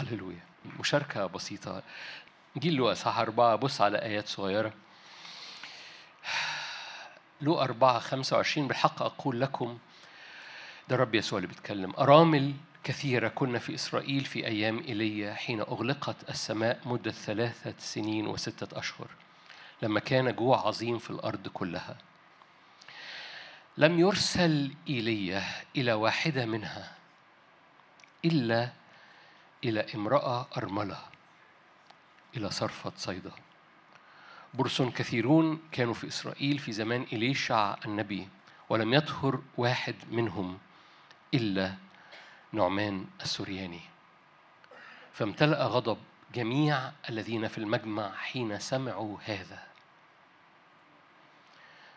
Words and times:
هللويا. 0.00 0.40
مشاركة 0.80 1.26
بسيطة. 1.26 1.82
جيل 2.58 2.74
لو 2.74 2.92
أصحاح 2.92 3.18
أربعة. 3.18 3.56
بص 3.56 3.80
على 3.80 4.02
آيات 4.02 4.28
صغيرة. 4.28 4.72
لو 7.40 7.60
أربعة 7.60 7.98
خمسة 7.98 8.36
وعشرين 8.36 8.68
بالحق 8.68 9.02
أقول 9.02 9.40
لكم 9.40 9.78
ده 10.88 10.94
الرب 10.94 11.14
يسوع 11.14 11.36
اللي 11.38 11.48
بيتكلم 11.48 11.92
أرامل 11.98 12.54
كثيرة 12.84 13.28
كنا 13.28 13.58
في 13.58 13.74
إسرائيل 13.74 14.24
في 14.24 14.46
أيام 14.46 14.78
إيليا 14.78 15.34
حين 15.34 15.60
أغلقت 15.60 16.30
السماء 16.30 16.80
مدة 16.84 17.10
ثلاثة 17.10 17.74
سنين 17.78 18.26
وستة 18.26 18.78
أشهر 18.78 19.08
لما 19.82 20.00
كان 20.00 20.32
جوع 20.34 20.66
عظيم 20.66 20.98
في 20.98 21.10
الأرض 21.10 21.48
كلها. 21.48 21.96
لم 23.78 23.98
يرسل 23.98 24.74
إيليا 24.88 25.44
إلى 25.76 25.92
واحدة 25.92 26.46
منها 26.46 26.92
إلا 28.24 28.72
إلى 29.64 29.86
امرأة 29.94 30.46
أرملة 30.56 30.98
إلى 32.36 32.50
صرفة 32.50 32.92
صيدا. 32.96 33.32
برص 34.54 34.82
كثيرون 34.82 35.62
كانوا 35.72 35.94
في 35.94 36.06
إسرائيل 36.08 36.58
في 36.58 36.72
زمان 36.72 37.02
إليشع 37.12 37.76
النبي 37.84 38.28
ولم 38.68 38.94
يطهر 38.94 39.42
واحد 39.56 39.94
منهم 40.10 40.58
إلا 41.34 41.74
نعمان 42.52 43.06
السرياني 43.22 43.80
فامتلأ 45.12 45.66
غضب 45.66 45.98
جميع 46.34 46.92
الذين 47.08 47.48
في 47.48 47.58
المجمع 47.58 48.12
حين 48.12 48.58
سمعوا 48.58 49.18
هذا. 49.24 49.62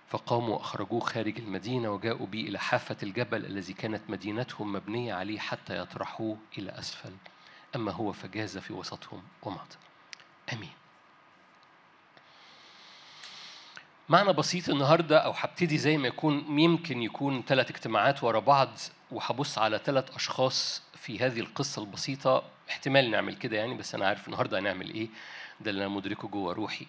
فقاموا 0.09 0.57
أخرجوه 0.61 0.99
خارج 0.99 1.39
المدينة 1.39 1.89
وجاءوا 1.89 2.27
به 2.27 2.41
إلى 2.41 2.59
حافة 2.59 2.97
الجبل 3.03 3.45
الذي 3.45 3.73
كانت 3.73 4.01
مدينتهم 4.09 4.73
مبنية 4.73 5.13
عليه 5.13 5.39
حتى 5.39 5.77
يطرحوه 5.77 6.37
إلى 6.57 6.71
أسفل. 6.71 7.13
أما 7.75 7.91
هو 7.91 8.11
فجاز 8.11 8.57
في 8.57 8.73
وسطهم 8.73 9.23
ومات. 9.43 9.73
آمين. 10.53 10.71
معنى 14.09 14.33
بسيط 14.33 14.69
النهاردة 14.69 15.17
أو 15.17 15.31
هبتدي 15.31 15.77
زي 15.77 15.97
ما 15.97 16.07
يكون 16.07 16.59
يمكن 16.59 17.01
يكون 17.01 17.43
ثلاث 17.47 17.69
اجتماعات 17.71 18.23
ورا 18.23 18.39
بعض 18.39 18.69
وهبص 19.11 19.57
على 19.57 19.79
ثلاث 19.85 20.15
أشخاص 20.15 20.81
في 20.95 21.19
هذه 21.19 21.39
القصة 21.39 21.81
البسيطة. 21.81 22.43
احتمال 22.69 23.11
نعمل 23.11 23.35
كده 23.35 23.57
يعني 23.57 23.73
بس 23.73 23.95
أنا 23.95 24.07
عارف 24.07 24.27
النهاردة 24.27 24.59
هنعمل 24.59 24.89
إيه. 24.93 25.07
ده 25.61 25.71
اللي 25.71 25.85
أنا 25.85 25.93
مدركه 25.93 26.27
جوه 26.27 26.53
روحي. 26.53 26.87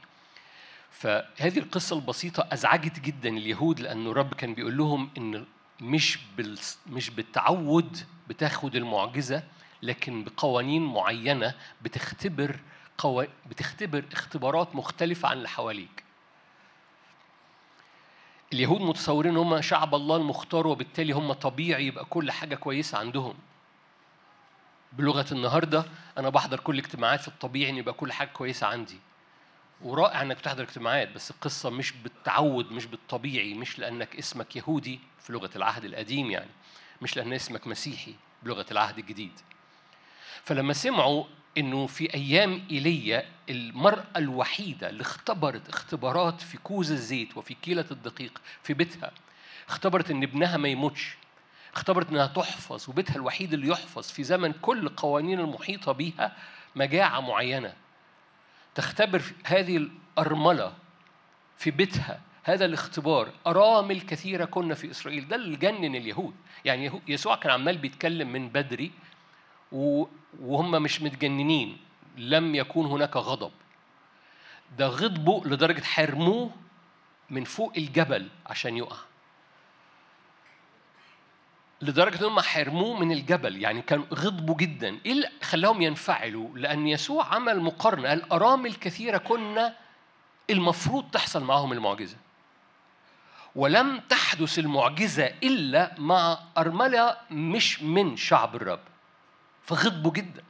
فهذه 0.90 1.58
القصة 1.58 1.96
البسيطة 1.96 2.48
أزعجت 2.52 3.00
جدا 3.00 3.28
اليهود 3.28 3.80
لأنه 3.80 4.10
الرب 4.10 4.34
كان 4.34 4.54
بيقول 4.54 4.76
لهم 4.76 5.10
إن 5.18 5.44
مش 5.80 6.18
مش 6.86 7.10
بالتعود 7.10 7.98
بتاخد 8.28 8.76
المعجزة 8.76 9.42
لكن 9.84 10.24
بقوانين 10.24 10.82
معينة 10.86 11.54
بتختبر 11.82 12.58
قو... 12.98 13.24
بتختبر 13.46 14.04
اختبارات 14.12 14.76
مختلفة 14.76 15.28
عن 15.28 15.36
اللي 15.36 15.48
حواليك. 15.48 16.04
اليهود 18.52 18.80
متصورين 18.80 19.36
هم 19.36 19.60
شعب 19.60 19.94
الله 19.94 20.16
المختار 20.16 20.66
وبالتالي 20.66 21.12
هم 21.12 21.32
طبيعي 21.32 21.86
يبقى 21.86 22.04
كل 22.04 22.30
حاجة 22.32 22.54
كويسة 22.54 22.98
عندهم. 22.98 23.34
بلغة 24.92 25.26
النهاردة 25.32 25.84
أنا 26.18 26.28
بحضر 26.28 26.60
كل 26.60 26.78
اجتماعات 26.78 27.20
في 27.20 27.28
الطبيعي 27.28 27.70
إن 27.70 27.76
يبقى 27.76 27.94
كل 27.94 28.12
حاجة 28.12 28.28
كويسة 28.28 28.66
عندي. 28.66 28.98
ورائع 29.82 30.22
إنك 30.22 30.36
بتحضر 30.36 30.62
اجتماعات 30.62 31.08
بس 31.12 31.30
القصة 31.30 31.70
مش 31.70 31.92
بالتعود 31.92 32.72
مش 32.72 32.86
بالطبيعي 32.86 33.54
مش 33.54 33.78
لأنك 33.78 34.16
اسمك 34.16 34.56
يهودي 34.56 35.00
في 35.20 35.32
لغه 35.32 35.50
العهد 35.56 35.84
القديم 35.84 36.30
يعني 36.30 36.50
مش 37.02 37.16
لأن 37.16 37.32
اسمك 37.32 37.66
مسيحي 37.66 38.14
بلغة 38.42 38.66
العهد 38.70 38.98
الجديد 38.98 39.32
فلما 40.44 40.72
سمعوا 40.72 41.24
إنه 41.58 41.86
في 41.86 42.14
أيام 42.14 42.62
إيليا 42.70 43.24
المرأة 43.50 44.04
الوحيدة 44.16 44.90
اللي 44.90 45.02
اختبرت 45.02 45.68
اختبارات 45.68 46.40
في 46.40 46.58
كوز 46.58 46.92
الزيت 46.92 47.36
وفي 47.36 47.54
كيلة 47.54 47.84
الدقيق 47.90 48.40
في 48.62 48.74
بيتها 48.74 49.10
اختبرت 49.68 50.10
إن 50.10 50.22
ابنها 50.22 50.56
ما 50.56 50.68
يموتش 50.68 51.16
اختبرت 51.74 52.10
إنها 52.10 52.26
تحفظ 52.26 52.88
وبيتها 52.88 53.16
الوحيد 53.16 53.52
اللي 53.52 53.68
يحفظ 53.68 54.02
في 54.10 54.24
زمن 54.24 54.52
كل 54.52 54.86
القوانين 54.86 55.40
المحيطة 55.40 55.92
بيها 55.92 56.36
مجاعة 56.76 57.20
معينة 57.20 57.74
تختبر 58.74 59.22
هذه 59.44 59.76
الأرملة 59.76 60.72
في 61.58 61.70
بيتها 61.70 62.20
هذا 62.44 62.64
الاختبار 62.64 63.28
أرامل 63.46 64.00
كثيرة 64.00 64.44
كنا 64.44 64.74
في 64.74 64.90
إسرائيل 64.90 65.28
ده 65.28 65.36
اللي 65.36 65.56
جنن 65.56 65.94
اليهود 65.94 66.34
يعني 66.64 67.00
يسوع 67.08 67.36
كان 67.36 67.52
عمال 67.52 67.78
بيتكلم 67.78 68.32
من 68.32 68.48
بدري 68.48 68.90
وهم 69.74 70.70
مش 70.70 71.02
متجننين. 71.02 71.78
لم 72.16 72.54
يكون 72.54 72.86
هناك 72.86 73.16
غضب. 73.16 73.52
ده 74.78 74.86
غضبوا 74.86 75.44
لدرجة 75.46 75.84
حرموه 75.84 76.50
من 77.30 77.44
فوق 77.44 77.72
الجبل 77.76 78.28
عشان 78.46 78.76
يقع. 78.76 78.96
لدرجة 81.82 82.20
أنهم 82.20 82.40
حرموه 82.40 82.98
من 83.00 83.12
الجبل. 83.12 83.62
يعني 83.62 83.82
كان 83.82 84.04
غضبوا 84.14 84.56
جدا. 84.56 84.98
إيه 85.06 85.12
اللي 85.12 85.28
خلاهم 85.42 85.82
ينفعلوا؟ 85.82 86.58
لأن 86.58 86.86
يسوع 86.86 87.34
عمل 87.34 87.60
مقارنة. 87.60 88.08
قال 88.08 88.32
أرامل 88.32 88.74
كثيرة 88.74 89.18
كنا 89.18 89.76
المفروض 90.50 91.10
تحصل 91.10 91.44
معهم 91.44 91.72
المعجزة. 91.72 92.16
ولم 93.56 94.00
تحدث 94.08 94.58
المعجزة 94.58 95.26
إلا 95.42 95.94
مع 95.98 96.38
أرملة 96.58 97.16
مش 97.30 97.82
من 97.82 98.16
شعب 98.16 98.56
الرب. 98.56 98.80
فغضبوا 99.64 100.12
جدا. 100.12 100.42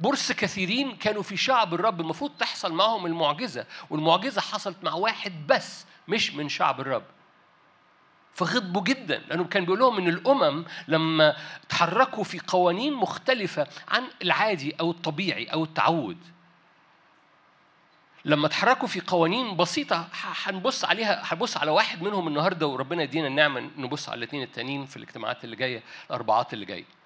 برص 0.00 0.32
كثيرين 0.32 0.96
كانوا 0.96 1.22
في 1.22 1.36
شعب 1.36 1.74
الرب 1.74 2.00
المفروض 2.00 2.30
تحصل 2.38 2.72
معهم 2.72 3.06
المعجزة 3.06 3.66
والمعجزة 3.90 4.40
حصلت 4.40 4.84
مع 4.84 4.92
واحد 4.94 5.46
بس 5.46 5.86
مش 6.08 6.34
من 6.34 6.48
شعب 6.48 6.80
الرب. 6.80 7.04
فغضبوا 8.34 8.82
جدا 8.82 9.18
لأنه 9.18 9.44
كان 9.44 9.64
بيقول 9.64 9.78
لهم 9.78 9.98
إن 9.98 10.08
الأمم 10.08 10.64
لما 10.88 11.36
تحركوا 11.68 12.24
في 12.24 12.40
قوانين 12.46 12.92
مختلفة 12.94 13.66
عن 13.88 14.04
العادي 14.22 14.74
أو 14.80 14.90
الطبيعي 14.90 15.44
أو 15.44 15.64
التعود. 15.64 16.18
لما 18.24 18.48
تحركوا 18.48 18.88
في 18.88 19.00
قوانين 19.00 19.56
بسيطة 19.56 20.08
هنبص 20.44 20.84
عليها 20.84 21.22
هنبص 21.24 21.56
على 21.56 21.70
واحد 21.70 22.02
منهم 22.02 22.28
النهارده 22.28 22.66
وربنا 22.66 23.02
يدينا 23.02 23.26
النعمة 23.26 23.70
نبص 23.76 24.08
على 24.08 24.18
الاثنين 24.18 24.42
التانيين 24.42 24.86
في 24.86 24.96
الاجتماعات 24.96 25.44
اللي 25.44 25.56
جاية 25.56 25.82
الأربعات 26.10 26.52
اللي 26.54 26.64
جاية. 26.64 26.99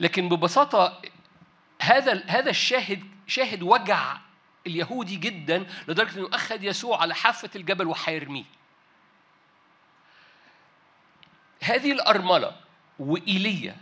لكن 0.00 0.28
ببساطة 0.28 1.02
هذا 1.80 2.22
هذا 2.26 2.50
الشاهد 2.50 3.02
شاهد 3.26 3.62
وجع 3.62 4.16
اليهودي 4.66 5.16
جدا 5.16 5.66
لدرجة 5.88 6.18
إنه 6.18 6.28
أخذ 6.32 6.64
يسوع 6.64 7.02
على 7.02 7.14
حافة 7.14 7.50
الجبل 7.56 7.86
وهيرميه 7.86 8.44
هذه 11.62 11.92
الأرملة 11.92 12.56
وإيليا 12.98 13.76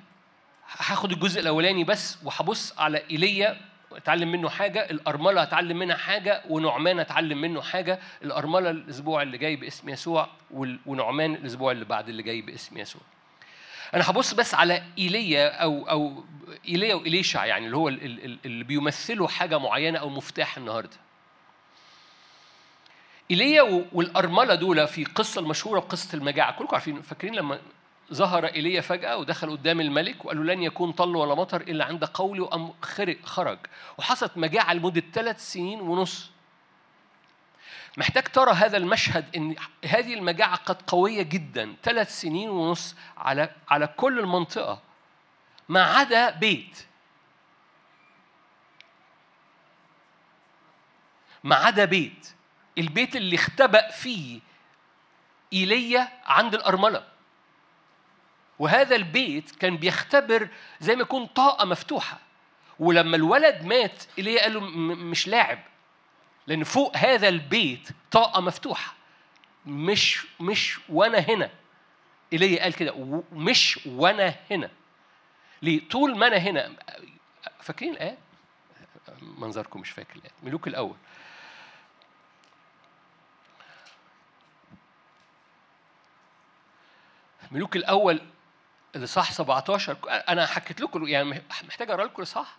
هاخد 0.79 1.13
الجزء 1.13 1.41
الأولاني 1.41 1.85
بس 1.85 2.19
وهبص 2.25 2.79
على 2.79 3.03
إيليا 3.11 3.61
أتعلم 3.93 4.33
منه 4.33 4.49
حاجة 4.49 4.91
الأرملة 4.91 5.43
هتعلم 5.43 5.79
منها 5.79 5.97
حاجة 5.97 6.43
ونعمان 6.49 7.01
أتعلم 7.01 7.41
منه 7.41 7.63
حاجة. 7.63 8.01
الأرملة 8.23 8.71
الأسبوع 8.71 9.23
اللي 9.23 9.39
جاي 9.39 9.57
باسم 9.57 9.89
يسوع 9.89 10.29
ونعمان 10.87 11.35
الأسبوع 11.35 11.73
اللي 11.73 11.85
بعد 11.85 12.09
اللي 12.09 12.23
جاي 12.23 12.43
باسم 12.43 12.79
يسوع. 12.79 13.03
أنا 13.95 14.11
هبص 14.11 14.35
بس 14.35 14.55
على 14.55 14.83
إيليا 14.99 15.63
أو 15.63 15.91
أو 15.91 16.25
إيليا 16.69 16.95
وإليشع 16.95 17.47
يعني 17.47 17.67
اللي 17.67 17.77
هو 17.77 17.89
اللي 17.89 18.65
بيمثلوا 18.65 19.29
حاجة 19.29 19.59
معينة 19.59 19.99
أو 19.99 20.09
مفتاح 20.09 20.57
النهارده. 20.57 20.97
إيليا 23.31 23.87
والأرملة 23.93 24.55
دول 24.55 24.89
في 24.89 25.05
قصة 25.05 25.41
المشهورة 25.41 25.81
بقصه 25.81 26.17
المجاعة. 26.17 26.59
كلكم 26.59 26.75
عارفين 26.75 27.03
فاكرين 27.03 27.35
لما 27.35 27.59
ظهر 28.13 28.47
إيليا 28.47 28.81
فجأة 28.81 29.17
ودخل 29.17 29.51
قدام 29.51 29.81
الملك 29.81 30.25
وقال 30.25 30.47
له 30.47 30.55
لن 30.55 30.63
يكون 30.63 30.93
طل 30.93 31.17
ولا 31.17 31.35
مطر 31.35 31.61
إلا 31.61 31.85
عند 31.85 32.05
قولي 32.05 32.41
وام 32.41 32.73
خرج 32.83 33.17
خرج. 33.25 33.59
وحصلت 33.99 34.33
مجاعة 34.39 34.75
لمدة 34.75 35.03
ثلاث 35.13 35.53
سنين 35.53 35.81
ونص. 35.81 36.31
محتاج 37.97 38.25
ترى 38.25 38.53
هذا 38.53 38.77
المشهد 38.77 39.37
إن 39.37 39.57
هذه 39.85 40.15
المجاعة 40.15 40.57
قد 40.57 40.83
قوية 40.83 41.23
جدا 41.23 41.77
ثلاث 41.83 42.21
سنين 42.21 42.49
ونص 42.49 42.97
على 43.17 43.51
على 43.69 43.87
كل 43.87 44.19
المنطقة. 44.19 44.83
ما 45.69 45.83
عدا 45.83 46.31
بيت. 46.31 46.87
ما 51.45 51.57
عدا 51.57 51.85
بيت. 51.85 52.35
البيت 52.79 53.17
اللي 53.17 53.37
اختبأ 53.37 53.91
فيه 53.91 54.41
إيليا 55.53 56.09
عند 56.25 56.55
الأرملة. 56.55 57.07
وهذا 58.59 58.97
البيت 58.97 59.51
كان 59.51 59.77
بيختبر 59.77 60.49
زي 60.81 60.97
ما 60.97 61.03
يكون 61.03 61.27
طاقة 61.27 61.65
مفتوحة. 61.65 62.19
ولما 62.79 63.17
الولد 63.17 63.65
مات 63.65 64.05
إيليا 64.19 64.43
قال 64.43 64.55
له 64.55 64.61
مش 64.95 65.29
لاعب. 65.29 65.59
لأن 66.47 66.65
فوق 66.65 66.97
هذا 66.97 67.29
البيت 67.29 67.89
طاقة 68.11 68.41
مفتوحة. 68.41 68.95
مش 69.67 70.27
مش 70.41 70.79
وأنا 70.89 71.19
هنا. 71.19 71.51
ايليا 72.33 72.63
قال 72.63 72.75
كده 72.75 73.23
مش 73.33 73.81
وأنا 73.87 74.35
هنا. 74.51 74.71
ليه؟ 75.63 75.89
طول 75.89 76.19
ما 76.19 76.27
أنا 76.27 76.37
هنا 76.37 76.73
فاكرين 77.61 77.93
الآية؟ 77.93 78.19
منظركم 79.23 79.81
مش 79.81 79.91
فاكر 79.91 80.17
الآية. 80.17 80.33
ملوك 80.43 80.69
الأول. 80.69 80.97
ملوك 87.51 87.77
الأول 87.77 88.21
الإصحاح 88.97 89.33
17 89.33 89.97
أنا 90.09 90.47
حكيت 90.47 90.81
لكم 90.81 91.09
يعني 91.09 91.43
محتاج 91.65 91.91
أقرأ 91.91 92.05
لكم 92.05 92.23
الإصحاح؟ 92.23 92.57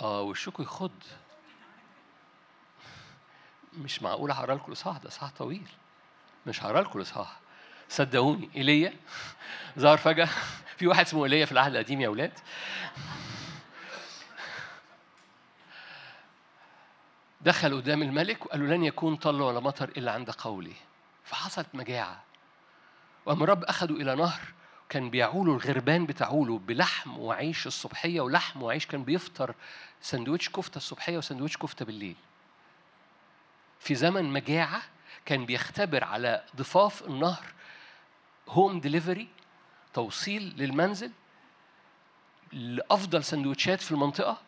آه 0.00 0.20
وشكوا 0.20 0.64
يخض. 0.64 1.02
مش 3.78 4.02
معقول 4.02 4.30
هقرا 4.30 4.54
لكم 4.54 4.64
الإصحاح؟ 4.68 4.96
ده 4.98 5.08
إصحاح 5.08 5.30
طويل. 5.30 5.68
مش 6.46 6.62
هقرا 6.64 6.80
لكم 6.80 6.98
الإصحاح. 6.98 7.40
صدقوني. 7.88 8.50
إيليا؟ 8.56 8.94
ظهر 9.78 9.96
فجأة. 9.96 10.28
في 10.76 10.86
واحد 10.86 11.04
اسمه 11.04 11.24
إيليا 11.24 11.46
في 11.46 11.52
العهد 11.52 11.72
القديم 11.72 12.00
يا 12.00 12.06
أولاد 12.06 12.32
دخل 17.40 17.76
قدام 17.76 18.02
الملك 18.02 18.46
وقال 18.46 18.60
له 18.60 18.76
لن 18.76 18.84
يكون 18.84 19.16
طل 19.16 19.42
ولا 19.42 19.60
مطر 19.60 19.88
إلا 19.88 20.12
عند 20.12 20.30
قولي 20.30 20.74
فحصلت 21.24 21.66
مجاعة. 21.74 22.22
وأما 23.26 23.44
الرب 23.44 23.64
أخذوا 23.64 23.96
إلى 23.96 24.14
نهر. 24.14 24.40
كان 24.88 25.10
بيعولوا 25.10 25.54
الغربان 25.54 26.06
بتعوله 26.06 26.58
بلحم 26.58 27.18
وعيش 27.18 27.66
الصبحية 27.66 28.20
ولحم 28.20 28.62
وعيش. 28.62 28.86
كان 28.86 29.04
بيفطر 29.04 29.54
سندوتش 30.00 30.48
كفتة 30.48 30.76
الصبحية 30.76 31.18
وسندوتش 31.18 31.56
كفتة 31.56 31.84
بالليل. 31.84 32.16
في 33.82 33.94
زمن 33.94 34.24
مجاعة 34.24 34.82
كان 35.24 35.46
بيختبر 35.46 36.04
على 36.04 36.44
ضفاف 36.56 37.02
النهر 37.02 37.46
هوم 38.48 38.80
ديليفري 38.80 39.28
توصيل 39.94 40.54
للمنزل 40.56 41.12
لأفضل 42.52 43.24
سندوتشات 43.24 43.80
في 43.80 43.90
المنطقة 43.90 44.40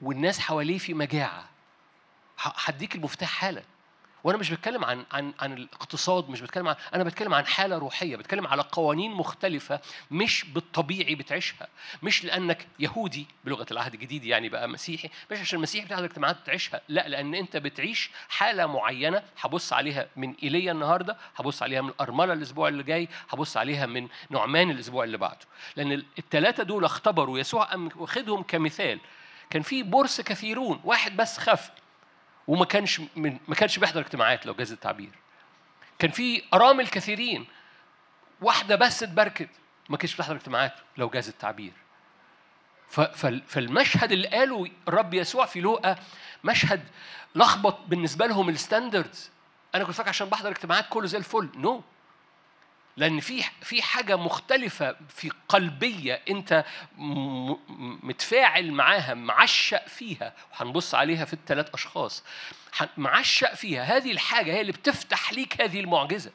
والناس 0.00 0.40
حواليه 0.40 0.78
في 0.78 0.94
مجاعة. 0.94 1.48
هديك 2.38 2.94
المفتاح 2.94 3.28
حالا. 3.28 3.62
وأنا 4.24 4.38
مش 4.38 4.50
بتكلم 4.50 4.84
عن 4.84 5.04
عن 5.12 5.32
عن 5.40 5.52
الاقتصاد 5.52 6.28
مش 6.30 6.40
بتكلم 6.40 6.68
عن 6.68 6.76
أنا 6.94 7.04
بتكلم 7.04 7.34
عن 7.34 7.46
حالة 7.46 7.78
روحية 7.78 8.16
بتكلم 8.16 8.46
على 8.46 8.62
قوانين 8.72 9.10
مختلفة 9.12 9.80
مش 10.10 10.44
بالطبيعي 10.44 11.14
بتعيشها. 11.14 11.68
مش 12.02 12.24
لأنك 12.24 12.66
يهودي 12.78 13.26
بلغة 13.44 13.66
العهد 13.70 13.94
الجديد 13.94 14.24
يعني 14.24 14.48
بقى 14.48 14.68
مسيحي 14.68 15.10
مش 15.30 15.38
عشان 15.38 15.56
المسيحي 15.56 15.86
بتاخد 15.86 16.02
اجتماعات 16.02 16.36
تعيشها 16.46 16.80
لا 16.88 17.08
لأن 17.08 17.34
أنت 17.34 17.56
بتعيش 17.56 18.10
حالة 18.28 18.66
معينة 18.66 19.22
هبص 19.40 19.72
عليها 19.72 20.06
من 20.16 20.34
إيليا 20.42 20.72
النهارده 20.72 21.16
هبص 21.36 21.62
عليها 21.62 21.80
من 21.80 21.92
أرملة 22.00 22.32
الأسبوع 22.32 22.68
اللي 22.68 22.82
جاي 22.82 23.08
هبص 23.30 23.56
عليها 23.56 23.86
من 23.86 24.08
نعمان 24.30 24.70
الأسبوع 24.70 25.04
اللي 25.04 25.18
بعده. 25.18 25.46
لأن 25.76 26.04
الثلاثه 26.18 26.62
دول 26.62 26.84
اختبروا 26.84 27.38
يسوع 27.38 27.74
واخدهم 27.96 28.42
كمثال. 28.42 29.00
كان 29.50 29.62
في 29.62 29.82
برص 29.82 30.20
كثيرون 30.20 30.80
واحد 30.84 31.16
بس 31.16 31.38
خف 31.38 31.70
وما 32.48 32.64
كانش 32.64 33.00
من 33.16 33.38
ما 33.48 33.54
كانش 33.54 33.78
بيحضر 33.78 34.00
اجتماعات 34.00 34.46
لو 34.46 34.54
جاز 34.54 34.72
التعبير. 34.72 35.10
كان 35.98 36.10
في 36.10 36.42
أرامل 36.54 36.88
كثيرين. 36.88 37.46
واحدة 38.40 38.76
بس 38.76 39.02
اتبركت 39.02 39.48
ما 39.88 39.96
كانش 39.96 40.14
بتحضر 40.14 40.36
اجتماعات 40.36 40.74
لو 40.96 41.08
جاز 41.08 41.28
التعبير. 41.28 41.72
فالمشهد 43.46 44.12
اللي 44.12 44.28
قاله 44.28 44.70
الرب 44.88 45.14
يسوع 45.14 45.46
في 45.46 45.60
لوقا 45.60 45.96
مشهد 46.44 46.88
لخبط 47.34 47.80
بالنسبة 47.86 48.26
لهم 48.26 48.48
ال 48.48 48.56
standards. 48.56 49.30
أنا 49.74 49.84
كنت 49.84 49.94
فاكر 49.94 50.08
عشان 50.08 50.28
بحضر 50.28 50.50
اجتماعات 50.50 50.86
كله 50.88 51.06
زي 51.06 51.18
الفل. 51.18 51.48
no 51.56 51.78
no. 51.78 51.82
لأن 52.98 53.20
في 53.20 53.44
في 53.62 53.82
حاجة 53.82 54.16
مختلفة 54.16 54.96
في 55.08 55.30
قلبية 55.48 56.22
أنت 56.30 56.64
متفاعل 58.02 58.72
معاها 58.72 59.14
معشق 59.14 59.88
فيها. 59.88 60.34
وهنبص 60.52 60.94
عليها 60.94 61.24
في 61.24 61.32
الثلاث 61.32 61.74
أشخاص. 61.74 62.24
معشق 62.96 63.54
فيها. 63.54 63.82
هذه 63.82 64.12
الحاجة 64.12 64.52
هي 64.52 64.60
اللي 64.60 64.72
بتفتح 64.72 65.32
ليك 65.32 65.60
هذه 65.60 65.80
المعجزة. 65.80 66.30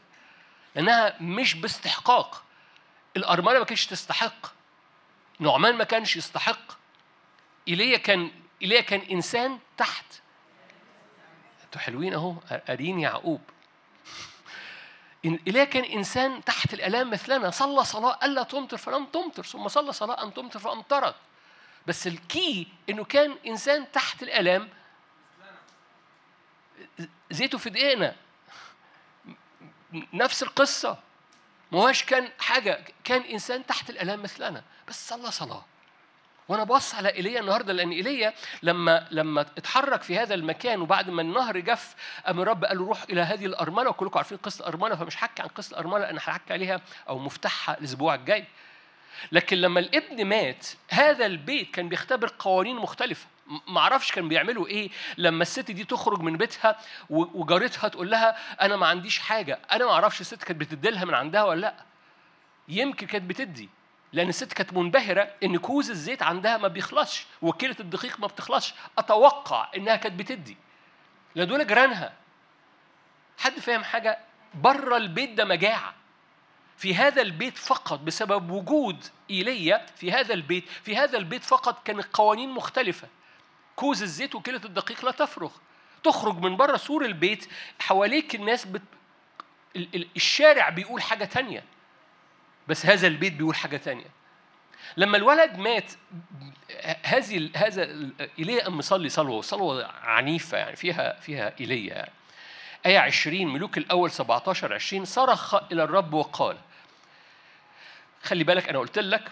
لأنها 0.75 1.15
مش 1.21 1.53
باستحقاق. 1.53 2.43
الأرملة 3.17 3.59
ما 3.59 3.65
كانتش 3.65 3.85
تستحق. 3.85 4.45
نعمان 5.39 5.75
ما 5.75 5.83
كانش 5.83 6.17
يستحق. 6.17 6.71
إيليا 7.67 7.97
كان 7.97 8.31
إيليا 8.61 8.81
كان 8.81 8.99
إنسان 8.99 9.59
تحت. 9.77 10.05
أنتوا 11.65 11.81
حلوين 11.81 12.13
أهو. 12.13 12.35
قارين 12.67 12.99
يعقوب. 12.99 13.41
إليه 15.25 15.63
كان 15.63 15.83
إنسان 15.83 16.43
تحت 16.43 16.73
الآلام 16.73 17.09
مثلنا 17.09 17.49
صلى 17.49 17.83
صلاة 17.83 18.19
ألا 18.23 18.43
تمطر 18.43 18.77
فلم 18.77 19.05
تمطر 19.05 19.43
ثم 19.43 19.67
صلى 19.67 19.93
صلاة 19.93 20.23
أن 20.23 20.33
تمطر 20.33 20.59
فأمطرت 20.59 21.15
بس 21.87 22.07
الكي 22.07 22.67
إنه 22.89 23.03
كان 23.03 23.35
إنسان 23.47 23.91
تحت 23.91 24.23
الآلام 24.23 24.69
زيته 27.31 27.57
في 27.57 27.69
دقيقنا. 27.69 28.15
نفس 30.13 30.43
القصة. 30.43 30.99
ما 31.71 31.91
كان 31.91 32.31
حاجة 32.39 32.85
كان 33.03 33.21
إنسان 33.21 33.65
تحت 33.65 33.89
الآلام 33.89 34.23
مثلنا. 34.23 34.63
بس 34.87 35.09
صلى 35.09 35.31
صلاة. 35.31 35.65
وأنا 36.47 36.63
بص 36.63 36.95
على 36.95 37.09
إيليا 37.09 37.39
النهارده 37.39 37.73
لأن 37.73 37.91
إيليا 37.91 38.33
لما 38.63 39.07
لما 39.11 39.41
اتحرك 39.41 40.01
في 40.03 40.19
هذا 40.19 40.33
المكان 40.33 40.81
وبعد 40.81 41.09
ما 41.09 41.21
النهر 41.21 41.59
جف 41.59 41.95
قام 42.25 42.41
الرب 42.41 42.65
قال 42.65 42.77
له 42.77 42.85
روح 42.85 43.03
إلى 43.09 43.21
هذه 43.21 43.45
الأرملة 43.45 43.89
وكلكم 43.89 44.17
عارفين 44.17 44.37
قصة 44.37 44.61
الأرملة 44.61 44.95
فمش 44.95 45.17
هحكي 45.17 45.41
عن 45.41 45.47
قصة 45.47 45.71
الأرملة 45.73 46.09
أنا 46.09 46.19
هحكي 46.19 46.53
عليها 46.53 46.81
أو 47.09 47.19
مفتاحها 47.19 47.77
الأسبوع 47.77 48.15
الجاي. 48.15 48.45
لكن 49.31 49.57
لما 49.57 49.79
الابن 49.79 50.25
مات 50.25 50.67
هذا 50.89 51.25
البيت 51.25 51.71
كان 51.71 51.89
بيختبر 51.89 52.33
قوانين 52.39 52.75
مختلفة. 52.75 53.27
ما 53.67 53.79
أعرفش 53.79 54.11
كان 54.11 54.27
بيعملوا 54.27 54.67
إيه. 54.67 54.89
لما 55.17 55.41
الست 55.41 55.71
دي 55.71 55.83
تخرج 55.83 56.19
من 56.21 56.37
بيتها 56.37 56.77
وجارتها 57.09 57.87
تقول 57.87 58.11
لها 58.11 58.37
أنا 58.61 58.75
ما 58.75 58.87
عنديش 58.87 59.19
حاجة 59.19 59.59
أنا 59.71 59.85
ما 59.85 59.91
أعرفش 59.91 60.21
الست 60.21 60.43
كانت 60.43 60.59
بتدي 60.59 60.89
لها 60.89 61.05
من 61.05 61.13
عندها 61.13 61.43
ولا 61.43 61.61
لأ. 61.61 61.75
يمكن 62.67 63.07
كانت 63.07 63.23
بتدي. 63.29 63.69
لأن 64.13 64.29
الست 64.29 64.53
كانت 64.53 64.73
منبهرة 64.73 65.33
إن 65.43 65.57
كوز 65.57 65.89
الزيت 65.89 66.23
عندها 66.23 66.57
ما 66.57 66.67
بيخلصش 66.67 67.25
وكيلة 67.41 67.75
الدقيق 67.79 68.19
ما 68.19 68.27
بتخلصش. 68.27 68.73
أتوقع 68.97 69.71
إنها 69.77 69.95
كانت 69.95 70.19
بتدي. 70.19 70.57
لأن 71.35 71.47
دول 71.47 71.67
جيرانها. 71.67 72.13
حد 73.37 73.59
فاهم 73.59 73.83
حاجة؟ 73.83 74.19
بره 74.53 74.97
البيت 74.97 75.29
ده 75.29 75.45
مجاعة. 75.45 75.93
في 76.77 76.95
هذا 76.95 77.21
البيت 77.21 77.57
فقط 77.57 77.99
بسبب 77.99 78.51
وجود 78.51 79.05
إيليا 79.29 79.85
في 79.95 80.11
هذا 80.11 80.33
البيت 80.33 80.69
في 80.83 80.97
هذا 80.97 81.17
البيت 81.17 81.43
فقط 81.43 81.87
كانت 81.87 82.05
قوانين 82.13 82.49
مختلفة. 82.49 83.07
كوز 83.75 84.01
الزيت 84.01 84.35
وكيلة 84.35 84.61
الدقيق 84.65 85.05
لا 85.05 85.11
تفرغ. 85.11 85.51
تخرج 86.03 86.37
من 86.37 86.57
بره 86.57 86.77
سور 86.77 87.05
البيت 87.05 87.49
حواليك 87.79 88.35
الناس 88.35 88.65
بت... 88.65 88.81
الشارع 90.15 90.69
بيقول 90.69 91.01
حاجة 91.01 91.25
تانية. 91.25 91.63
بس 92.67 92.85
هذا 92.85 93.07
البيت 93.07 93.33
بيقول 93.33 93.55
حاجة 93.55 93.77
تانية. 93.77 94.05
لما 94.97 95.17
الولد 95.17 95.57
مات 95.57 95.91
هذه 97.03 97.49
هذا 97.55 97.83
ايليا 98.39 98.63
قام 98.63 98.77
مصلي 98.77 99.09
صلوة 99.09 99.41
صلوة 99.41 99.85
عنيفة 99.85 100.57
يعني 100.57 100.75
فيها 100.75 101.13
فيها 101.19 101.53
ايليا 101.59 101.93
يعني. 101.93 102.11
آية 102.85 102.99
20 102.99 103.47
ملوك 103.47 103.77
الأول 103.77 104.11
17 104.11 104.73
20 104.73 105.05
صرخ 105.05 105.55
إلى 105.55 105.83
الرب 105.83 106.13
وقال 106.13 106.57
خلي 108.23 108.43
بالك 108.43 108.69
أنا 108.69 108.79
قلت 108.79 108.99
لك 108.99 109.31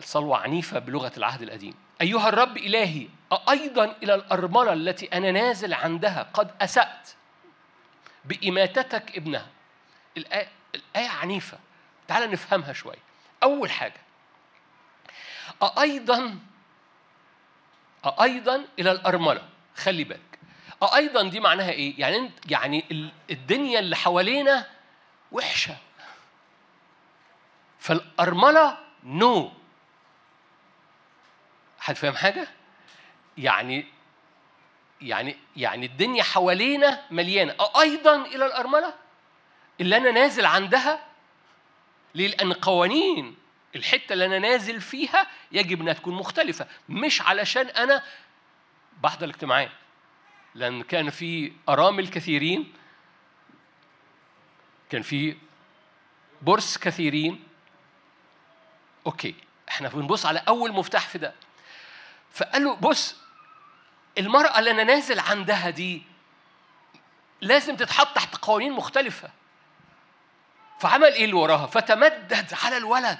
صلوة 0.00 0.38
عنيفة 0.38 0.78
بلغة 0.78 1.12
العهد 1.16 1.42
القديم. 1.42 1.74
أيها 2.00 2.28
الرب 2.28 2.56
إلهي 2.56 3.08
أيضا 3.48 3.96
إلى 4.02 4.14
الأرملة 4.14 4.72
التي 4.72 5.06
أنا 5.06 5.30
نازل 5.30 5.74
عندها 5.74 6.22
قد 6.34 6.50
أسأت 6.60 7.10
بإماتتك 8.24 9.16
ابنها. 9.16 9.46
الآية, 10.16 10.48
الآية 10.74 11.08
عنيفة. 11.08 11.58
تعال 12.08 12.30
نفهمها 12.30 12.72
شوي 12.72 12.96
أول 13.42 13.70
حاجة 13.70 14.00
أيضا 15.62 16.38
أيضا 18.20 18.64
إلى 18.78 18.92
الأرملة. 18.92 19.48
خلي 19.76 20.04
بالك. 20.04 20.38
أيضا 20.94 21.22
دي 21.22 21.40
معناها 21.40 21.70
إيه؟ 21.70 22.00
يعني 22.00 22.30
يعني 22.48 23.10
الدنيا 23.30 23.78
اللي 23.78 23.96
حوالينا 23.96 24.70
وحشة. 25.32 25.76
فالأرملة 27.78 28.78
نو. 29.04 29.52
حد 31.78 31.96
فاهم 31.96 32.16
حاجة؟ 32.16 32.48
يعني 33.38 33.86
يعني 35.00 35.36
يعني 35.56 35.86
الدنيا 35.86 36.22
حوالينا 36.22 37.02
مليانة. 37.10 37.56
أيضا 37.80 38.16
إلى 38.16 38.46
الأرملة. 38.46 38.94
اللي 39.80 39.96
أنا 39.96 40.10
نازل 40.10 40.46
عندها 40.46 41.06
ليه؟ 42.14 42.28
لأن 42.28 42.52
قوانين 42.52 43.36
الحتة 43.76 44.12
اللي 44.12 44.26
أنا 44.26 44.38
نازل 44.38 44.80
فيها 44.80 45.26
يجب 45.52 45.80
أنها 45.80 45.92
تكون 45.92 46.14
مختلفة 46.14 46.66
مش 46.88 47.22
علشان 47.22 47.66
أنا 47.66 48.02
بحضر 49.02 49.24
الاجتماعات 49.24 49.70
لأن 50.54 50.82
كان 50.82 51.10
في 51.10 51.52
أرامل 51.68 52.08
كثيرين 52.08 52.72
كان 54.90 55.02
في 55.02 55.36
برص 56.42 56.78
كثيرين 56.78 57.44
أوكي 59.06 59.34
إحنا 59.68 59.88
بنبص 59.88 60.26
على 60.26 60.42
أول 60.48 60.72
مفتاح 60.72 61.08
في 61.08 61.18
ده 61.18 61.34
فقال 62.32 62.64
له 62.64 62.74
بص 62.74 63.16
المرأة 64.18 64.58
اللي 64.58 64.70
أنا 64.70 64.84
نازل 64.84 65.20
عندها 65.20 65.70
دي 65.70 66.02
لازم 67.40 67.76
تتحط 67.76 68.14
تحت 68.16 68.36
قوانين 68.36 68.72
مختلفة 68.72 69.30
فعمل 70.84 71.12
إيه 71.12 71.24
اللي 71.24 71.34
وراها؟ 71.34 71.66
فتمدد 71.66 72.54
على 72.62 72.76
الولد. 72.76 73.18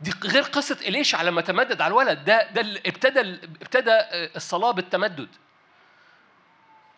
دي 0.00 0.14
غير 0.24 0.42
قصة 0.42 0.78
إليشع 0.82 1.22
لما 1.22 1.40
تمدد 1.40 1.80
على 1.80 1.90
الولد. 1.90 2.24
ده 2.24 2.50
ده 2.50 2.80
ابتدى 2.86 3.20
ابتدى 3.62 4.00
الصلاة 4.36 4.70
بالتمدد. 4.70 5.28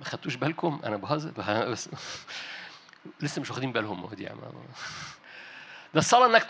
ما 0.01 0.07
خدتوش 0.07 0.35
بالكم؟ 0.35 0.81
أنا 0.85 0.97
بهزر. 0.97 1.31
بس 1.73 1.89
لسه 3.21 3.41
مش 3.41 3.51
واخدين 3.51 3.73
بالهم. 3.73 4.05
ودي 4.05 4.25
ده 4.25 6.01
الصلاة 6.01 6.27
إنك 6.27 6.47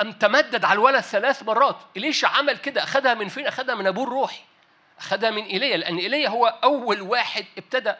أم 0.00 0.12
تمدد 0.12 0.64
على 0.64 0.76
الولد 0.76 1.00
ثلاث 1.00 1.42
مرات. 1.42 1.76
إليشع 1.96 2.28
عمل 2.28 2.56
كده؟ 2.56 2.82
أخذها 2.82 3.14
من 3.14 3.28
فين؟ 3.28 3.46
أخذها 3.46 3.74
من 3.74 3.86
أبوه 3.86 4.04
الروحي. 4.04 4.42
أخذها 4.98 5.30
من 5.30 5.42
إيليا. 5.42 5.76
لأن 5.76 5.96
إيليا 5.96 6.28
هو 6.28 6.46
أول 6.46 7.00
واحد 7.00 7.44
ابتدى 7.58 7.94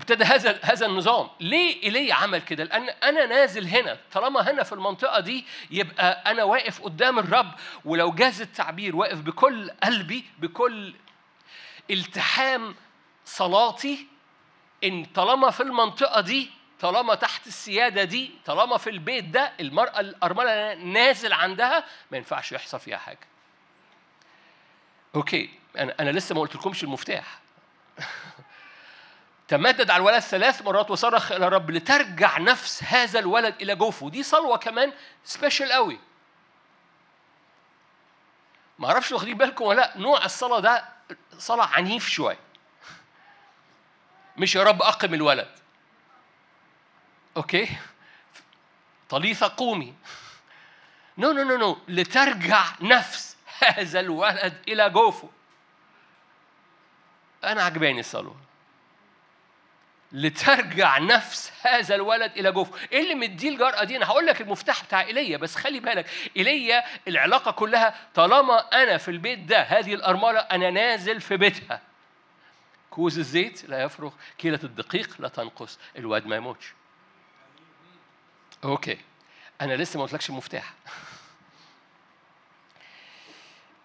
ابتدى 0.00 0.24
هذا 0.24 0.58
هذا 0.62 0.86
النظام. 0.86 1.28
ليه 1.40 1.82
ايليا 1.82 2.14
عمل 2.14 2.38
كده؟ 2.38 2.64
لأن 2.64 2.88
أنا 2.88 3.26
نازل 3.26 3.66
هنا. 3.66 3.98
طالما 4.12 4.50
هنا 4.50 4.62
في 4.62 4.72
المنطقة 4.72 5.20
دي 5.20 5.46
يبقى 5.70 6.22
أنا 6.26 6.44
واقف 6.44 6.80
قدام 6.82 7.18
الرب 7.18 7.52
ولو 7.84 8.12
جاز 8.12 8.40
التعبير 8.40 8.96
واقف 8.96 9.18
بكل 9.20 9.70
قلبي 9.70 10.24
بكل 10.38 10.94
التحام 11.90 12.74
صلاتي 13.24 14.06
إن 14.84 15.04
طالما 15.04 15.50
في 15.50 15.62
المنطقة 15.62 16.20
دي 16.20 16.50
طالما 16.80 17.14
تحت 17.14 17.46
السيادة 17.46 18.04
دي 18.04 18.30
طالما 18.46 18.76
في 18.76 18.90
البيت 18.90 19.24
ده 19.24 19.52
المرأة 19.60 20.00
الأرملة 20.00 20.74
نازل 20.74 21.32
عندها 21.32 21.84
ما 22.10 22.16
ينفعش 22.16 22.52
يحصل 22.52 22.80
فيها 22.80 22.96
حاجة. 22.98 23.28
okay. 25.14 25.50
أنا 25.78 25.94
أنا 26.00 26.10
لسه 26.10 26.34
ما 26.34 26.40
قلتلكمش 26.40 26.84
المفتاح. 26.84 27.40
تمدد 29.50 29.90
على 29.90 30.00
الولد 30.00 30.18
ثلاث 30.18 30.62
مرات 30.62 30.90
وصرخ 30.90 31.32
إلى 31.32 31.46
الرب 31.46 31.70
لترجع 31.70 32.38
نفس 32.38 32.84
هذا 32.84 33.18
الولد 33.18 33.54
إلى 33.60 33.76
جوفه. 33.76 34.10
دي 34.10 34.22
صلوة 34.22 34.56
كمان 34.56 34.92
special 35.24 35.72
قوي. 35.72 36.00
ما 38.78 38.88
أعرفش 38.88 39.12
واخدين 39.12 39.36
بالكم 39.36 39.64
ولا 39.64 39.80
لأ 39.80 39.98
نوع 39.98 40.24
الصلاة 40.24 40.60
ده 40.60 40.88
صلاة 41.38 41.66
عنيف 41.66 42.08
شوية. 42.08 42.38
مش 44.36 44.54
يا 44.54 44.62
رب 44.62 44.82
أقم 44.82 45.14
الولد. 45.14 45.50
okay؟ 47.36 47.76
طليثا 49.08 49.54
قومي. 49.56 49.94
no 51.18 51.32
no 51.32 51.42
no 51.42 51.56
no 51.56 51.78
لترجع 51.88 52.64
نفس 52.80 53.36
هذا 53.58 54.00
الولد 54.00 54.62
إلى 54.68 54.90
جوفه. 54.90 55.30
أنا 57.44 57.62
عجباني 57.62 58.00
الصلوة. 58.00 58.49
لترجع 60.12 60.98
نفس 60.98 61.52
هذا 61.62 61.94
الولد 61.94 62.32
إلى 62.36 62.52
جوفه. 62.52 62.78
إيه 62.92 63.02
اللي 63.02 63.14
مديه 63.14 63.48
الجرأة 63.48 63.84
دي؟ 63.84 63.96
أنا 63.96 64.06
هقول 64.06 64.26
لك 64.26 64.40
المفتاح 64.40 64.84
بتاع 64.84 65.00
إيليا 65.00 65.36
بس 65.36 65.56
خلي 65.56 65.80
بالك 65.80 66.06
إيليا 66.36 66.84
العلاقة 67.08 67.50
كلها 67.50 68.08
طالما 68.14 68.58
أنا 68.82 68.96
في 68.96 69.10
البيت 69.10 69.38
ده 69.38 69.62
هذه 69.62 69.94
الأرملة 69.94 70.38
أنا 70.38 70.70
نازل 70.70 71.20
في 71.20 71.36
بيتها. 71.36 71.82
كوز 72.90 73.18
الزيت 73.18 73.64
لا 73.68 73.82
يفرغ 73.82 74.12
كيلة 74.38 74.60
الدقيق 74.64 75.20
لا 75.20 75.28
تنقص 75.28 75.78
الواد 75.96 76.26
ما 76.26 76.36
يموتش. 76.36 76.66
okay. 78.64 78.98
أنا 79.60 79.74
لسه 79.74 79.98
ما 79.98 80.04
قلتلكش 80.04 80.30
المفتاح. 80.30 80.72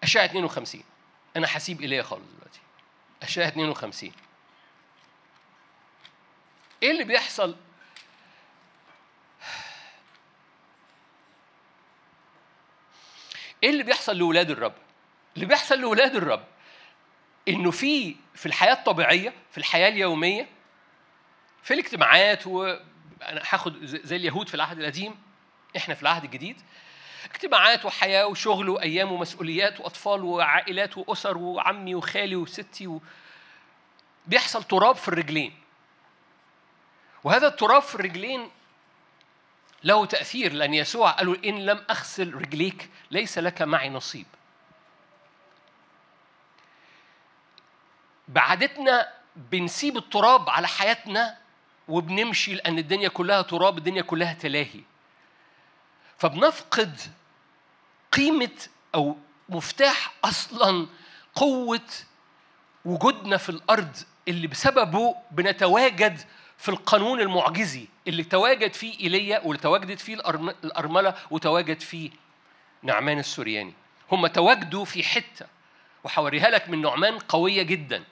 إشعياء 0.02 0.24
52 0.24 0.82
أنا 1.36 1.46
هسيب 1.50 1.80
إيليا 1.80 2.02
خالص 2.02 2.24
دلوقتي. 2.36 2.60
إشعياء 3.22 3.48
52 3.48 4.12
إيه 6.82 6.90
اللي 6.90 7.04
بيحصل؟ 7.04 7.56
إيه 13.62 13.70
اللي 13.70 13.82
بيحصل 13.82 14.18
لاولاد 14.18 14.50
الرب؟ 14.50 14.74
اللي 15.34 15.46
بيحصل 15.46 15.80
لاولاد 15.80 16.16
الرب 16.16 16.44
انه 17.48 17.70
في 17.70 18.16
في 18.34 18.46
الحياة 18.46 18.72
الطبيعية 18.72 19.34
في 19.50 19.58
الحياة 19.58 19.88
اليومية 19.88 20.48
في 21.62 21.74
الاجتماعات 21.74 22.46
وأنا 22.46 22.82
هاخد 23.22 23.84
زي 23.84 24.16
اليهود 24.16 24.48
في 24.48 24.54
العهد 24.54 24.78
القديم 24.78 25.16
إحنا 25.76 25.94
في 25.94 26.02
العهد 26.02 26.24
الجديد 26.24 26.60
اجتماعات 27.30 27.84
وحياة 27.84 28.26
وشغل 28.26 28.68
وأيام 28.68 29.12
ومسؤوليات 29.12 29.80
وأطفال 29.80 30.24
وعائلات 30.24 30.98
وأسر 30.98 31.38
وعمي 31.38 31.94
وخالي 31.94 32.36
وستي 32.36 32.86
و... 32.86 33.02
بيحصل 34.26 34.64
تراب 34.64 34.96
في 34.96 35.08
الرجلين. 35.08 35.54
وهذا 37.26 37.46
التراب 37.46 37.82
في 37.82 37.94
الرجلين 37.94 38.50
له 39.84 40.06
تأثير 40.06 40.52
لأن 40.52 40.74
يسوع 40.74 41.10
قالوا 41.10 41.36
إن 41.44 41.66
لم 41.66 41.84
أغسل 41.90 42.34
رجليك 42.34 42.90
ليس 43.10 43.38
لك 43.38 43.62
معي 43.62 43.88
نصيب. 43.88 44.26
بعادتنا 48.28 49.08
بنسيب 49.36 49.96
التراب 49.96 50.50
على 50.50 50.68
حياتنا 50.68 51.38
وبنمشي 51.88 52.54
لأن 52.54 52.78
الدنيا 52.78 53.08
كلها 53.08 53.42
تراب 53.42 53.78
الدنيا 53.78 54.02
كلها 54.02 54.32
تلاهي. 54.32 54.80
فبنفقد 56.18 57.00
قيمة 58.12 58.68
أو 58.94 59.16
مفتاح 59.48 60.14
أصلا 60.24 60.86
قوة 61.34 61.88
وجودنا 62.84 63.36
في 63.36 63.48
الأرض 63.48 63.96
اللي 64.28 64.46
بسببه 64.46 65.16
بنتواجد 65.30 66.20
في 66.58 66.68
القانون 66.68 67.20
المعجزي 67.20 67.86
اللي 68.08 68.24
تواجد 68.24 68.74
فيه 68.74 69.00
إيليا 69.00 69.40
واللي 69.44 69.62
تواجدت 69.62 70.00
فيه 70.00 70.14
الأرملة 70.64 71.14
وتواجد 71.30 71.80
فيه 71.80 72.10
نعمان 72.82 73.18
السورياني. 73.18 73.72
هم 74.12 74.26
تواجدوا 74.26 74.84
في 74.84 75.02
حتة 75.02 75.46
وحوريها 76.04 76.50
لك 76.50 76.68
من 76.68 76.82
نعمان 76.82 77.18
قوية 77.18 77.62
جدا. 77.62 78.04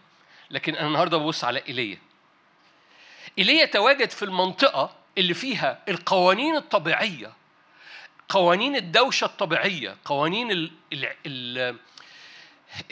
لكن 0.50 0.74
أنا 0.74 0.86
النهارده 0.86 1.16
ببص 1.16 1.44
على 1.44 1.62
إيليا. 1.68 1.98
إيليا 3.38 3.64
تواجد 3.64 4.10
في 4.10 4.24
المنطقة 4.24 4.96
اللي 5.18 5.34
فيها 5.34 5.82
القوانين 5.88 6.56
الطبيعية 6.56 7.32
قوانين 8.28 8.76
الدوشة 8.76 9.24
الطبيعية 9.24 9.96
قوانين 10.04 10.50
ال 10.50 10.70
ال 11.26 11.76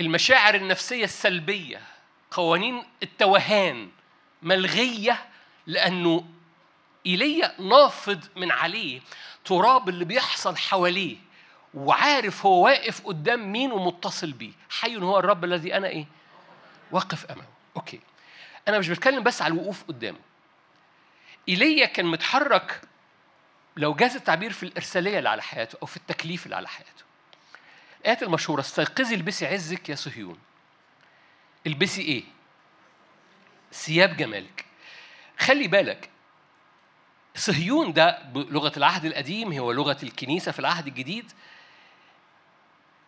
المشاعر 0.01 0.55
النفسية 0.55 1.05
السلبية 1.05 1.83
قوانين 2.31 2.85
التوهان 3.03 3.89
ملغية 4.43 5.25
لأنه 5.67 6.25
إيليا 7.07 7.61
نافض 7.61 8.25
من 8.37 8.51
عليه 8.51 9.01
تراب 9.45 9.89
اللي 9.89 10.05
بيحصل 10.05 10.57
حواليه 10.57 11.17
وعارف 11.75 12.47
هو 12.47 12.65
واقف 12.65 13.07
قدام 13.07 13.53
مين 13.53 13.73
ومتصل 13.73 14.33
بيه. 14.33 14.53
حي 14.71 14.97
هو 14.97 15.19
الرب 15.19 15.45
الذي 15.45 15.77
أنا 15.77 15.89
إيه؟ 15.89 16.07
واقف 16.91 17.27
أمامه. 17.27 17.49
okay. 17.77 18.01
أنا 18.69 18.79
مش 18.79 18.89
بتكلم 18.89 19.23
بس 19.23 19.43
على 19.43 19.55
الوقوف 19.55 19.85
قدامه. 19.85 20.19
إيليا 21.49 21.87
كان 21.87 22.07
متحرك 22.07 22.81
لو 23.77 23.95
جاز 23.95 24.17
التعبير 24.17 24.53
في 24.53 24.63
الإرسالية 24.63 25.19
اللي 25.19 25.29
على 25.29 25.43
حياته 25.43 25.79
أو 25.83 25.87
في 25.87 25.97
التكليف 25.97 26.45
اللي 26.45 26.57
على 26.57 26.69
حياته. 26.69 27.03
الآيات 28.01 28.23
المشهورة 28.23 28.61
استيقظي 28.61 29.15
البسي 29.15 29.47
عزك 29.47 29.89
يا 29.89 29.95
صهيون. 29.95 30.39
البسي 31.67 32.03
إيه؟ 32.03 32.23
ثياب 33.73 34.17
جمالك. 34.17 34.65
خلي 35.39 35.69
بالك 35.69 36.11
صهيون 37.35 37.93
ده 37.93 38.23
بلغة 38.23 38.73
العهد 38.77 39.05
القديم 39.05 39.53
هو 39.53 39.73
لغة 39.73 39.97
الكنيسة 40.03 40.53
في 40.53 40.59
العهد 40.59 40.87
الجديد 40.87 41.33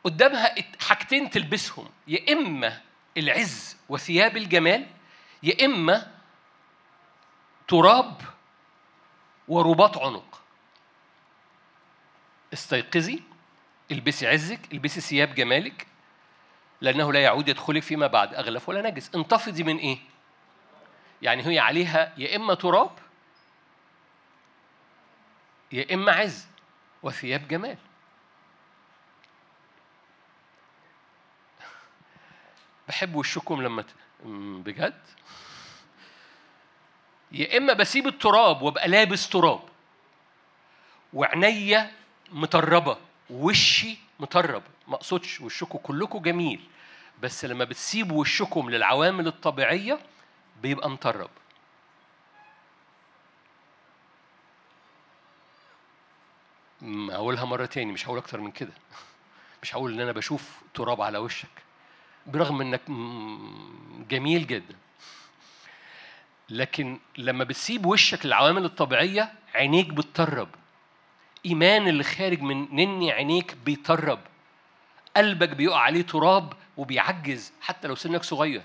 قدامها 0.05 0.55
حاجتين 0.81 1.31
تلبسهم 1.31 1.89
يا 2.09 2.33
إما 2.33 2.81
العز 3.17 3.77
وثياب 3.89 4.37
الجمال 4.37 4.87
يا 5.43 5.65
إما 5.65 6.11
تراب 7.69 8.21
ورباط 9.49 9.99
عنق 9.99 10.41
استيقظي 12.53 13.23
البسي 13.91 14.27
عزك 14.27 14.61
البسي 14.73 15.01
ثياب 15.01 15.35
جمالك 15.35 15.87
لأنه 16.81 17.13
لا 17.13 17.21
يعود 17.21 17.49
يدخلك 17.49 17.83
فيما 17.83 18.07
بعد 18.07 18.35
أغلف 18.35 18.69
ولا 18.69 18.91
نجس 18.91 19.15
انتفضي 19.15 19.63
من 19.63 19.77
إيه؟ 19.77 19.99
يعني 21.25 21.47
هي 21.47 21.59
عليها 21.59 22.15
يا 22.17 22.37
إما 22.37 22.55
تراب 22.55 22.91
يا 25.73 25.95
إما 25.95 26.13
عز 26.13 26.47
وثياب 27.03 27.49
جمال. 27.49 27.77
بحب 32.89 33.15
وشكم 33.15 33.63
لما 33.63 33.85
بجد. 34.65 35.03
يا 37.33 37.59
إما 37.59 37.73
بسيب 37.73 38.07
التراب 38.07 38.63
وأبقى 38.63 38.89
لابس 38.89 39.29
تراب. 39.29 39.63
وعينيا 41.13 41.93
مطربه 42.31 42.97
وشي 43.31 43.99
مطرب 44.21 44.63
ما 44.89 44.95
أقصدش 44.95 45.41
وشكم 45.41 45.79
كلكم 45.79 46.19
جميل. 46.19 46.69
بس 47.23 47.45
لما 47.45 47.65
بتسيبوا 47.65 48.21
وشكم 48.21 48.71
للعوامل 48.71 49.27
الطبيعية 49.27 50.01
بيبقى 50.63 50.91
مطرب. 50.91 51.31
اقولها 57.11 57.45
مرة 57.45 57.67
تاني 57.67 57.93
مش 57.93 58.07
هقول 58.07 58.19
أكتر 58.19 58.41
من 58.41 58.51
كده. 58.51 58.73
مش 59.63 59.75
هقول 59.75 59.93
إن 59.93 60.01
أنا 60.01 60.13
بشوف 60.13 60.63
تراب 60.75 61.01
على 61.01 61.19
وشك 61.19 61.63
برغم 62.27 62.61
إنك 62.61 62.81
جميل 64.11 64.47
جدا. 64.47 64.77
لكن 66.51 66.99
لما 67.19 67.45
بتسيب 67.45 67.87
وشك 67.87 68.27
للعوامل 68.27 68.65
الطبيعية 68.65 69.33
عينيك 69.55 69.89
بتطرب. 69.89 70.49
إيمان 71.47 71.89
اللي 71.89 72.05
خارج 72.05 72.41
من 72.41 72.75
نني 72.75 73.13
عينيك 73.13 73.55
بيطرب. 73.55 74.21
قلبك 75.17 75.49
بيقع 75.49 75.79
عليه 75.81 76.03
تراب 76.03 76.53
وبيعجز 76.77 77.53
حتى 77.61 77.89
لو 77.89 77.95
سنك 77.95 78.23
صغير. 78.23 78.63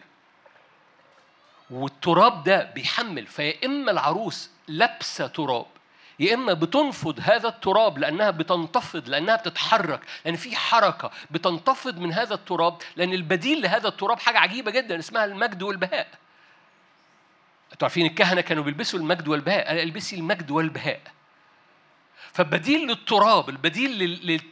والتراب 1.72 2.44
ده 2.44 2.64
بيحمل 2.64 3.28
فيا 3.28 3.66
إما 3.66 3.92
العروس 3.92 4.50
لابسة 4.68 5.28
تراب 5.28 5.66
يا 6.20 6.34
إما 6.34 6.54
بتنفض 6.54 7.20
هذا 7.24 7.48
التراب 7.48 7.98
لأنها 7.98 8.30
بتنتفض 8.30 9.10
لأنها 9.10 9.36
بتتحرك 9.36 10.02
لأن 10.26 10.36
في 10.36 10.56
حركة 10.56 11.12
بتنتفض 11.32 11.98
من 12.00 12.14
هذا 12.14 12.34
التراب 12.34 12.78
لأن 12.96 13.14
البديل 13.14 13.62
لهذا 13.62 13.88
التراب 13.88 14.20
حاجة 14.20 14.40
عجيبة 14.40 14.72
جدا 14.72 15.00
اسمها 15.00 15.26
المجد 15.26 15.64
والبهاء. 15.64 16.08
أنتوا 17.74 17.88
عارفين 17.88 18.06
الكهنة 18.06 18.42
كانوا 18.42 18.64
بيلبسوا 18.64 19.00
المجد 19.00 19.28
والبهاء؟ 19.28 19.84
البسي 19.84 20.16
المجد 20.16 20.52
والبهاء. 20.52 21.02
فبديل 22.34 22.88
للتراب 22.88 23.50
البديل 23.50 23.92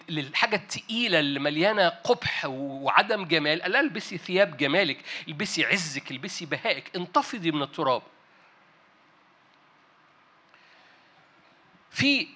للحاجة 0.10 0.56
التقيلة 0.56 1.20
اللي 1.20 1.40
مليانة 1.40 1.90
قبح 1.90 2.46
وعدم 2.46 3.26
جمال 3.26 3.62
قال 3.62 3.76
البسي 3.76 4.18
ثياب 4.18 4.58
جمالك 4.58 4.98
البسي 5.28 5.66
عزك 5.66 6.12
البسي 6.12 6.46
بهائك 6.46 6.96
انتفضي 6.96 7.52
من 7.52 7.62
التراب. 7.62 8.02
في 11.92 12.28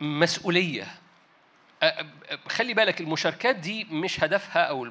مسؤولية 0.00 0.94
خلي 2.48 2.74
بالك 2.74 3.00
المشاركات 3.00 3.56
دي 3.56 3.84
مش 3.84 4.24
هدفها 4.24 4.62
أو 4.62 4.88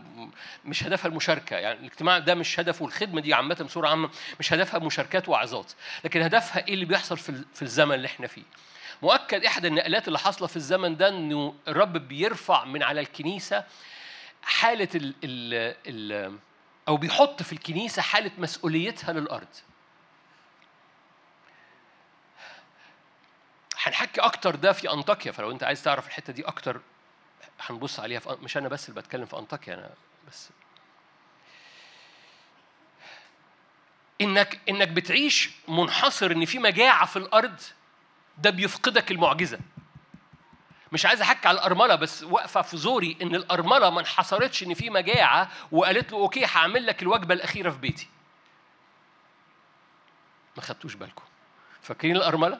مش 0.65 0.83
هدفها 0.83 1.09
المشاركة. 1.09 1.55
يعني 1.55 1.79
الاجتماع 1.79 2.19
ده 2.19 2.35
مش 2.35 2.59
هدفه 2.59 2.85
الخدمة 2.85 3.21
دي 3.21 3.33
عامة 3.33 3.55
بصورة 3.55 3.87
عامة 3.87 4.09
مش 4.39 4.53
هدفها 4.53 4.79
مشاركات 4.79 5.29
وعظات 5.29 5.71
لكن 6.03 6.21
هدفها 6.21 6.67
إيه 6.67 6.73
اللي 6.73 6.85
بيحصل 6.85 7.17
في 7.53 7.61
الزمن 7.61 7.95
اللي 7.95 8.05
إحنا 8.07 8.27
فيه؟ 8.27 8.43
مؤكد 9.01 9.45
احد 9.45 9.65
النقلات 9.65 10.07
اللي 10.07 10.19
حاصلة 10.19 10.47
في 10.47 10.55
الزمن 10.55 10.97
ده 10.97 11.09
إنه 11.09 11.55
الرب 11.67 11.93
بيرفع 11.93 12.65
من 12.65 12.83
على 12.83 12.99
الكنيسة 13.01 13.63
حالة 14.41 14.87
ال 14.95 15.13
ال 15.23 15.75
ال 15.87 16.37
أو 16.87 16.97
بيحط 16.97 17.43
في 17.43 17.53
الكنيسة 17.53 18.01
حالة 18.01 18.31
مسؤوليتها 18.37 19.13
للأرض. 19.13 19.47
هنحكي 23.83 24.21
أكتر 24.21 24.55
ده 24.55 24.71
في 24.71 24.91
أنطاكيا 24.91 25.31
فلو 25.31 25.51
أنت 25.51 25.63
عايز 25.63 25.83
تعرف 25.83 26.07
الحتة 26.07 26.33
دي 26.33 26.43
أكتر 26.47 26.81
هنبص 27.61 27.99
عليها 27.99 28.19
في 28.19 28.37
مش 28.41 28.57
أنا 28.57 28.69
بس 28.69 28.89
اللي 28.89 29.01
بتكلم 29.01 29.25
في 29.25 29.37
أنطاكيا 29.37 29.73
أنا 29.73 29.89
بس. 30.27 30.49
إنك 34.21 34.59
إنك 34.69 34.87
بتعيش 34.87 35.49
منحصر 35.67 36.31
إن 36.31 36.45
في 36.45 36.59
مجاعة 36.59 37.05
في 37.05 37.17
الأرض 37.19 37.59
ده 38.37 38.49
بيفقدك 38.49 39.11
المعجزة. 39.11 39.59
مش 40.91 41.05
عايز 41.05 41.21
أحكي 41.21 41.47
على 41.47 41.55
الأرملة 41.57 41.95
بس 41.95 42.23
واقفة 42.23 42.61
في 42.61 42.77
زوري 42.77 43.17
إن 43.21 43.35
الأرملة 43.35 43.89
ما 43.89 43.99
انحصرتش 43.99 44.63
إن 44.63 44.73
في 44.73 44.89
مجاعة 44.89 45.49
وقالت 45.71 46.11
له 46.11 46.17
أوكي 46.17 46.45
هعمل 46.45 46.85
لك 46.85 47.01
الوجبة 47.01 47.33
الأخيرة 47.33 47.69
في 47.69 47.77
بيتي. 47.77 48.07
ما 50.57 50.63
خدتوش 50.63 50.93
بالكم. 50.95 51.23
فاكرين 51.81 52.15
الأرملة؟ 52.15 52.59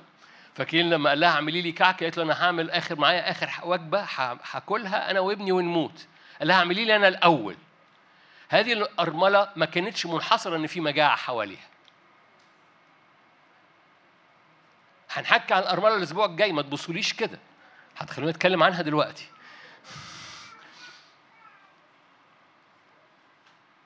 فاكرين 0.58 0.90
لما 0.90 1.10
قال 1.10 1.20
لها 1.20 1.30
اعملي 1.30 1.62
لي 1.62 1.72
كعكه 1.72 2.04
قالت 2.04 2.18
له 2.18 2.24
أنا 2.24 2.44
هعمل 2.44 2.72
آخر 2.72 3.00
معايا 3.00 3.32
آخر 3.32 3.52
وجبة 3.64 4.08
هاكلها 4.52 5.12
أنا 5.12 5.20
وابني 5.20 5.52
ونموت. 5.52 6.08
قال 6.40 6.48
لها 6.48 6.56
اعملي 6.56 6.86
لي 6.86 6.96
أنا 6.96 7.08
الأول. 7.08 7.56
هذه 8.50 8.74
الأرملة 8.74 9.50
ما 9.56 9.66
كانتش 9.66 10.06
منحصرة 10.06 10.56
إن 10.56 10.68
في 10.68 10.82
مجاعة 10.82 11.16
حواليها. 11.16 11.68
هنحكي 15.12 15.54
عن 15.54 15.62
الأرملة 15.62 15.96
الأسبوع 15.96 16.26
الجاي 16.26 16.52
ما 16.52 16.62
تبصوليش 16.62 17.14
كده. 17.14 17.40
هتخلوني 17.98 18.32
أتكلم 18.32 18.64
عنها 18.64 18.82
دلوقتي. 18.82 19.28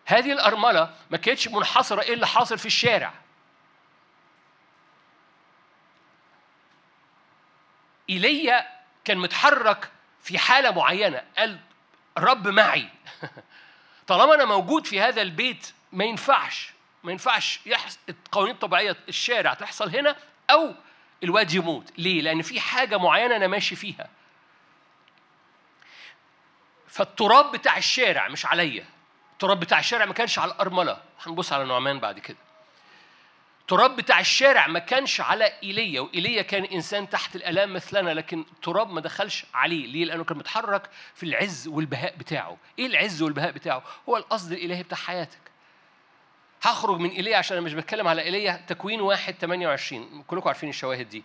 هذه 0.05 0.31
الأرملة 0.31 0.93
ما 1.09 1.17
كانتش 1.17 1.47
منحصرة 1.47 2.01
إيه 2.01 2.13
اللي 2.13 2.27
حاصل 2.27 2.57
في 2.57 2.65
الشارع. 2.65 3.13
ايليا 8.11 8.67
كان 9.03 9.17
متحرك 9.17 9.91
في 10.21 10.37
حالة 10.37 10.71
معينة. 10.71 11.21
قال 11.37 11.59
الرب 12.17 12.47
معي. 12.47 12.87
طالما 14.07 14.35
أنا 14.35 14.45
موجود 14.45 14.87
في 14.87 15.01
هذا 15.01 15.21
البيت 15.21 15.73
ما 15.91 16.05
ينفعش 16.05 16.73
ما 17.03 17.11
ينفعش 17.11 17.59
يحصل 17.65 17.99
القوانين 18.09 18.53
الطبيعية 18.53 18.97
الشارع 19.09 19.53
تحصل 19.53 19.95
هنا 19.95 20.15
أو 20.49 20.75
الواد 21.23 21.53
يموت. 21.53 21.91
ليه؟ 21.97 22.21
لأن 22.21 22.41
في 22.41 22.59
حاجة 22.59 22.97
معينة 22.97 23.35
أنا 23.35 23.47
ماشي 23.47 23.75
فيها. 23.75 24.09
فالتراب 26.87 27.51
بتاع 27.51 27.77
الشارع 27.77 28.27
مش 28.27 28.45
عليا. 28.45 28.85
التراب 29.33 29.59
بتاع 29.59 29.79
الشارع 29.79 30.05
ما 30.05 30.13
كانش 30.13 30.39
على 30.39 30.51
الأرملة. 30.51 31.01
هنبص 31.23 31.53
على 31.53 31.65
نعمان 31.65 31.99
بعد 31.99 32.19
كده. 32.19 32.37
التراب 33.71 33.95
بتاع 33.95 34.19
الشارع 34.19 34.67
ما 34.67 34.79
كانش 34.79 35.21
على 35.21 35.53
إيليا 35.63 36.01
وإيليا 36.01 36.41
كان 36.41 36.63
إنسان 36.63 37.09
تحت 37.09 37.35
الآلام 37.35 37.73
مثلنا 37.73 38.09
لكن 38.09 38.39
التراب 38.39 38.89
ما 38.89 39.01
دخلش 39.01 39.45
عليه. 39.53 39.87
ليه؟ 39.87 40.05
لأنه 40.05 40.23
كان 40.23 40.37
متحرك 40.37 40.89
في 41.15 41.23
العز 41.23 41.67
والبهاء 41.67 42.15
بتاعه. 42.17 42.57
إيه 42.79 42.85
العز 42.85 43.21
والبهاء 43.21 43.51
بتاعه؟ 43.51 43.83
هو 44.09 44.17
القصد 44.17 44.51
الإلهي 44.51 44.83
بتاع 44.83 44.97
حياتك. 44.97 45.39
هخرج 46.61 46.99
من 46.99 47.09
إيليا 47.09 47.37
عشان 47.37 47.57
أنا 47.57 47.65
مش 47.65 47.73
بتكلم 47.73 48.07
على 48.07 48.21
إيليا. 48.21 48.65
تكوين 48.67 49.01
واحد 49.01 49.33
28 49.33 50.23
كلكم 50.27 50.47
عارفين 50.47 50.69
الشواهد 50.69 51.09
دي. 51.09 51.23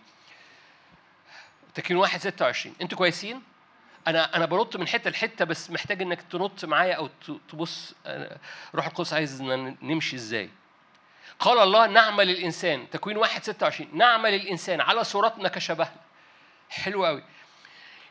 تكوين 1.73 1.99
واحد 1.99 2.19
26 2.19 2.75
أنتوا 2.81 2.97
كويسين؟ 2.97 3.41
أنا 4.07 4.35
أنا 4.35 4.45
بنط 4.45 4.77
من 4.77 4.87
حتة 4.87 5.09
لحتة 5.09 5.45
بس 5.45 5.71
محتاج 5.71 6.01
إنك 6.01 6.21
تنط 6.21 6.65
معايا 6.65 6.93
أو 6.93 7.09
تبص. 7.49 7.93
روح 8.75 8.85
القدس 8.85 9.13
عايز 9.13 9.41
نمشي 9.41 10.15
إزاي؟ 10.15 10.49
قال 11.39 11.59
الله 11.59 11.87
نعمل 11.87 12.29
الإنسان 12.29 12.89
تكوين 12.89 13.17
واحد 13.17 13.43
ستة 13.43 13.63
وعشرين 13.63 13.89
نعمل 13.93 14.33
الإنسان 14.33 14.81
على 14.81 15.03
صورتنا 15.03 15.49
كشبهنا 15.49 16.01
حلو 16.69 17.05
قوي 17.05 17.23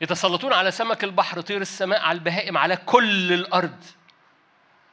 يتسلطون 0.01 0.53
على 0.53 0.71
سمك 0.71 1.05
البحر 1.05 1.41
طير 1.41 1.61
السماء 1.61 2.01
على 2.01 2.19
البهائم 2.19 2.59
على 2.59 2.77
كل 2.77 3.33
الأرض 3.33 3.85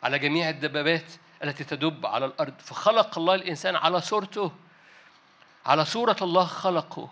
على 0.03 0.19
جميع 0.19 0.49
الدبابات 0.49 1.11
التي 1.43 1.63
تدب 1.63 2.05
على 2.05 2.25
الأرض. 2.25 2.53
فخلق 2.59 3.17
الله 3.17 3.35
الإنسان 3.35 3.75
على 3.75 4.01
صورته 4.01 4.51
على 5.65 5.85
صورة 5.85 6.15
الله 6.21 6.45
خلقه. 6.45 7.09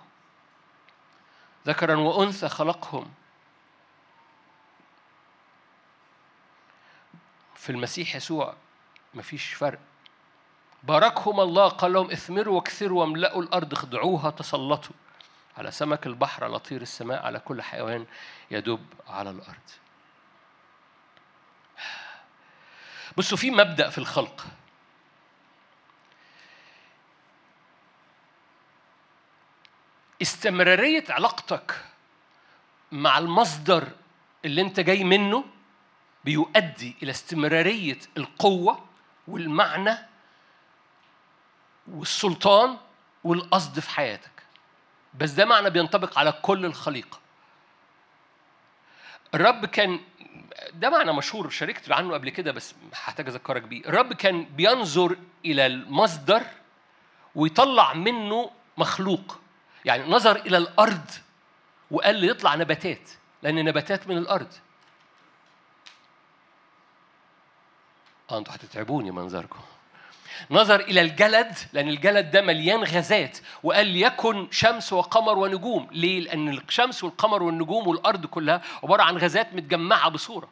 ذكرا 1.68 1.96
وأنثى 1.96 2.50
خلقهم. 2.50 3.14
في 7.56 7.70
المسيح 7.70 8.16
يسوع 8.16 8.56
مفيش 9.14 9.54
فرق. 9.54 9.80
باركهم 10.84 11.40
الله 11.40 11.68
قال 11.68 11.94
لهم 11.94 12.12
اثمروا 12.12 12.56
واكثروا 12.56 13.02
واملأوا 13.02 13.42
الأرض 13.42 13.74
اخضعوها 13.74 14.30
تسلطوا. 14.30 14.96
على 15.58 15.72
سمك 15.72 16.08
البحر 16.08 16.44
على 16.44 16.60
طير 16.60 16.82
السماء 16.82 17.26
على 17.26 17.40
كل 17.40 17.62
حيوان 17.62 18.06
يدب 18.52 18.86
على 19.08 19.30
الأرض. 19.30 19.70
بصوا 23.18 23.38
في 23.38 23.52
مبدأ 23.52 23.90
في 23.90 23.98
الخلق. 23.98 24.46
استمرارية 30.22 31.04
علاقتك 31.10 31.86
مع 32.92 33.18
المصدر 33.18 33.88
اللي 34.46 34.62
انت 34.62 34.80
جاي 34.80 35.04
منه 35.04 35.46
بيؤدي 36.26 36.96
إلى 37.04 37.12
استمرارية 37.12 38.00
القوة 38.18 38.86
والمعنى 39.28 40.11
والسلطان 41.92 42.78
والقصد 43.24 43.80
في 43.80 43.90
حياتك. 43.90 44.32
بس 45.14 45.32
ده 45.32 45.46
معنى 45.46 45.70
بينطبق 45.70 46.20
على 46.20 46.32
كل 46.32 46.66
الخليقة. 46.66 47.20
الرب 49.36 49.66
كان 49.66 50.00
ده 50.74 50.90
معنى 50.90 51.14
مشهور 51.14 51.50
شاركت 51.50 51.92
عنه 51.92 52.14
قبل 52.14 52.30
كده 52.30 52.52
بس 52.52 52.76
هحتاج 52.94 53.28
أذكرك 53.28 53.62
بيه. 53.62 53.86
الرب 53.86 54.14
كان 54.14 54.46
بينظر 54.46 55.18
إلى 55.46 55.66
المصدر 55.66 56.44
ويطلع 57.36 57.94
منه 57.94 58.52
مخلوق. 58.78 59.40
يعني 59.86 60.12
نظر 60.12 60.36
إلى 60.36 60.58
الأرض 60.58 61.10
وقال 61.92 62.16
لي 62.16 62.28
يطلع 62.28 62.56
نباتات 62.56 63.10
لأن 63.44 63.66
نباتات 63.66 64.08
من 64.08 64.18
الأرض. 64.18 64.54
آه 68.32 68.38
أنتوا 68.38 68.56
هتتعبوني 68.56 69.12
منظركم. 69.12 69.60
نظر 70.52 70.80
إلى 70.80 71.02
الجلد 71.02 71.58
لأن 71.74 71.90
الجلد 71.90 72.32
ده 72.32 72.42
مليان 72.42 72.84
غازات 72.84 73.38
وقال 73.64 73.88
ليكن 73.88 74.48
شمس 74.52 74.94
وقمر 74.94 75.38
ونجوم. 75.38 75.88
ليه؟ 75.92 76.20
لأن 76.20 76.50
الشمس 76.50 77.04
والقمر 77.04 77.44
والنجوم 77.44 77.88
والأرض 77.88 78.26
كلها 78.26 78.62
عبارة 78.84 79.04
عن 79.04 79.18
غازات 79.18 79.54
متجمعة 79.54 80.10
بصورة. 80.10 80.50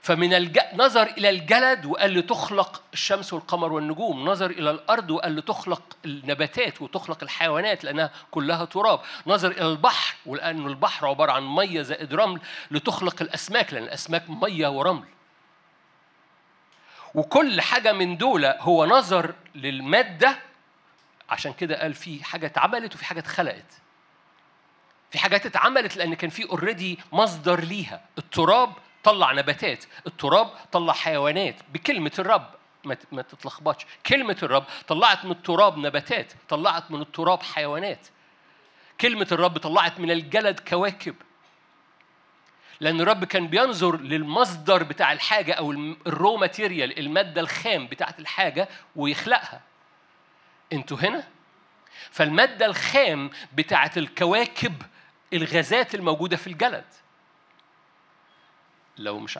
فمن 0.00 0.34
الج... 0.34 0.58
نظر 0.74 1.02
إلى 1.02 1.30
الجلد 1.30 1.86
وقال 1.86 2.18
لتخلق 2.18 2.82
الشمس 2.92 3.32
والقمر 3.32 3.72
والنجوم. 3.72 4.28
نظر 4.28 4.50
إلى 4.50 4.70
الأرض 4.70 5.10
وقال 5.10 5.36
لتخلق 5.36 5.82
النباتات 6.04 6.82
وتخلق 6.82 7.22
الحيوانات 7.22 7.84
لأنها 7.84 8.10
كلها 8.30 8.64
تراب. 8.64 9.00
نظر 9.26 9.50
إلى 9.50 9.66
البحر 9.66 10.14
ولأن 10.26 10.66
البحر 10.66 11.06
عبارة 11.06 11.32
عن 11.32 11.42
مية 11.42 11.82
زائد 11.82 12.14
رمل 12.14 12.40
لتخلق 12.70 13.22
الأسماك 13.22 13.72
لأن 13.72 13.82
الأسماك 13.82 14.30
مية 14.30 14.68
ورمل. 14.68 15.04
وكل 17.14 17.60
حاجة 17.60 17.92
من 17.92 18.16
دول 18.16 18.44
هو 18.44 18.86
نظر 18.86 19.34
للمادة. 19.54 20.38
عشان 21.30 21.52
كده 21.52 21.80
قال 21.80 21.94
في 21.94 22.24
حاجة 22.24 22.46
اتعملت 22.46 22.94
وفي 22.94 23.04
حاجة 23.04 23.18
اتخلقت. 23.18 23.80
في 25.10 25.18
حاجات 25.18 25.46
اتعملت 25.46 25.96
لأن 25.96 26.14
كان 26.14 26.30
في 26.30 26.44
اوريدي 26.44 26.98
مصدر 27.12 27.60
ليها. 27.60 28.04
التراب 28.18 28.72
طلع 29.04 29.32
نباتات 29.32 29.84
التراب 30.06 30.50
طلع 30.72 30.92
حيوانات 30.92 31.56
بكلمة 31.72 32.12
الرب. 32.18 32.46
ما 33.12 33.22
تتلخبطش. 33.22 33.86
كلمة 34.06 34.36
الرب 34.42 34.64
طلعت 34.88 35.24
من 35.24 35.30
التراب 35.30 35.78
نباتات 35.78 36.32
طلعت 36.48 36.90
من 36.90 37.00
التراب 37.00 37.42
حيوانات. 37.42 38.06
كلمة 39.00 39.26
الرب 39.32 39.58
طلعت 39.58 40.00
من 40.00 40.10
الجلد 40.10 40.60
كواكب. 40.60 41.14
لأن 42.82 43.00
الرب 43.00 43.24
كان 43.24 43.48
بينظر 43.48 44.00
للمصدر 44.00 44.82
بتاع 44.82 45.12
الحاجة 45.12 45.52
أو 45.52 45.72
ال 46.06 46.13
raw 46.13 46.36
material 46.36 46.98
المادة 46.98 47.40
الخام 47.40 47.86
بتاعت 47.86 48.20
الحاجة 48.20 48.68
ويخلقها 48.96 49.60
أنتوا 50.72 50.96
هنا؟ 50.96 51.24
فالمادة 52.10 52.66
الخام 52.66 53.30
بتاعت 53.54 53.98
الكواكب 53.98 54.82
الغازات 55.32 55.94
الموجودة 55.94 56.36
في 56.36 56.46
الجلد 56.46 56.84
لو 58.98 59.18
مش 59.18 59.38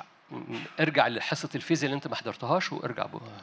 ارجع 0.81 1.09
لحصة 1.09 1.49
الفيزياء 1.55 1.87
اللي 1.87 1.97
أنت 1.97 2.07
ما 2.07 2.17
حضرتهاش 2.17 2.73
وارجع 2.73 3.07
بها. 3.07 3.43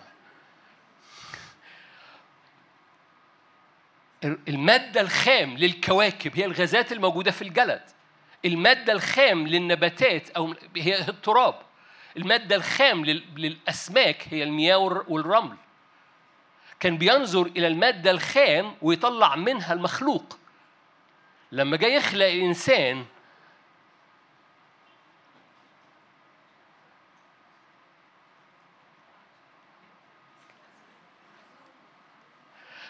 المادة 4.23 5.01
الخام 5.01 5.57
للكواكب 5.57 6.37
هي 6.37 6.45
الغازات 6.45 6.91
الموجودة 6.91 7.31
في 7.31 7.41
الجلد 7.41 7.98
المادة 8.45 8.93
الخام 8.93 9.47
للنباتات 9.47 10.29
أو 10.29 10.55
هي 10.77 10.99
التراب. 11.09 11.55
المادة 12.17 12.55
الخام 12.55 13.05
للأسماك 13.05 14.27
هي 14.29 14.43
المياه 14.43 14.77
والرمل. 15.07 15.57
كان 16.79 16.97
بينظر 16.97 17.45
إلى 17.45 17.67
المادة 17.67 18.11
الخام 18.11 18.75
ويطلع 18.81 19.35
منها 19.35 19.73
المخلوق. 19.73 20.39
لما 21.51 21.77
جاي 21.77 21.95
يخلق 21.95 22.25
الإنسان 22.25 23.05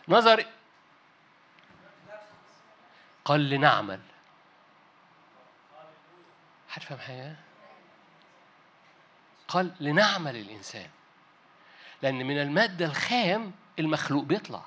نظر 0.08 0.46
قال 3.26 3.50
لنعمل. 3.50 4.00
حد 6.70 6.82
فاهم 6.82 7.00
حاجة؟ 7.00 7.36
قال 9.48 9.72
لنعمل 9.80 10.36
الإنسان. 10.36 10.90
لأن 12.02 12.16
من 12.16 12.42
المادة 12.42 12.86
الخام 12.86 13.52
المخلوق 13.80 14.24
بيطلع. 14.24 14.62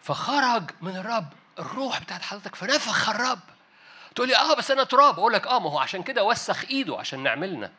فخرج 0.00 0.70
من 0.80 0.96
الرب 0.96 1.28
الروح 1.58 2.00
بتاعت 2.00 2.22
حضرتك 2.22 2.54
فنفخ 2.54 3.08
الرب. 3.08 3.40
تقول 4.14 4.28
لي 4.28 4.36
آه 4.36 4.54
بس 4.54 4.70
أنا 4.70 4.84
تراب. 4.84 5.18
أقول 5.18 5.32
لك 5.32 5.46
آه 5.46 5.58
ما 5.60 5.70
هو 5.70 5.78
عشان 5.78 6.02
كده 6.02 6.24
وسخ 6.24 6.64
إيده 6.64 6.98
عشان 6.98 7.22
نعملنا. 7.22 7.72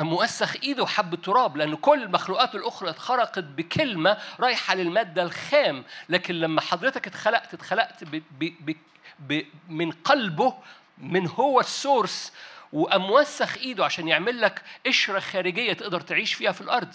أم 0.00 0.06
موسخ 0.06 0.56
إيده 0.62 0.86
حب 0.86 1.14
التراب 1.14 1.56
لأن 1.56 1.74
كل 1.74 2.02
المخلوقات 2.02 2.54
الأخرى 2.54 2.90
اتخرقت 2.90 3.38
بكلمة 3.38 4.18
رايحة 4.40 4.74
للمادة 4.74 5.22
الخام. 5.22 5.84
لكن 6.08 6.34
لما 6.34 6.60
حضرتك 6.60 7.06
اتخلقت 7.06 7.54
اتخلقت 7.54 8.04
ب 8.04 8.22
ب 8.40 8.72
ب 9.18 9.42
من 9.68 9.90
قلبه 9.90 10.54
من 10.98 11.26
هو 11.28 11.60
السورس 11.60 12.32
وقام 12.72 13.02
موسخ 13.02 13.56
إيده 13.56 13.84
عشان 13.84 14.08
يعمل 14.08 14.40
لك 14.40 14.62
قشرة 14.86 15.20
خارجية 15.20 15.72
تقدر 15.72 16.00
تعيش 16.00 16.34
فيها 16.34 16.52
في 16.52 16.60
الأرض. 16.60 16.94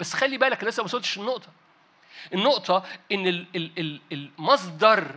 بس 0.00 0.14
خلي 0.14 0.38
بالك 0.38 0.64
لسه 0.64 0.80
ما 0.80 0.84
وصلتش 0.84 1.18
النقطه 1.18 1.48
النقطة 2.34 2.84
إن 3.12 3.46
المصدر 4.12 5.16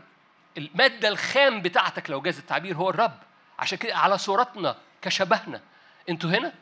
المادة 0.58 1.08
الخام 1.08 1.62
بتاعتك 1.62 2.10
لو 2.10 2.21
جاز 2.21 2.38
التعبير 2.38 2.76
هو 2.76 2.89
الرب. 2.89 3.19
عشان 3.60 3.78
كده 3.78 3.95
على 3.95 4.17
صورتنا 4.17 4.76
كشبهنا. 5.02 5.62
أنتوا 6.10 6.30
هنا؟ 6.30 6.54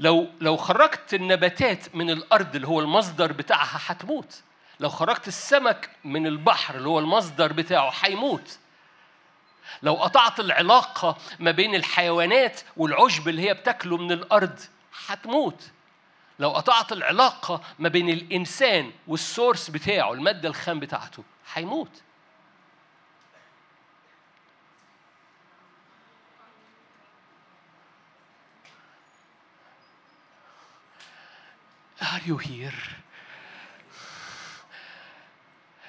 لو 0.00 0.28
لو 0.40 0.56
خرجت 0.56 1.14
النباتات 1.14 1.94
من 1.94 2.10
الأرض 2.10 2.54
اللي 2.54 2.68
هو 2.68 2.80
المصدر 2.80 3.32
بتاعها 3.32 3.80
هتموت. 3.86 4.42
لو 4.80 4.88
خرجت 4.88 5.28
السمك 5.28 5.90
من 6.04 6.26
البحر 6.26 6.74
اللي 6.74 6.88
هو 6.88 6.98
المصدر 6.98 7.52
بتاعه 7.52 7.92
هيموت. 8.00 8.58
لو 9.82 9.94
قطعت 9.94 10.40
العلاقة 10.40 11.16
ما 11.38 11.50
بين 11.50 11.74
الحيوانات 11.74 12.60
والعشب 12.76 13.28
اللي 13.28 13.42
هي 13.48 13.54
بتاكله 13.54 13.96
من 13.96 14.12
الأرض 14.12 14.58
هتموت. 15.06 15.70
لو 16.38 16.50
قطعت 16.50 16.92
العلاقة 16.92 17.60
ما 17.78 17.88
بين 17.88 18.08
الإنسان 18.10 18.92
والسورس 19.06 19.70
بتاعه 19.70 20.12
المادة 20.12 20.48
الخام 20.48 20.80
بتاعته 20.80 21.22
هيموت. 21.54 22.02
Are 32.00 32.20
you 32.26 32.38
here? 32.38 33.00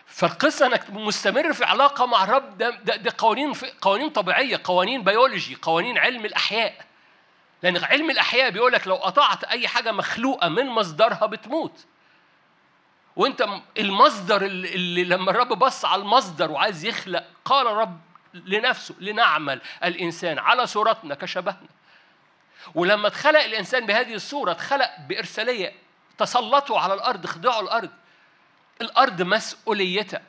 فالقصة 0.06 0.66
أنك 0.66 0.90
مستمر 0.90 1.54
في 1.54 1.64
علاقة 1.66 2.06
مع 2.06 2.24
الرب 2.24 2.58
ده 2.58 2.70
ده, 2.70 2.96
ده 2.96 3.14
قوانين 3.18 3.54
قوانين 3.82 4.10
طبيعية، 4.10 4.62
قوانين 4.64 5.04
بيولوجي، 5.04 5.56
قوانين 5.62 5.98
علم 5.98 6.26
الأحياء. 6.26 6.86
لأن 7.64 7.78
علم 7.84 8.10
الأحياء 8.10 8.50
بيقول 8.50 8.74
لك 8.74 8.88
لو 8.88 8.96
قطعت 8.96 9.44
أي 9.44 9.68
حاجة 9.68 9.92
مخلوقة 9.92 10.50
من 10.50 10.66
مصدرها 10.66 11.26
بتموت. 11.26 11.86
وأنت 13.16 13.48
المصدر 13.78 14.42
اللي, 14.46 14.76
اللي 14.76 15.04
لما 15.04 15.32
الرب 15.32 15.48
بص 15.60 15.86
على 15.86 16.02
المصدر 16.02 16.52
وعايز 16.52 16.86
يخلق 16.86 17.24
قال 17.46 17.68
الرب 17.68 18.00
لنفسه 18.34 18.96
لنعمل 19.00 19.62
الإنسان 19.84 20.40
على 20.40 20.68
صورتنا 20.68 21.16
كشبهنا. 21.16 21.70
ولما 22.76 23.08
اتخلق 23.08 23.44
الإنسان 23.44 23.86
بهذه 23.86 24.14
الصورة 24.14 24.52
اتخلق 24.52 24.90
بإرسالية 25.10 25.74
تسلطوا 26.22 26.80
على 26.80 26.94
الأرض 26.94 27.26
خضعوا 27.26 27.62
الأرض. 27.62 27.90
الأرض 28.82 29.22
مسؤوليتك. 29.22 30.22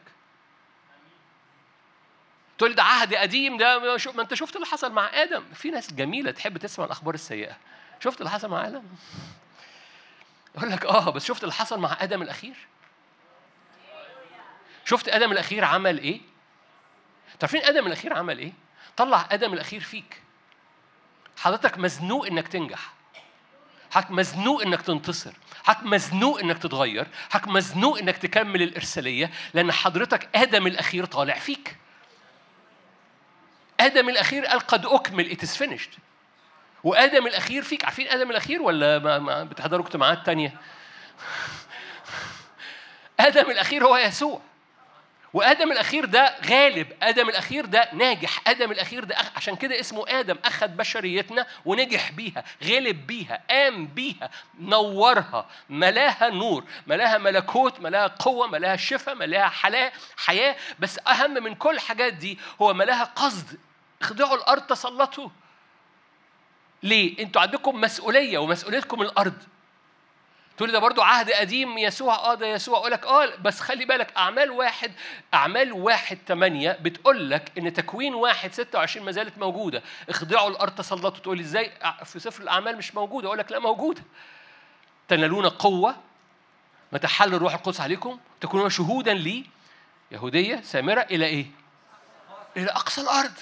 تقول 2.58 2.70
لي 2.70 2.76
ده 2.76 2.82
عهد 2.82 3.14
قديم 3.14 3.56
ده 3.56 3.78
ما 4.14 4.22
انت 4.22 4.34
شفت 4.34 4.56
اللي 4.56 4.66
حصل 4.66 4.92
مع 4.92 5.22
آدم. 5.22 5.44
في 5.54 5.70
ناس 5.70 5.92
جميلة 5.92 6.30
تحب 6.30 6.58
تسمع 6.58 6.84
الأخبار 6.84 7.14
السيئة. 7.14 7.56
شفت 8.00 8.18
اللي 8.20 8.30
حصل 8.30 8.48
مع 8.48 8.66
آدم؟ 8.66 8.82
أقول 10.56 10.70
لك 10.70 10.86
آه 10.86 11.10
بس 11.10 11.24
شفت 11.24 11.42
اللي 11.42 11.54
حصل 11.54 11.80
مع 11.80 11.96
آدم 12.00 12.22
الأخير؟ 12.22 12.54
شفت 14.84 15.08
آدم 15.08 15.32
الأخير 15.32 15.64
عمل 15.64 15.98
إيه؟ 15.98 16.20
تعرفين 17.38 17.64
آدم 17.64 17.86
الأخير 17.86 18.14
عمل 18.14 18.38
إيه؟ 18.38 18.52
طلع 18.96 19.28
آدم 19.30 19.52
الأخير 19.52 19.80
فيك. 19.80 20.22
حضرتك 21.38 21.78
مزنوق 21.78 22.26
إنك 22.26 22.48
تنجح. 22.48 22.92
حضرتك 23.92 24.10
مزنوق 24.10 24.62
إنك 24.62 24.82
تنتصر 24.82 25.32
حضرتك 25.64 25.86
مزنوق 25.86 26.40
إنك 26.40 26.58
تتغير 26.58 27.06
حضرتك 27.30 27.48
مزنوق 27.48 27.98
إنك 27.98 28.16
تكمل 28.16 28.62
الإرسالية 28.62 29.30
لأن 29.54 29.72
حضرتك 29.72 30.28
آدم 30.34 30.66
الأخير 30.66 31.04
طالع 31.04 31.38
فيك. 31.38 31.76
آدم 33.80 34.08
الأخير 34.08 34.46
قال 34.46 34.60
قد 34.60 34.86
أكمل 34.86 35.30
it's 35.30 35.56
finished 35.56 35.90
وآدم 36.84 37.26
الأخير 37.26 37.62
فيك 37.62 37.84
عارفين 37.84 38.08
آدم 38.08 38.30
الأخير 38.30 38.62
ولا 38.62 38.98
ما 38.98 39.18
ما 39.18 39.44
بتحضروا 39.44 39.86
اجتماعات 39.86 40.26
تانية؟ 40.26 40.52
آدم 43.20 43.50
الأخير 43.50 43.84
هو 43.84 43.96
يسوع. 43.96 44.40
وآدم 45.32 45.72
الأخير 45.72 46.04
ده 46.04 46.36
غالب 46.50 46.92
آدم 47.02 47.28
الأخير 47.28 47.66
ده 47.66 47.88
ناجح 47.92 48.48
آدم 48.48 48.70
الأخير 48.72 49.04
ده 49.04 49.20
أخ... 49.20 49.30
عشان 49.36 49.56
كده 49.56 49.80
اسمه 49.80 50.04
آدم 50.08 50.36
أخذ 50.44 50.68
بشريتنا 50.68 51.46
ونجح 51.64 52.10
بيها 52.12 52.44
غلب 52.64 53.06
بيها 53.06 53.42
قام 53.50 53.86
بيها 53.86 54.30
نورها 54.60 55.48
ملاها 55.68 56.30
نور 56.30 56.64
ملاها 56.86 57.18
ملكوت 57.18 57.80
ملاها 57.80 58.06
قوة 58.06 58.46
ملاها 58.46 58.76
شفاء 58.76 59.14
ملاها 59.14 59.48
حياه 59.48 59.92
حياة. 60.16 60.56
بس 60.78 60.98
أهم 61.06 61.30
من 61.44 61.54
كل 61.54 61.74
الحاجات 61.74 62.12
دي 62.12 62.38
هو 62.62 62.74
ملاها 62.74 63.04
قصد. 63.04 63.58
اخضعوا 64.02 64.36
الأرض 64.36 64.62
تسلطوا. 64.62 65.28
ليه؟ 66.82 67.18
أنتوا 67.18 67.42
عندكم 67.42 67.80
مسؤولية 67.80 68.38
ومسؤوليتكم 68.38 69.02
الأرض. 69.02 69.42
تقول 70.62 70.72
ده 70.72 70.78
برضو 70.78 71.02
عهد 71.02 71.30
قديم 71.30 71.78
يسوع 71.78 72.14
آه 72.14 72.34
ده 72.34 72.46
يسوع. 72.46 72.78
أقول 72.78 72.90
لك 72.90 73.06
آه 73.06 73.36
بس 73.36 73.60
خلي 73.60 73.84
بالك 73.84 74.16
أعمال 74.16 74.50
واحد 74.50 74.92
أعمال 75.34 75.72
واحد 75.72 76.18
ثمانية 76.28 76.78
بتقول 76.80 77.30
لك 77.30 77.52
إن 77.58 77.72
تكوين 77.72 78.14
واحد 78.14 78.52
26 78.52 79.06
ما 79.06 79.12
زالت 79.12 79.38
موجودة. 79.38 79.82
اخضعوا 80.08 80.50
الأرض 80.50 80.74
تسلطوا. 80.74 81.18
تقول 81.22 81.40
إزاي؟ 81.40 81.72
في 82.04 82.18
سفر 82.18 82.42
الأعمال 82.42 82.76
مش 82.76 82.94
موجودة. 82.94 83.26
أقول 83.26 83.38
لك 83.38 83.52
لا 83.52 83.58
موجودة. 83.58 84.02
تنالون 85.08 85.48
قوة 85.48 85.96
متى 86.92 87.06
حل 87.06 87.34
الروح 87.34 87.54
القدس 87.54 87.80
عليكم. 87.80 88.18
تكونون 88.40 88.70
شهودا 88.70 89.14
لي 89.14 89.44
يهودية 90.10 90.60
سامرة 90.60 91.00
إلى 91.00 91.26
إيه؟ 91.26 91.46
إلى 92.56 92.70
أقصى 92.70 93.00
الأرض. 93.00 93.34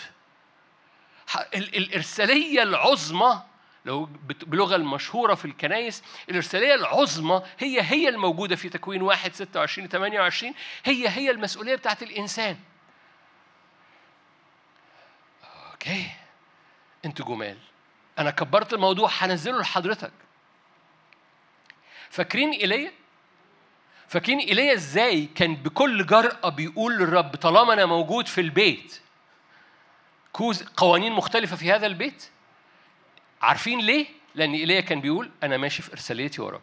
الإرسالية 1.55 2.63
العظمى 2.63 3.43
لو 3.85 4.09
بلغة 4.47 4.77
المشهورة 4.77 5.35
في 5.35 5.45
الكنايس 5.45 6.03
الإرسالية 6.31 6.75
العظمى 6.75 7.43
هي 7.59 7.83
هي 7.83 8.09
الموجودة 8.09 8.57
في 8.57 8.69
تكوين 8.69 9.03
واحد 9.03 9.35
26 9.35 9.89
28 9.89 10.55
هي 10.85 11.09
هي 11.09 11.31
المسؤولية 11.31 11.75
بتاعت 11.75 12.03
الإنسان. 12.03 12.57
okay. 15.73 16.07
أنتوا 17.05 17.27
جمال. 17.27 17.59
أنا 18.19 18.31
كبرت 18.31 18.73
الموضوع 18.73 19.11
هنزله 19.13 19.59
لحضرتك. 19.61 20.13
فاكرين 22.11 22.51
إيليا؟ 22.51 22.93
فاكرين 24.09 24.39
إيليا 24.39 24.73
إزاي 24.73 25.27
كان 25.27 25.57
بكل 25.57 26.07
جرأة 26.07 26.49
بيقول 26.49 26.99
للرب 26.99 27.37
طالما 27.37 27.73
أنا 27.73 27.87
موجود 27.87 28.27
في 28.29 28.41
البيت 28.41 29.01
كوز 30.33 30.63
قوانين 30.63 31.13
مختلفة 31.13 31.57
في 31.57 31.73
هذا 31.73 31.87
البيت؟ 31.87 32.31
عارفين 33.43 33.81
ليه؟ 33.81 34.07
لأن 34.35 34.55
إيليا 34.55 34.81
كان 34.81 35.01
بيقول 35.01 35.31
أنا 35.43 35.57
ماشي 35.57 35.83
في 35.83 35.93
إرساليتي 35.93 36.43
وراك. 36.43 36.61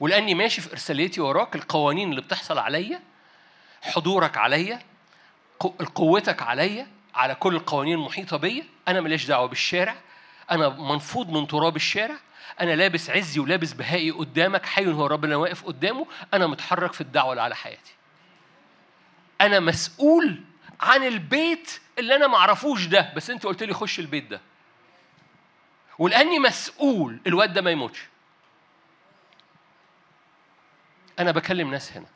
ولأني 0.00 0.34
ماشي 0.34 0.60
في 0.60 0.72
إرساليتي 0.72 1.20
وراك 1.20 1.56
القوانين 1.56 2.10
اللي 2.10 2.20
بتحصل 2.20 2.58
عليا 2.58 3.00
حضورك 3.82 4.36
عليا 4.36 4.82
قوتك 5.94 6.42
عليا 6.42 6.86
على 7.14 7.34
كل 7.34 7.54
القوانين 7.54 7.94
المحيطة 7.94 8.36
بيا 8.36 8.64
أنا 8.88 9.00
ماليش 9.00 9.26
دعوة 9.26 9.46
بالشارع 9.48 9.96
أنا 10.50 10.68
منفوض 10.68 11.30
من 11.30 11.46
تراب 11.46 11.76
الشارع 11.76 12.14
أنا 12.60 12.76
لابس 12.76 13.10
عزي 13.10 13.40
ولابس 13.40 13.72
بهائي 13.72 14.10
قدامك 14.10 14.66
حي 14.66 14.86
هو 14.86 15.06
ربنا 15.06 15.36
واقف 15.36 15.64
قدامه 15.64 16.06
أنا 16.34 16.46
متحرك 16.46 16.92
في 16.92 17.00
الدعوة 17.00 17.30
اللي 17.30 17.42
على 17.42 17.56
حياتي 17.56 17.92
أنا 19.40 19.60
مسؤول 19.60 20.40
عن 20.80 21.02
البيت 21.04 21.80
اللي 21.98 22.16
أنا 22.16 22.26
معرفوش 22.26 22.86
ده 22.86 23.12
بس 23.16 23.30
أنت 23.30 23.46
قلت 23.46 23.62
لي 23.62 23.74
خش 23.74 23.98
البيت 24.00 24.24
ده 24.24 24.40
ولأني 26.00 26.38
مسؤول 26.38 27.20
الواد 27.26 27.52
ده 27.52 27.62
ما 27.62 27.70
يموتش. 27.70 28.00
أنا 31.18 31.30
بكلم 31.30 31.70
ناس 31.70 31.92
هنا. 31.92 32.06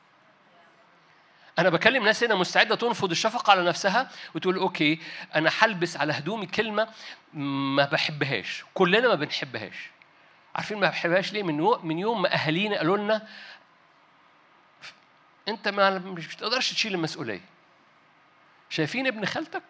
أنا 1.58 1.68
بكلم 1.70 2.04
ناس 2.04 2.24
هنا 2.24 2.34
مستعدة 2.34 2.74
تنفض 2.74 3.10
الشفقة 3.10 3.50
على 3.50 3.64
نفسها 3.64 4.10
وتقول 4.34 4.56
أوكي 4.56 5.00
أنا 5.34 5.50
هلبس 5.58 5.96
على 5.96 6.12
هدومي 6.12 6.46
كلمة 6.46 6.88
ما 7.34 7.84
بحبهاش. 7.84 8.64
كلنا 8.74 9.08
ما 9.08 9.14
بنحبهاش. 9.14 9.90
عارفين 10.54 10.78
ما 10.80 10.88
بحبهاش 10.88 11.32
ليه؟ 11.32 11.42
من 11.42 11.56
من 11.82 11.98
يوم 11.98 12.22
ما 12.22 12.34
أهالينا 12.34 12.76
قالوا 12.76 12.96
لنا 12.96 13.28
أنت 15.48 15.68
ما 15.68 15.98
مش 15.98 16.34
بتقدرش 16.34 16.72
تشيل 16.72 16.94
المسؤولية. 16.94 17.44
شايفين 18.70 19.06
ابن 19.06 19.24
خالتك؟ 19.24 19.62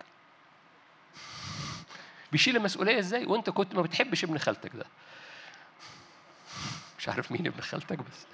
بيشيل 2.35 2.57
المسؤولية 2.57 2.99
إزاي؟ 2.99 3.25
وأنت 3.27 3.51
كنت 3.51 3.75
ما 3.75 3.83
بتحبش 3.83 4.25
ابن 4.25 4.39
خالتك 4.39 4.71
ده. 4.77 4.87
مش 6.99 7.09
عارف 7.09 7.33
مين 7.33 7.47
ابن 7.47 7.61
خالتك 7.61 7.99
بس. 7.99 8.27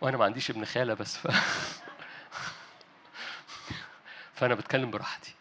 وأنا 0.00 0.16
ما 0.16 0.24
عنديش 0.24 0.50
ابن 0.50 0.64
خالة 0.64 0.94
بس 0.94 1.16
ف... 1.16 1.26
فأنا 4.36 4.54
بتكلم 4.54 4.90
براحتي. 4.90 5.34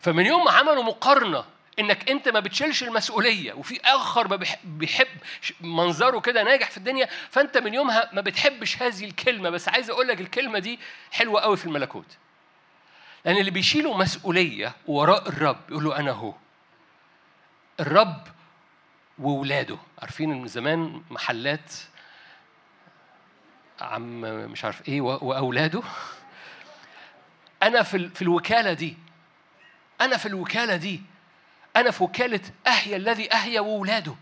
فمن 0.00 0.26
يوم 0.26 0.44
ما 0.44 0.50
عملوا 0.50 0.82
مقارنة 0.82 1.44
إنك 1.78 2.10
أنت 2.10 2.28
ما 2.28 2.40
بتشيلش 2.40 2.82
المسؤولية 2.82 3.52
وفي 3.52 3.80
آخر 3.84 4.28
ما 4.28 4.46
بيحب 4.64 5.08
منظره 5.60 6.20
كده 6.20 6.42
ناجح 6.42 6.70
في 6.70 6.76
الدنيا 6.76 7.08
فأنت 7.30 7.58
من 7.58 7.74
يومها 7.74 8.10
ما 8.12 8.20
بتحبش 8.20 8.82
هذه 8.82 9.04
الكلمة. 9.04 9.50
بس 9.50 9.68
عايز 9.68 9.90
أقول 9.90 10.08
لك 10.08 10.20
الكلمة 10.20 10.58
دي 10.58 10.78
حلوة 11.10 11.40
قوي 11.40 11.56
في 11.56 11.66
الملكوت. 11.66 12.16
لأن 13.24 13.36
اللي 13.36 13.50
بيشيلوا 13.50 13.96
مسؤولية 13.96 14.76
وراء 14.86 15.28
الرب 15.28 15.70
يقول 15.70 15.84
له 15.84 15.96
أنا 15.96 16.10
هو 16.10 16.34
الرب 17.80 18.22
وولاده. 19.18 19.78
عارفين 19.98 20.28
من 20.30 20.46
زمان 20.48 21.02
محلات 21.10 21.72
عم 23.80 24.20
مش 24.20 24.64
عارف 24.64 24.88
إيه 24.88 25.00
وأولاده. 25.00 25.82
أنا 27.62 27.82
في 27.82 28.08
في 28.08 28.22
الوكالة 28.22 28.72
دي 28.72 28.96
أنا 30.00 30.16
في 30.16 30.26
الوكالة 30.26 30.76
دي 30.76 31.02
أنا 31.76 31.90
في 31.90 32.04
وكالة 32.04 32.40
اهيا 32.66 32.96
الذي 32.96 33.32
اهيا 33.32 33.60
وولاده. 33.60 34.14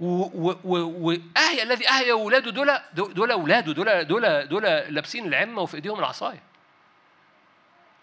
واهيا 0.00 1.62
الذي 1.62 1.88
اهيا 1.88 2.14
وولاده 2.14 2.50
دول 2.50 2.78
دول 2.92 3.30
أولاده 3.30 3.72
دول 3.72 4.04
دول 4.04 4.48
دول 4.48 4.62
لابسين 4.62 5.26
العمة 5.26 5.62
وفي 5.62 5.74
إيديهم 5.74 5.98
العصاية. 5.98 6.42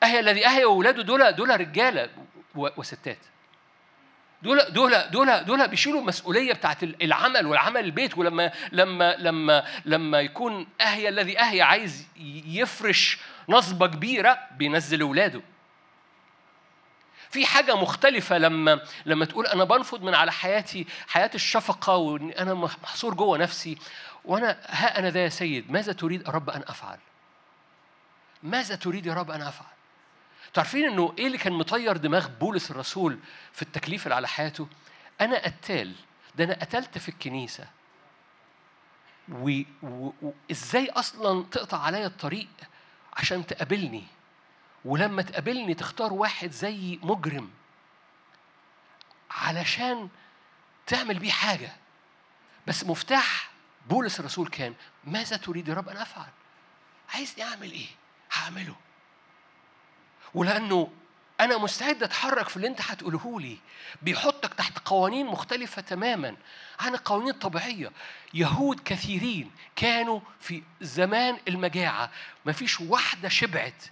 اهيا 0.03 0.19
الذي 0.19 0.47
اهيا 0.47 0.65
وولاده 0.65 1.03
دول 1.03 1.31
دول 1.31 1.59
رجالة 1.59 2.09
وستات. 2.55 3.17
دول 4.45 4.61
دول 4.69 5.09
دول 5.11 5.45
دول 5.45 5.67
بيشيلوا 5.67 6.01
المسؤوليه 6.01 6.53
بتاعت 6.53 6.83
العمل 6.83 7.45
والعمل 7.45 7.85
البيت 7.85 8.17
ولما 8.17 8.51
لما 8.71 9.15
لما 9.15 9.65
لما 9.85 10.21
يكون 10.21 10.67
اهيا 10.81 11.09
الذي 11.09 11.39
اهيا 11.39 11.63
عايز 11.63 12.07
يفرش 12.45 13.17
نصبة 13.49 13.87
كبيرة 13.87 14.39
بينزل 14.57 15.01
أولاده 15.01 15.41
في 17.29 17.45
حاجة 17.45 17.75
مختلفة 17.75 18.37
لما 18.37 18.79
لما 19.05 19.25
تقول 19.25 19.47
أنا 19.47 19.63
بنفض 19.63 20.03
من 20.03 20.15
على 20.15 20.31
حياتي 20.31 20.87
حياة 21.07 21.31
الشفقة 21.35 21.95
وإن 21.95 22.29
أنا 22.29 22.53
محصور 22.53 23.13
جوه 23.13 23.37
نفسي 23.37 23.77
وأنا 24.25 24.57
ها 24.67 24.99
أنا 24.99 25.09
ذا 25.09 25.23
يا 25.23 25.29
سيد 25.29 25.71
ماذا 25.71 25.93
تريد 25.93 26.29
رب 26.29 26.49
أن 26.49 26.63
أفعل؟ 26.67 26.97
ماذا 28.43 28.75
تريد 28.75 29.05
يا 29.05 29.13
رب 29.13 29.31
أن 29.31 29.41
أفعل؟ 29.41 29.74
تعرفين 30.53 30.85
إنه 30.85 31.15
إيه 31.17 31.27
اللي 31.27 31.37
كان 31.37 31.53
مطير 31.53 31.97
دماغ 31.97 32.27
بولس 32.27 32.71
الرسول 32.71 33.19
في 33.53 33.61
التكليف 33.61 34.03
اللي 34.03 34.15
على 34.15 34.27
حياته؟ 34.27 34.67
أنا 35.21 35.45
قتال. 35.45 35.95
ده 36.35 36.43
أنا 36.43 36.53
قتلت 36.53 36.97
في 36.97 37.09
الكنيسة. 37.09 37.67
وازاي 39.29 40.89
أصلا 40.89 41.43
تقطع 41.43 41.81
عليا 41.81 42.07
الطريق 42.07 42.47
عشان 43.13 43.45
تقابلني؟ 43.45 44.03
ولما 44.85 45.21
تقابلني 45.21 45.73
تختار 45.73 46.13
واحد 46.13 46.51
زي 46.51 46.99
مجرم 47.03 47.51
علشان 49.31 50.09
تعمل 50.87 51.19
بيه 51.19 51.31
حاجة. 51.31 51.75
بس 52.67 52.83
مفتاح 52.83 53.49
بولس 53.89 54.19
الرسول 54.19 54.47
كان 54.47 54.73
ماذا 55.03 55.37
تريد 55.37 55.67
يا 55.67 55.73
رب 55.73 55.89
أن 55.89 55.97
أفعل؟ 55.97 56.29
عايزني 57.13 57.43
أعمل 57.43 57.71
إيه؟ 57.71 57.87
هعمله. 58.33 58.75
ولأنه 60.35 60.91
أنا 61.41 61.57
مستعد 61.57 62.03
أتحرك 62.03 62.49
في 62.49 62.57
اللي 62.57 62.67
أنت 62.67 62.81
هتقوله 62.81 63.41
لي. 63.41 63.57
بيحطك 64.01 64.53
تحت 64.53 64.79
قوانين 64.79 65.25
مختلفة 65.25 65.81
تماما 65.81 66.35
عن 66.79 66.93
القوانين 66.93 67.29
الطبيعية. 67.29 67.91
يهود 68.33 68.79
كثيرين 68.79 69.51
كانوا 69.75 70.19
في 70.39 70.63
زمان 70.81 71.37
المجاعة. 71.47 72.11
ما 72.45 72.51
فيش 72.51 72.81
واحدة 72.81 73.29
شبعت 73.29 73.83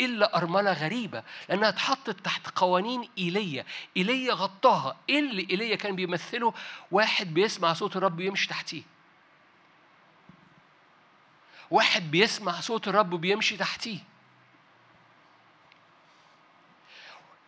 إلا 0.00 0.36
أرملة 0.36 0.72
غريبة 0.72 1.22
لأنها 1.48 1.68
اتحطت 1.68 2.24
تحت 2.24 2.48
قوانين 2.58 3.08
إيليا. 3.18 3.64
إيليا 3.96 4.32
غطاها. 4.32 4.96
إيه 5.08 5.18
اللي 5.18 5.46
إيليا 5.50 5.76
كان 5.76 5.96
بيمثله؟ 5.96 6.54
واحد 6.90 7.34
بيسمع 7.34 7.72
صوت 7.72 7.96
الرب 7.96 8.18
ويمشي 8.18 8.48
تحتيه. 8.48 8.82
واحد 11.70 12.10
بيسمع 12.10 12.60
صوت 12.60 12.88
الرب 12.88 13.12
وبيمشي 13.12 13.56
تحتيه. 13.56 13.98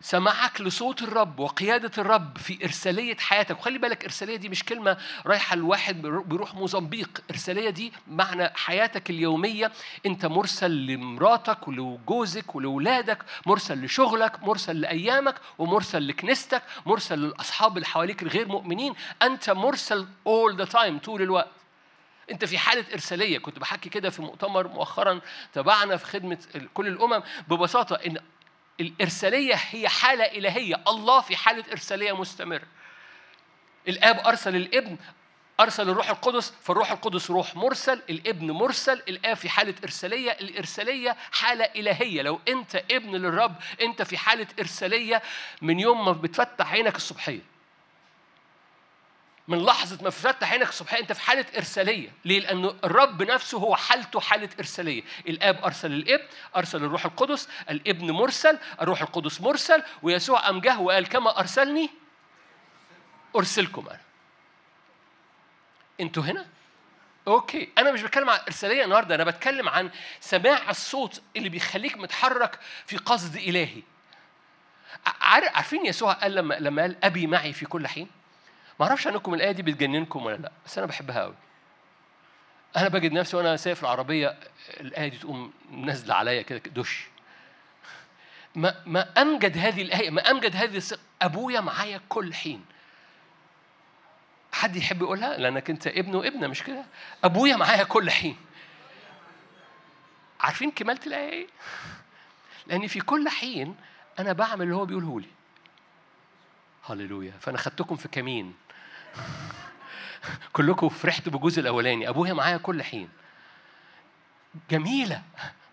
سماعك 0.03 0.61
لصوت 0.61 1.01
الرب 1.01 1.39
وقيادة 1.39 1.91
الرب 1.97 2.37
في 2.37 2.65
إرسالية 2.65 3.17
حياتك. 3.17 3.59
وخلي 3.59 3.77
بالك 3.77 4.03
إرسالية 4.03 4.35
دي 4.35 4.49
مش 4.49 4.63
كلمة 4.63 4.97
رايحة 5.25 5.55
لواحد 5.55 6.01
بيروح 6.01 6.55
موزمبيق. 6.55 7.23
إرسالية 7.31 7.69
دي 7.69 7.93
معنى 8.07 8.49
حياتك 8.55 9.09
اليومية. 9.09 9.71
أنت 10.05 10.25
مرسل 10.25 10.71
لمراتك 10.71 11.67
ولجوزك 11.67 12.55
ولولادك 12.55 13.17
مرسل 13.45 13.85
لشغلك 13.85 14.43
مرسل 14.43 14.81
لأيامك 14.81 15.35
ومرسل 15.57 16.07
لكنيستك 16.07 16.63
مرسل 16.85 17.19
للأصحاب 17.19 17.77
اللي 17.77 17.87
حواليك 17.87 18.23
الغير 18.23 18.47
مؤمنين. 18.47 18.93
أنت 19.21 19.49
مرسل 19.49 20.07
all 20.27 20.57
the 20.65 20.69
time 20.71 20.99
طول 21.03 21.21
الوقت. 21.21 21.49
أنت 22.31 22.45
في 22.45 22.57
حالة 22.57 22.85
إرسالية. 22.93 23.37
كنت 23.39 23.59
بحكي 23.59 23.89
كده 23.89 24.09
في 24.09 24.21
مؤتمر 24.21 24.67
مؤخرا 24.67 25.21
تبعنا 25.53 25.97
في 25.97 26.05
خدمة 26.05 26.37
كل 26.73 26.87
الأمم 26.87 27.23
ببساطة 27.47 27.95
إن 27.95 28.17
الإرسالية 28.81 29.55
هي 29.55 29.89
حالة 29.89 30.23
إلهية. 30.23 30.81
الله 30.87 31.21
في 31.21 31.35
حالة 31.35 31.63
إرسالية 31.71 32.17
مستمرة. 32.17 32.67
الآب 33.87 34.19
أرسل 34.19 34.55
الابن 34.55 34.97
أرسل 35.59 35.89
الروح 35.89 36.09
القدس 36.09 36.53
فالروح 36.63 36.91
القدس 36.91 37.31
روح 37.31 37.55
مرسل 37.55 38.01
الابن 38.09 38.51
مرسل 38.51 39.03
الآب 39.09 39.37
في 39.37 39.49
حالة 39.49 39.75
إرسالية. 39.83 40.31
الإرسالية 40.31 41.17
حالة 41.31 41.65
إلهية. 41.65 42.21
لو 42.21 42.39
أنت 42.47 42.75
ابن 42.91 43.15
للرب 43.15 43.55
أنت 43.81 44.01
في 44.01 44.17
حالة 44.17 44.47
إرسالية 44.59 45.21
من 45.61 45.79
يوم 45.79 46.05
ما 46.05 46.11
بتفتح 46.11 46.71
عينك 46.71 46.95
الصبحية. 46.95 47.50
من 49.51 49.65
لحظة 49.65 50.03
ما 50.03 50.09
فتح 50.09 50.51
عينك 50.51 50.69
الصبح 50.69 50.93
أنت 50.93 51.11
في 51.11 51.21
حالة 51.21 51.45
إرسالية، 51.57 52.09
ليه؟ 52.25 52.39
لأنه 52.39 52.75
الرب 52.83 53.23
نفسه 53.23 53.57
هو 53.57 53.75
حالته 53.75 54.19
حالة 54.19 54.49
إرسالية، 54.59 55.03
الآب 55.27 55.63
أرسل 55.65 55.91
الابن، 55.91 56.25
أرسل 56.55 56.83
الروح 56.83 57.05
القدس، 57.05 57.49
الإبن 57.69 58.11
مرسل، 58.11 58.57
الروح 58.81 59.01
القدس 59.01 59.41
مرسل، 59.41 59.83
ويسوع 60.01 60.39
قام 60.39 60.59
جه 60.59 60.79
وقال 60.79 61.09
كما 61.09 61.39
أرسلني 61.39 61.89
أرسلكم 63.35 63.87
أنا. 63.89 63.99
أنتوا 65.99 66.23
هنا؟ 66.23 66.47
أوكي. 67.27 67.69
أنا 67.77 67.91
مش 67.91 68.01
بتكلم 68.01 68.29
عن 68.29 68.39
إرسالية 68.39 68.83
النهارده 68.83 69.15
أنا 69.15 69.23
بتكلم 69.23 69.69
عن 69.69 69.89
سماع 70.19 70.69
الصوت 70.69 71.21
اللي 71.35 71.49
بيخليك 71.49 71.97
متحرك 71.97 72.59
في 72.85 72.97
قصد 72.97 73.35
إلهي. 73.35 73.81
عارفين 75.21 75.85
يسوع 75.85 76.13
قال 76.13 76.35
لما 76.35 76.53
لما 76.53 76.81
قال 76.81 77.05
أبي 77.05 77.27
معي 77.27 77.53
في 77.53 77.65
كل 77.65 77.87
حين 77.87 78.20
ما 78.81 78.87
أعرفش 78.87 79.07
عنكم 79.07 79.33
الآية 79.33 79.51
دي 79.51 79.61
بتجننكم 79.61 80.25
ولا 80.25 80.35
لأ 80.35 80.51
بس 80.65 80.77
أنا 80.77 80.87
بحبها 80.87 81.21
قوي 81.21 81.35
أنا 82.77 82.87
بجد 82.87 83.11
نفسي 83.11 83.37
وأنا 83.37 83.57
سايق 83.57 83.75
في 83.75 83.83
العربيه 83.83 84.37
الآية 84.79 85.07
دي 85.07 85.17
تقوم 85.17 85.53
نازلة 85.71 86.15
عليا 86.15 86.41
كده 86.41 86.57
دش. 86.57 87.07
ما 88.55 88.75
ما 88.85 89.21
أمجد 89.21 89.57
هذه 89.57 89.81
الآية 89.81 90.09
ما 90.09 90.31
أمجد 90.31 90.55
هذه 90.55 90.77
الثقه 90.77 90.99
أبويا 91.21 91.59
معايا 91.59 92.01
كل 92.09 92.33
حين. 92.33 92.65
حد 94.51 94.75
يحب 94.75 95.01
يقولها؟ 95.01 95.37
لأنك 95.37 95.69
أنت 95.69 95.87
ابن 95.87 96.15
وابنة 96.15 96.47
مش 96.47 96.63
كده؟ 96.63 96.83
أبويا 97.23 97.55
معايا 97.55 97.83
كل 97.83 98.09
حين. 98.11 98.37
عارفين 100.39 100.71
كمالة 100.71 100.99
الآية 101.07 101.31
إيه؟ 101.31 101.47
لأن 102.67 102.87
في 102.87 102.99
كل 102.99 103.29
حين 103.29 103.75
أنا 104.19 104.33
بعمل 104.33 104.61
اللي 104.61 104.75
هو 104.75 104.85
بيقوله 104.85 105.19
لي. 105.19 105.40
هللويا، 106.85 107.33
فأنا 107.39 107.57
خدتكم 107.57 107.95
في 107.95 108.07
كمين. 108.07 108.53
كلكم 110.53 110.89
فرحتوا 110.89 111.31
بالجزء 111.31 111.59
الأولاني. 111.61 112.09
أبويا 112.09 112.33
معايا 112.33 112.57
كل 112.57 112.83
حين. 112.83 113.09
جميلة. 114.71 115.23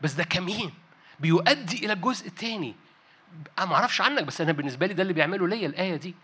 بس 0.01 0.13
ده 0.13 0.25
كمين. 0.25 0.75
بيؤدي 1.21 1.85
إلى 1.85 1.93
الجزء 1.93 2.27
الثاني 2.27 2.75
أنا 3.59 3.67
ما 3.67 3.75
أعرفش 3.75 4.01
عنك 4.01 4.23
بس 4.23 4.41
أنا 4.41 4.53
بالنسبة 4.53 4.87
لي 4.87 4.95
ده 4.95 5.03
اللي 5.03 5.13
بيعمله 5.13 5.49
ليا 5.49 5.67
الآية 5.67 5.97
دي. 5.97 6.15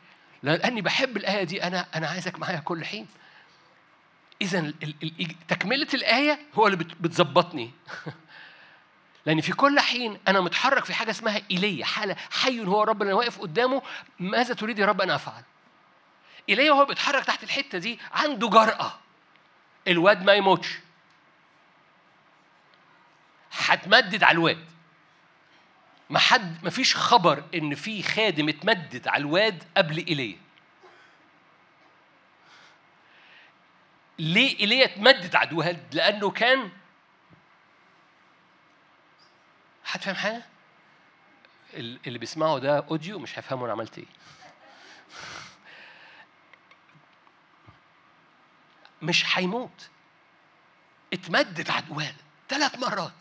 لأني 0.42 0.81
بحب 0.81 1.16
الآية 1.16 1.44
دي. 1.44 1.62
أنا 1.64 1.87
أنا 1.94 2.09
عايزك 2.09 2.38
معايا 2.38 2.59
كل 2.59 2.85
حين. 2.85 3.07
اذا 4.42 4.73
تكملة 5.49 5.88
الآية 5.94 6.38
هو 6.55 6.66
اللي 6.66 6.77
بتظبطني. 6.77 7.70
لأن 9.26 9.40
في 9.40 9.52
كل 9.52 9.80
حين 9.80 10.18
أنا 10.28 10.40
متحرك 10.40 10.84
في 10.84 10.94
حاجة 10.94 11.10
اسمها 11.10 11.42
إيليا 11.50 11.84
حالة 11.84 12.16
حي 12.30 12.60
هو 12.66 12.82
رب 12.82 13.02
أنا 13.02 13.14
واقف 13.14 13.40
قدامه 13.40 13.82
ماذا 14.18 14.54
تريد 14.54 14.78
يا 14.78 14.87
رب 14.87 15.00
أن 15.00 15.10
أفعل؟ 15.10 15.42
إيليا 16.48 16.72
وهو 16.72 16.84
بيتحرك 16.84 17.24
تحت 17.24 17.44
الحتة 17.44 17.78
دي 17.78 17.98
عنده 18.12 18.48
جرأة. 18.48 18.98
الواد 19.88 20.22
ما 20.24 20.32
يموتش. 20.32 20.78
هتمدد 23.52 24.22
على 24.22 24.34
الواد. 24.34 24.64
ما 26.10 26.18
حد 26.18 26.64
ما 26.64 26.70
فيش 26.70 26.96
خبر 26.96 27.44
إن 27.54 27.74
في 27.74 28.02
خادم 28.02 28.48
اتمدد 28.48 29.08
على 29.08 29.20
الواد 29.20 29.64
قبل 29.76 30.06
ايليا 30.06 30.37
ليه 34.18 34.60
ايليا 34.60 34.84
اتمدد 34.84 35.37
على 35.37 35.48
الواد؟ 35.48 35.94
لأنه 35.94 36.30
كان 36.30 36.70
حد 39.94 40.02
فاهم 40.02 40.16
حاجة 40.16 40.42
اللي 41.74 42.18
بيسمعوا 42.18 42.59
ده 42.59 42.78
أوديو 42.78 43.18
مش 43.18 43.38
هيفهموا 43.38 43.64
أنا 43.64 43.72
عملت 43.72 43.98
إيه. 43.98 44.07
مش 49.02 49.38
هيموت. 49.38 49.90
اتمدد 51.12 51.70
عدوان 51.70 52.14
ثلاث 52.48 52.78
مرات. 52.78 53.12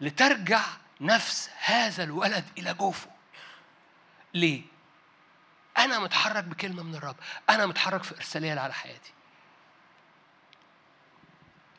لترجع 0.00 0.64
نفس 1.00 1.50
هذا 1.64 2.04
الولد 2.04 2.44
إلى 2.58 2.74
جوفه. 2.74 3.10
ليه؟ 4.34 4.62
أنا 5.78 5.98
متحرك 5.98 6.44
بكلمة 6.44 6.82
من 6.82 6.94
الرب. 6.94 7.16
أنا 7.50 7.66
متحرك 7.66 8.02
في 8.02 8.16
إرسالية 8.16 8.60
على 8.60 8.74
حياتي. 8.74 9.12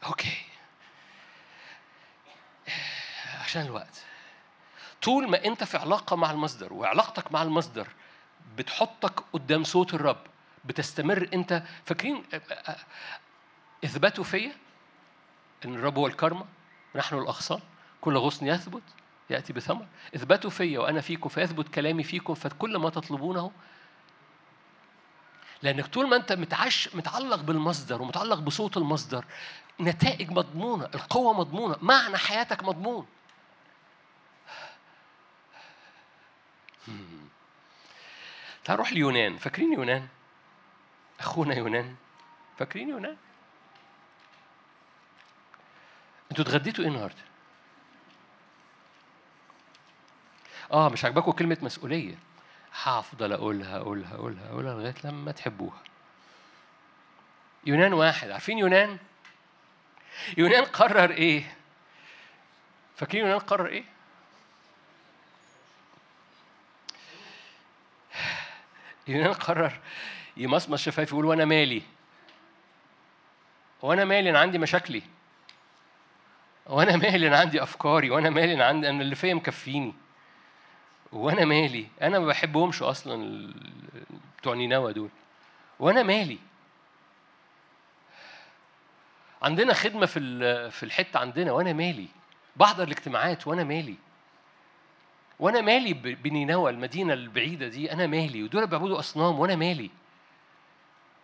أوكي. 0.03 0.48
عشان 3.49 3.61
الوقت. 3.61 4.03
طول 5.01 5.29
ما 5.29 5.45
أنت 5.45 5.63
في 5.63 5.77
علاقة 5.77 6.15
مع 6.15 6.31
المصدر 6.31 6.73
وعلاقتك 6.73 7.31
مع 7.31 7.43
المصدر 7.43 7.87
بتحطك 8.57 9.23
قدام 9.33 9.63
صوت 9.63 9.93
الرب 9.93 10.17
بتستمر 10.65 11.29
انت 11.33 11.63
فاكرين 11.85 12.23
اثبتوا 13.85 14.23
فيا؟ 14.23 14.51
إن 15.65 15.75
الرب 15.75 15.97
هو 15.97 16.07
الكرمة 16.07 16.45
نحن 16.95 17.17
الأغصان 17.17 17.59
كل 18.01 18.17
غصن 18.17 18.47
يثبت 18.47 18.83
يأتي 19.29 19.53
بثمر. 19.53 19.85
اثبتوا 20.15 20.49
فيا 20.49 20.79
وأنا 20.79 21.01
فيكم 21.01 21.29
فيثبت 21.29 21.73
كلامي 21.73 22.03
فيكم 22.03 22.33
فكل 22.33 22.77
ما 22.77 22.89
تطلبونه. 22.89 23.51
لأنك 25.63 25.85
طول 25.87 26.09
ما 26.09 26.15
انت 26.15 26.31
متعش 26.31 26.95
متعلق 26.95 27.41
بالمصدر 27.41 28.01
ومتعلق 28.01 28.39
بصوت 28.39 28.77
المصدر 28.77 29.25
نتائج 29.79 30.31
مضمونة 30.31 30.85
القوة 30.95 31.33
مضمونة 31.33 31.75
معنى 31.81 32.17
حياتك 32.17 32.63
مضمون. 32.63 33.05
تعال 38.63 38.77
نروح 38.77 38.89
اليونان 38.89 39.37
فاكرين 39.37 39.73
يونان 39.73 40.07
أخونا 41.19 41.55
يونان 41.55 41.95
فاكرين 42.57 42.89
يونان؟ 42.89 43.17
أنتوا 46.31 46.43
اتغديتوا 46.45 46.83
إيه 46.83 46.89
النهاردة؟ 46.89 47.23
آه 50.71 50.89
مش 50.89 51.05
عاجباكم 51.05 51.31
كلمة 51.31 51.57
مسؤولية 51.61 52.15
هفضل 52.83 53.33
أقولها 53.33 53.77
أقولها 53.77 54.15
أقولها 54.15 54.49
أقولها 54.49 54.73
لغاية 54.73 54.95
لما 55.03 55.31
تحبوها 55.31 55.83
يونان 57.65 57.93
واحد 57.93 58.29
عارفين 58.29 58.57
يونان؟ 58.57 58.97
يونان 60.37 60.65
قرر 60.65 61.11
إيه؟ 61.11 61.55
فاكرين 62.95 63.25
يونان 63.25 63.39
قرر 63.39 63.67
إيه؟ 63.67 63.83
يونان 69.09 69.33
قرر. 69.33 69.79
يمصمص 70.37 70.81
شفايفي 70.81 71.13
يقول 71.13 71.25
وأنا 71.25 71.45
مالي. 71.45 71.81
وأنا 73.81 74.05
مالي 74.05 74.29
أنا 74.29 74.39
عندي 74.39 74.57
مشاكلي. 74.57 75.01
وأنا 76.65 76.97
مالي 76.97 77.27
أنا 77.27 77.37
عندي 77.37 77.63
أفكاري. 77.63 78.09
وأنا 78.09 78.29
مالي 78.29 78.53
أنا 78.53 78.65
عندي 78.65 78.89
أنا 78.89 79.01
اللي 79.01 79.15
فيا 79.15 79.33
مكفيني. 79.33 79.93
وأنا 81.11 81.45
مالي. 81.45 81.87
أنا 82.01 82.19
ما 82.19 82.25
بحبهمش 82.25 82.81
أصلا 82.81 83.47
بتوع 84.37 84.55
نينوى 84.55 84.93
دول. 84.93 85.09
وأنا 85.79 86.03
مالي. 86.03 86.37
عندنا 89.41 89.73
خدمة 89.73 90.05
في 90.05 90.19
في 90.71 90.83
الحتة 90.83 91.19
عندنا. 91.19 91.51
وأنا 91.51 91.73
مالي. 91.73 92.07
بحضر 92.55 92.83
الاجتماعات. 92.83 93.47
وأنا 93.47 93.63
مالي. 93.63 93.95
وأنا 95.39 95.61
مالي 95.61 95.93
بنينوى 95.93 96.71
المدينة 96.71 97.13
البعيدة 97.13 97.67
دي 97.67 97.91
أنا 97.91 98.07
مالي 98.07 98.43
ودول 98.43 98.67
بيعبدوا 98.67 98.99
اصنام 98.99 99.39
وأنا 99.39 99.55
مالي. 99.55 99.89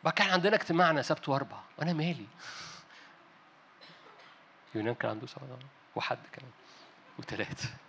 بقى 0.04 0.14
كان 0.14 0.30
عندنا 0.30 0.56
اجتماعنا 0.56 1.02
سبت 1.02 1.30
واربع 1.30 1.58
وأنا 1.78 1.94
مالي. 1.94 2.26
يونان 4.76 4.96
كان 4.96 5.12
عنده 5.12 5.28
سبعة 5.28 5.60
وحد 5.96 6.18
كمان 6.34 6.52
وثلاثة 7.20 7.70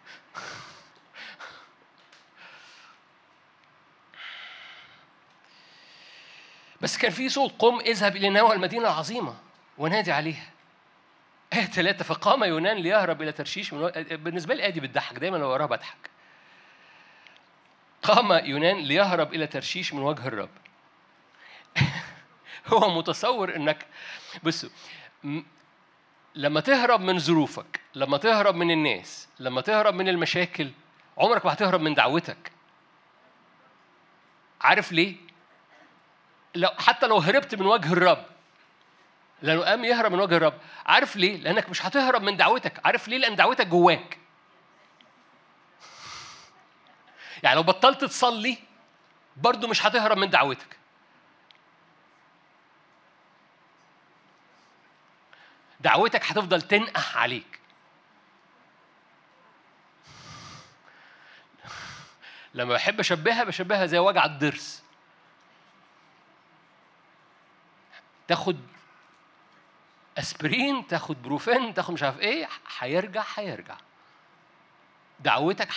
بس 6.80 6.98
كان 6.98 7.10
في 7.10 7.28
صوت 7.28 7.52
قم 7.58 7.80
اذهب 7.80 8.16
إلى 8.16 8.28
نوى 8.28 8.52
المدينة 8.54 8.82
العظيمة 8.82 9.34
ونادي 9.78 10.12
عليها. 10.12 10.50
آية 11.52 11.64
ثلاثة 11.64 12.04
فقام 12.04 12.44
يونان 12.44 12.76
ليهرب 12.76 13.22
إلى 13.22 13.32
ترشيش 13.32 13.72
من 13.72 13.82
و... 13.82 13.90
بالنسبة 14.10 14.54
لي 14.54 14.66
آدي 14.66 14.80
بتضحك 14.80 15.18
دايما 15.18 15.36
لو 15.36 15.50
وراها 15.50 15.66
بضحك. 15.66 16.15
قام 18.06 18.32
يونان 18.32 18.76
ليهرب 18.76 19.34
إلى 19.34 19.46
ترشيش 19.46 19.94
من 19.94 20.02
وجه 20.02 20.26
الرب. 20.26 20.50
هو 22.66 22.98
متصور 22.98 23.56
إنك 23.56 23.86
بصوا 24.42 24.68
لما 26.34 26.60
تهرب 26.60 27.00
من 27.00 27.18
ظروفك 27.18 27.80
لما 27.94 28.16
تهرب 28.16 28.54
من 28.54 28.70
الناس 28.70 29.28
لما 29.38 29.60
تهرب 29.60 29.94
من 29.94 30.08
المشاكل 30.08 30.70
عمرك 31.18 31.46
ما 31.46 31.52
هتهرب 31.52 31.80
من 31.80 31.94
دعوتك. 31.94 32.52
عارف 34.60 34.92
ليه؟ 34.92 35.16
لو 36.54 36.68
حتى 36.78 37.06
لو 37.06 37.18
هربت 37.18 37.54
من 37.54 37.66
وجه 37.66 37.92
الرب 37.92 38.26
لأنه 39.42 39.62
قام 39.62 39.84
يهرب 39.84 40.12
من 40.12 40.20
وجه 40.20 40.36
الرب 40.36 40.54
عارف 40.86 41.16
ليه؟ 41.16 41.36
لأنك 41.36 41.70
مش 41.70 41.86
هتهرب 41.86 42.22
من 42.22 42.36
دعوتك. 42.36 42.80
عارف 42.86 43.08
ليه؟ 43.08 43.18
لأن 43.18 43.36
دعوتك 43.36 43.66
جواك. 43.66 44.18
يعني 47.42 47.56
لو 47.56 47.62
بطلت 47.62 48.04
تصلي 48.04 48.58
برضو 49.36 49.66
مش 49.66 49.86
هتهرب 49.86 50.18
من 50.18 50.30
دعوتك. 50.30 50.76
دعوتك 55.80 56.24
هتفضل 56.24 56.62
تنقح 56.62 57.16
عليك. 57.16 57.60
لما 62.54 62.74
بحب 62.74 63.00
أشبهها 63.00 63.44
بشبهها 63.44 63.86
زي 63.86 63.98
وجع 63.98 64.24
الضرس. 64.24 64.82
تاخد 68.28 68.60
أسبرين 70.18 70.86
تاخد 70.86 71.22
بروفين 71.22 71.74
تاخد 71.74 71.94
مش 71.94 72.02
عارف 72.02 72.18
إيه 72.18 72.48
هيرجع 72.78 73.24
هيرجع. 73.34 73.76
دعوتك 75.20 75.68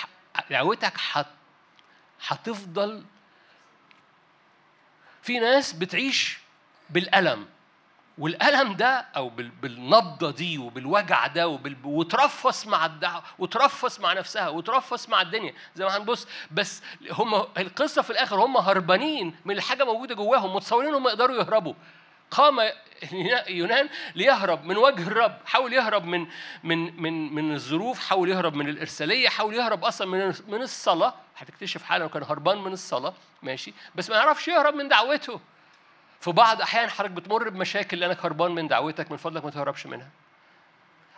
دعوتك 0.49 0.97
حت 0.97 1.38
هتفضل. 2.27 3.03
في 5.21 5.39
ناس 5.39 5.73
بتعيش 5.73 6.39
بالألم 6.89 7.45
والألم 8.17 8.73
ده 8.73 9.05
أو 9.15 9.29
بالنبضة 9.29 10.31
دي 10.31 10.57
وبالوجع 10.57 11.27
ده 11.27 11.47
وبال... 11.47 11.77
وترفس 11.83 12.67
مع 12.67 12.85
الدعوة 12.85 13.23
وترفس 13.39 13.99
مع 13.99 14.13
نفسها 14.13 14.47
وترفس 14.49 15.09
مع 15.09 15.21
الدنيا. 15.21 15.53
زي 15.75 15.85
ما 15.85 15.97
هنبص 15.97 16.27
بس 16.51 16.81
هم 17.11 17.33
القصة 17.57 18.01
في 18.01 18.09
الآخر 18.09 18.35
هم 18.45 18.57
هربانين 18.57 19.35
من 19.45 19.55
الحاجة 19.55 19.83
موجودة 19.83 20.15
جواهم 20.15 20.55
متصورين 20.55 20.93
هم 20.93 21.07
يقدروا 21.07 21.35
يهربوا. 21.37 21.73
قام 22.31 22.59
يونان 23.49 23.89
ليهرب 24.15 24.65
من 24.65 24.77
وجه 24.77 25.07
الرب. 25.07 25.37
حاول 25.45 25.73
يهرب 25.73 26.05
من 26.05 26.27
من 26.63 27.01
من 27.01 27.33
من 27.33 27.53
الظروف 27.53 27.99
حاول 27.99 28.29
يهرب 28.29 28.53
من 28.53 28.69
الإرسالية 28.69 29.29
حاول 29.29 29.55
يهرب 29.55 29.85
أصلا 29.85 30.07
من 30.07 30.33
من 30.47 30.61
الصلاة. 30.61 31.13
هتكتشف 31.37 31.83
حاله 31.83 32.07
كان 32.07 32.23
هربان 32.23 32.57
من 32.57 32.73
الصلاة. 32.73 33.13
ماشي. 33.43 33.73
بس 33.95 34.09
ما 34.09 34.15
يعرفش 34.15 34.47
يهرب 34.47 34.73
من 34.73 34.87
دعوته. 34.87 35.39
في 36.21 36.31
بعض 36.31 36.61
أحيان 36.61 36.89
حضرتك 36.89 37.11
بتمر 37.11 37.49
بمشاكل 37.49 37.99
لأنك 37.99 38.25
هربان 38.25 38.51
من 38.51 38.67
دعوتك 38.67 39.11
من 39.11 39.17
فضلك 39.17 39.45
ما 39.45 39.51
تهربش 39.51 39.85
منها. 39.85 40.09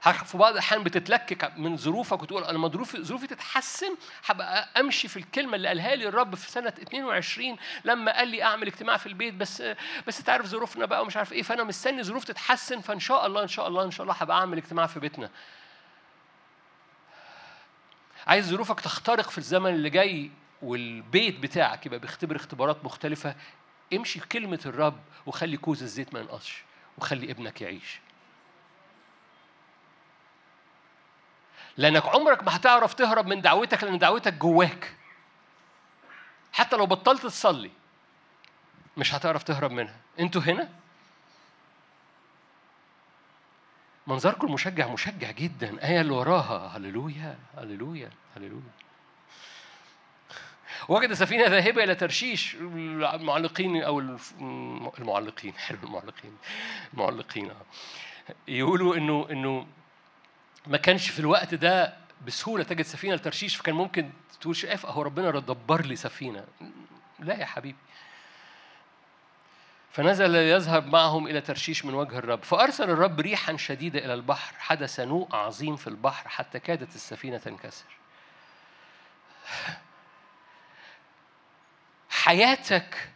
في 0.02 0.38
بعض 0.38 0.52
الأحيان 0.54 0.84
بتتلكك 0.84 1.52
من 1.58 1.78
ظروفك 1.78 2.22
وتقول 2.24 2.44
لما 2.56 2.68
ظروفي 2.68 3.04
ظروفي 3.04 3.28
تتحسن 3.28 3.96
هبقى 4.26 4.70
أمشي 4.80 5.08
في 5.08 5.18
الكلمة 5.18 5.56
اللي 5.56 5.68
قالها 5.68 5.96
لي 5.96 6.08
الرب 6.08 6.36
في 6.36 6.52
سنة 6.52 6.74
22 6.82 7.58
لما 7.86 8.18
قال 8.18 8.28
لي 8.28 8.44
أعمل 8.44 8.68
اجتماع 8.68 8.98
في 8.98 9.06
البيت 9.06 9.34
بس 9.34 9.64
بس 10.08 10.24
تعرف 10.24 10.46
ظروفنا 10.46 10.86
بقى 10.86 11.02
ومش 11.02 11.18
عارف 11.18 11.34
إيه 11.34 11.42
فأنا 11.42 11.64
مستني 11.64 12.04
ظروف 12.04 12.24
تتحسن 12.24 12.82
فإن 12.82 13.00
شاء 13.00 13.26
الله 13.28 13.44
إن 13.44 13.48
شاء 13.48 13.68
الله 13.68 13.84
إن 13.84 13.92
شاء 13.92 14.04
الله 14.04 14.14
هبقى 14.14 14.38
أعمل 14.38 14.58
اجتماع 14.58 14.86
في 14.88 15.00
بيتنا. 15.00 15.30
عايز 18.28 18.50
ظروفك 18.50 18.80
تخترق 18.80 19.30
في 19.30 19.38
الزمن 19.38 19.74
اللي 19.74 19.90
جاي 19.90 20.32
والبيت 20.62 21.40
بتاعك 21.40 21.86
يبقى 21.86 22.00
بيختبر 22.00 22.36
اختبارات 22.36 22.86
مختلفة 22.86 23.36
امشي 23.94 24.20
كلمة 24.20 24.60
الرب 24.66 25.00
وخلي 25.26 25.58
كوز 25.58 25.84
الزيت 25.84 26.14
ما 26.14 26.20
ينقصش 26.20 26.64
وخلي 26.98 27.32
ابنك 27.32 27.62
يعيش. 27.62 28.00
لأنك 31.78 32.06
عمرك 32.06 32.44
ما 32.44 32.56
هتعرف 32.56 32.94
تهرب 32.94 33.28
من 33.28 33.42
دعوتك 33.42 33.84
لأن 33.84 33.98
دعوتك 34.00 34.34
جواك. 34.34 34.96
حتى 36.54 36.76
لو 36.76 36.86
بطلت 36.86 37.24
تصلي 37.24 37.72
مش 38.98 39.14
هتعرف 39.14 39.44
تهرب 39.44 39.72
منها. 39.72 39.96
أنتوا 40.20 40.42
هنا؟ 40.42 40.70
منظركم 44.08 44.48
المشجع 44.48 44.88
مشجع 44.88 45.32
جدا. 45.32 45.88
آية 45.88 46.02
اللي 46.02 46.14
وراها. 46.14 46.78
هللويا 46.78 47.38
هللويا 47.58 48.10
هللويا. 48.38 48.72
وجد 50.90 51.14
سفينة 51.14 51.48
ذاهبة 51.48 51.84
إلى 51.84 51.96
ترشيش. 51.96 52.56
المعلقين 52.56 53.84
أو 53.84 54.00
المعلقين 55.00 55.54
حلو 55.54 55.78
المعلقين 55.84 56.38
المعلقين. 56.94 57.52
يقولوا 58.48 58.96
إنه 58.96 59.28
إنه 59.32 59.68
ما 60.68 60.78
كانش 60.78 61.10
في 61.10 61.20
الوقت 61.20 61.54
ده 61.54 61.94
بسهولة 62.28 62.64
تجد 62.64 62.82
سفينة 62.82 63.16
لترشيش 63.16 63.56
فكان 63.56 63.76
ممكن 63.76 64.12
تقول 64.42 64.56
شايف 64.56 64.86
أهو 64.86 65.02
ربنا 65.02 65.40
دبر 65.40 65.86
لي 65.86 65.96
سفينة. 65.96 66.46
لا 67.20 67.36
يا 67.36 67.46
حبيبي. 67.46 67.78
فنزل 69.92 70.36
يذهب 70.36 70.88
معهم 70.88 71.28
إلى 71.28 71.42
ترشيش 71.42 71.86
من 71.86 71.94
وجه 71.94 72.18
الرب. 72.18 72.44
فأرسل 72.44 72.90
الرب 72.90 73.20
ريحا 73.20 73.58
شديدة 73.58 74.06
إلى 74.06 74.14
البحر 74.14 74.56
حدث 74.60 75.00
نوء 75.00 75.36
عظيم 75.36 75.76
في 75.76 75.88
البحر 75.88 76.30
حتى 76.30 76.60
كادت 76.60 76.96
السفينة 76.96 77.38
تنكسر. 77.38 77.86
حياتك 82.10 83.10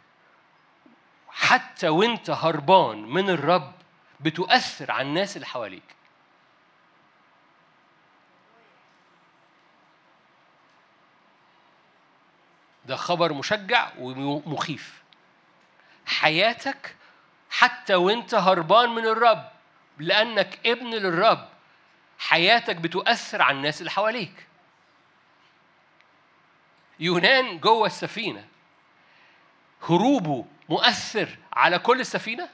حتى 1.30 1.90
وأنت 1.90 2.30
هربان 2.30 2.98
من 2.98 3.30
الرب 3.30 3.74
بتؤثر 4.20 4.92
على 4.92 5.08
الناس 5.08 5.36
اللي 5.36 5.48
حواليك. 5.48 5.96
ده 12.86 12.96
خبر 12.96 13.34
مشجع 13.34 13.92
ومخيف. 14.00 15.04
حياتك 16.06 16.96
حتى 17.50 17.96
وانت 17.96 18.36
هربان 18.36 18.90
من 18.90 19.06
الرب 19.06 19.50
لأنك 19.98 20.60
ابن 20.66 20.88
للرب 20.88 21.50
حياتك 22.20 22.76
بتؤثر 22.76 23.42
على 23.42 23.58
الناس 23.58 23.80
اللي 23.80 23.92
حواليك. 23.92 24.48
يونان 27.00 27.60
جوه 27.60 27.88
السفينة. 27.88 28.48
هروبه 29.90 30.46
مؤثر 30.70 31.38
على 31.54 31.80
كل 31.80 32.00
السفينة؟ 32.00 32.50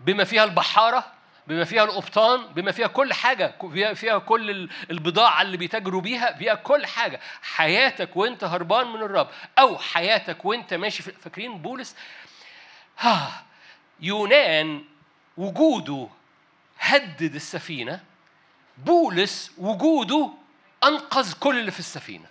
بما 0.00 0.24
فيها 0.24 0.44
البحارة 0.44 1.13
بما 1.46 1.64
فيها 1.64 1.84
القبطان 1.84 2.46
بما 2.46 2.72
فيها 2.72 2.86
كل 2.86 3.12
حاجة 3.12 3.54
فيها 3.94 4.18
كل 4.18 4.70
البضاعة 4.90 5.42
اللي 5.42 5.56
بيتاجروا 5.56 6.00
بيها 6.00 6.32
فيها 6.38 6.54
كل 6.54 6.86
حاجة. 6.86 7.20
حياتك 7.42 8.16
وانت 8.16 8.44
هربان 8.44 8.86
من 8.86 9.02
الرب 9.02 9.28
أو 9.58 9.78
حياتك 9.78 10.44
وانت 10.44 10.74
ماشي 10.74 11.02
فاكرين 11.02 11.58
بولس؟ 11.58 11.96
ها 12.98 13.44
يونان 14.00 14.84
وجوده 15.36 16.08
هدد 16.78 17.34
السفينة 17.34 18.00
بولس 18.78 19.52
وجوده 19.58 20.30
أنقذ 20.84 21.32
كل 21.32 21.58
اللي 21.58 21.70
في 21.70 21.78
السفينة. 21.78 22.26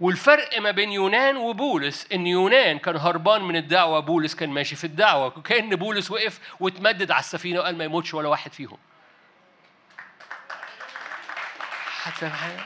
والفرق 0.00 0.58
ما 0.58 0.70
بين 0.70 0.92
يونان 0.92 1.36
وبولس 1.36 2.06
إن 2.12 2.26
يونان 2.26 2.78
كان 2.78 2.96
هربان 2.96 3.42
من 3.42 3.56
الدعوة 3.56 4.00
بولس 4.00 4.34
كان 4.34 4.50
ماشي 4.50 4.76
في 4.76 4.84
الدعوة 4.84 5.30
كان 5.30 5.76
بولس 5.76 6.10
وقف 6.10 6.40
واتمدد 6.60 7.10
على 7.10 7.20
السفينة 7.20 7.60
وقال 7.60 7.78
ما 7.78 7.84
يموتش 7.84 8.14
ولا 8.14 8.28
واحد 8.28 8.52
فيهم. 8.52 8.78
حد 11.86 12.12
فاهم 12.12 12.32
حاجة؟ 12.32 12.60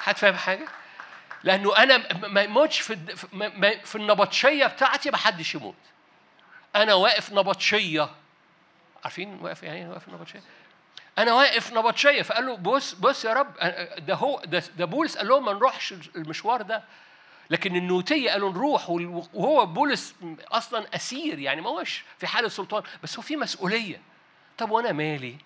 حد 0.00 0.16
فاهم 0.16 0.36
حاجة؟ 0.36 0.68
لأنه 1.44 1.76
أنا 1.76 2.26
ما 2.26 2.42
يموتش 2.42 2.80
في 2.80 2.96
في 3.84 3.96
النبطشية 3.96 4.66
بتاعتي 4.66 5.10
ما 5.10 5.16
حدش 5.16 5.54
يموت. 5.54 5.74
أنا 6.76 6.94
واقف 6.94 7.32
نبطشية. 7.32 8.10
عارفين 9.04 9.38
واقف 9.42 9.62
يعني 9.62 9.88
واقف 9.88 10.08
نبطشية؟ 10.08 10.40
أنا 11.18 11.34
واقف 11.34 11.72
نبطشيه 11.72 12.22
فقال 12.22 12.46
له 12.46 12.56
بص 12.56 12.94
بص 12.94 13.24
يا 13.24 13.32
رب 13.32 13.54
ده 14.06 14.14
هو 14.14 14.42
ده, 14.44 14.62
ده 14.78 14.84
بولس. 14.84 15.16
قال 15.16 15.28
لهم 15.28 15.44
ما 15.44 15.52
نروحش 15.52 15.94
المشوار 16.16 16.62
ده. 16.62 16.84
لكن 17.50 17.76
النوتية 17.76 18.30
قالوا 18.30 18.50
نروح 18.50 18.90
وهو 18.90 19.66
بولس 19.66 20.14
أصلا 20.48 20.94
أسير 20.94 21.38
يعني 21.38 21.60
ما 21.60 21.70
هوش 21.70 22.04
في 22.18 22.26
حالة 22.26 22.48
سلطان 22.48 22.82
بس 23.02 23.16
هو 23.16 23.22
في 23.22 23.36
مسؤولية. 23.36 24.00
طب 24.58 24.70
وأنا 24.70 24.92
مالي؟ 24.92 25.36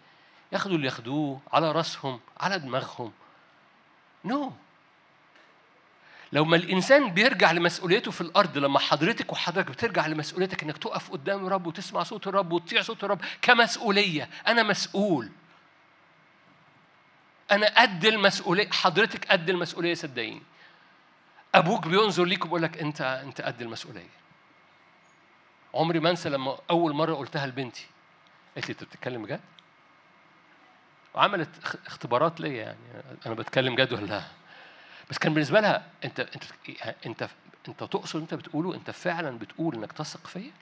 ياخدوا 0.52 0.76
اللي 0.76 0.86
ياخدوه 0.86 1.40
على 1.52 1.72
رأسهم 1.72 2.20
على 2.40 2.58
دماغهم. 2.58 3.12
نو. 4.24 4.50
no. 4.50 4.52
لو 6.32 6.44
ما 6.44 6.56
الإنسان 6.56 7.10
بيرجع 7.10 7.52
لمسؤوليته 7.52 8.10
في 8.10 8.20
الأرض 8.20 8.58
لما 8.58 8.78
حضرتك 8.78 9.32
وحضرتك 9.32 9.70
بترجع 9.70 10.06
لمسؤوليتك 10.06 10.62
إنك 10.62 10.78
تقف 10.78 11.10
قدام 11.10 11.46
الرب 11.46 11.66
وتسمع 11.66 12.02
صوت 12.02 12.26
الرب 12.26 12.52
وتطيع 12.52 12.82
صوت 12.82 13.04
الرب 13.04 13.20
كمسؤولية. 13.42 14.28
أنا 14.46 14.62
مسؤول. 14.62 15.30
أنا 17.54 17.80
قد 17.80 18.04
المسؤولية 18.04 18.70
حضرتك 18.70 19.24
قد 19.24 19.50
المسؤولية 19.50 19.94
صدقيني. 19.94 20.42
أبوك 21.54 21.86
بينظر 21.86 22.24
ليك 22.24 22.44
وبيقول 22.44 22.62
لك 22.62 22.78
أنت 22.78 23.00
أنت 23.00 23.40
قد 23.40 23.62
المسؤولية. 23.62 24.08
عمري 25.74 26.00
ما 26.00 26.10
أنسى 26.10 26.28
لما 26.28 26.58
أول 26.70 26.92
مرة 26.92 27.14
قلتها 27.14 27.46
لبنتي. 27.46 27.86
قالت 28.54 28.68
لي 28.68 28.72
أنت 28.72 28.84
بتتكلم 28.84 29.22
بجد؟ 29.22 29.40
وعملت 31.14 31.78
اختبارات 31.86 32.40
ليا 32.40 32.62
يعني. 32.62 32.78
أنا 33.26 33.34
بتكلم 33.34 33.74
جد 33.74 33.92
ولا 33.92 34.06
لا؟ 34.06 34.22
بس 35.10 35.18
كان 35.18 35.34
بالنسبة 35.34 35.60
لها 35.60 35.86
أنت 36.04 36.20
أنت 36.20 36.44
أنت 37.06 37.28
أنت 37.68 37.84
تقصد 37.84 38.20
أنت 38.20 38.34
بتقوله 38.34 38.74
أنت 38.74 38.90
فعلا 38.90 39.38
بتقول 39.38 39.74
إنك 39.74 39.92
تثق 39.92 40.26
فيا؟ 40.26 40.52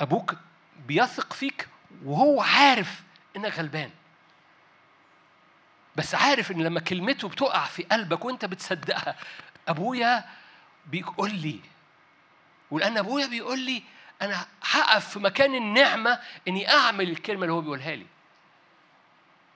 أبوك 0.00 0.34
بيثق 0.86 1.32
فيك 1.32 1.68
وهو 2.04 2.40
عارف 2.42 3.02
إنك 3.36 3.58
غلبان. 3.58 3.90
بس 5.96 6.14
عارف 6.14 6.50
إن 6.50 6.62
لما 6.62 6.80
كلمته 6.80 7.28
بتقع 7.28 7.64
في 7.64 7.82
قلبك 7.82 8.24
وأنت 8.24 8.44
بتصدقها 8.44 9.16
أبويا 9.68 10.24
بيقول 10.86 11.34
لي 11.34 11.60
ولأن 12.70 12.98
أبويا 12.98 13.26
بيقول 13.26 13.58
لي 13.58 13.82
أنا 14.22 14.46
هقف 14.62 15.08
في 15.08 15.18
مكان 15.18 15.54
النعمة 15.54 16.20
إني 16.48 16.70
أعمل 16.70 17.10
الكلمة 17.10 17.42
اللي 17.42 17.52
هو 17.52 17.60
بيقولها 17.60 17.96
لي. 17.96 18.06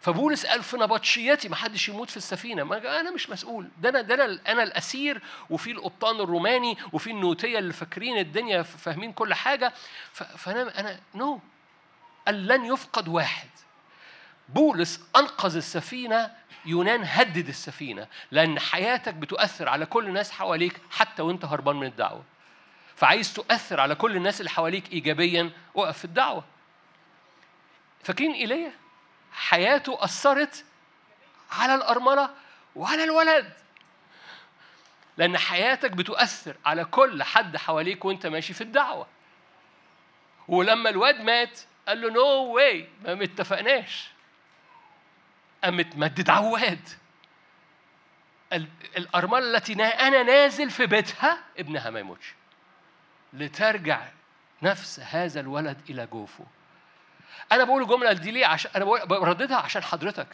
فبولس 0.00 0.46
قال 0.46 0.62
في 0.62 0.76
نبطشيتي 0.76 1.48
ما 1.48 1.56
حدش 1.56 1.88
يموت 1.88 2.10
في 2.10 2.16
السفينة. 2.16 2.64
ما 2.64 3.00
أنا 3.00 3.10
مش 3.10 3.30
مسؤول. 3.30 3.68
ده 3.78 3.88
أنا 3.88 4.00
ده 4.00 4.14
أنا 4.14 4.40
أنا 4.48 4.62
الأسير 4.62 5.22
وفي 5.50 5.70
القبطان 5.70 6.20
الروماني 6.20 6.76
وفي 6.92 7.10
النوتية 7.10 7.58
اللي 7.58 7.72
فاكرين 7.72 8.18
الدنيا 8.18 8.62
فاهمين 8.62 9.12
كل 9.12 9.34
حاجة. 9.34 9.72
فانا 10.12 10.80
أنا 10.80 11.00
نو 11.14 11.36
no. 11.36 11.40
قال 12.26 12.46
لن 12.46 12.64
يفقد 12.64 13.08
واحد. 13.08 13.48
بولس 14.48 15.00
أنقذ 15.16 15.56
السفينة 15.56 16.30
يونان 16.64 17.04
هدد 17.04 17.48
السفينة 17.48 18.06
لأن 18.30 18.58
حياتك 18.58 19.14
بتؤثر 19.14 19.68
على 19.68 19.86
كل 19.86 20.06
الناس 20.06 20.30
حواليك 20.30 20.80
حتى 20.90 21.22
وأنت 21.22 21.44
هربان 21.44 21.76
من 21.76 21.86
الدعوة. 21.86 22.24
فعايز 22.96 23.34
تؤثر 23.34 23.80
على 23.80 23.94
كل 23.94 24.16
الناس 24.16 24.40
اللي 24.40 24.50
حواليك 24.50 24.92
ايجابيا 24.92 25.50
وقف 25.74 25.98
في 25.98 26.04
الدعوة. 26.04 26.44
فاكرين 28.02 28.32
إيليا؟ 28.32 28.72
حياته 29.32 30.04
أثرت 30.04 30.64
على 31.50 31.74
الأرملة 31.74 32.30
وعلى 32.76 33.04
الولد. 33.04 33.52
لأن 35.16 35.38
حياتك 35.38 35.90
بتؤثر 35.90 36.56
على 36.66 36.84
كل 36.84 37.22
حد 37.22 37.56
حواليك 37.56 38.04
وأنت 38.04 38.26
ماشي 38.26 38.52
في 38.54 38.60
الدعوة. 38.60 39.06
ولما 40.48 40.90
الواد 40.90 41.20
مات 41.20 41.60
قال 41.88 42.00
له 42.00 42.10
نو 42.10 42.20
no 42.20 42.54
واي 42.54 42.88
ما 43.04 43.14
متفقناش. 43.14 44.10
قام 45.64 45.76
متمدد 45.76 46.30
عواد. 46.30 46.88
الأرملة 48.96 49.56
التي 49.56 49.84
أنا 49.84 50.22
نازل 50.22 50.70
في 50.70 50.86
بيتها 50.86 51.38
ابنها 51.58 51.90
ما 51.90 52.00
يموتش. 52.00 52.34
لترجع 53.32 54.08
نفس 54.62 55.00
هذا 55.00 55.40
الولد 55.40 55.80
إلى 55.90 56.06
جوفه. 56.06 56.46
أنا 57.52 57.64
بقول 57.64 57.82
الجملة 57.82 58.12
دي 58.12 58.30
ليه؟ 58.30 58.46
عشان 58.46 58.70
أنا 58.76 58.84
برددها 59.04 59.56
عشان 59.56 59.82
حضرتك. 59.82 60.28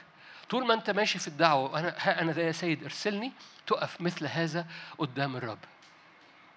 طول 0.50 0.66
ما 0.66 0.74
أنت 0.74 0.90
ماشي 0.90 1.18
في 1.18 1.28
الدعوة 1.28 1.72
وأنا 1.72 1.94
ها 1.98 2.22
أنا 2.22 2.32
ده 2.32 2.42
يا 2.42 2.52
سيد 2.52 2.82
ارسلني 2.82 3.32
تقف 3.66 4.00
مثل 4.00 4.26
هذا 4.26 4.66
قدام 4.98 5.36
الرب. 5.36 5.58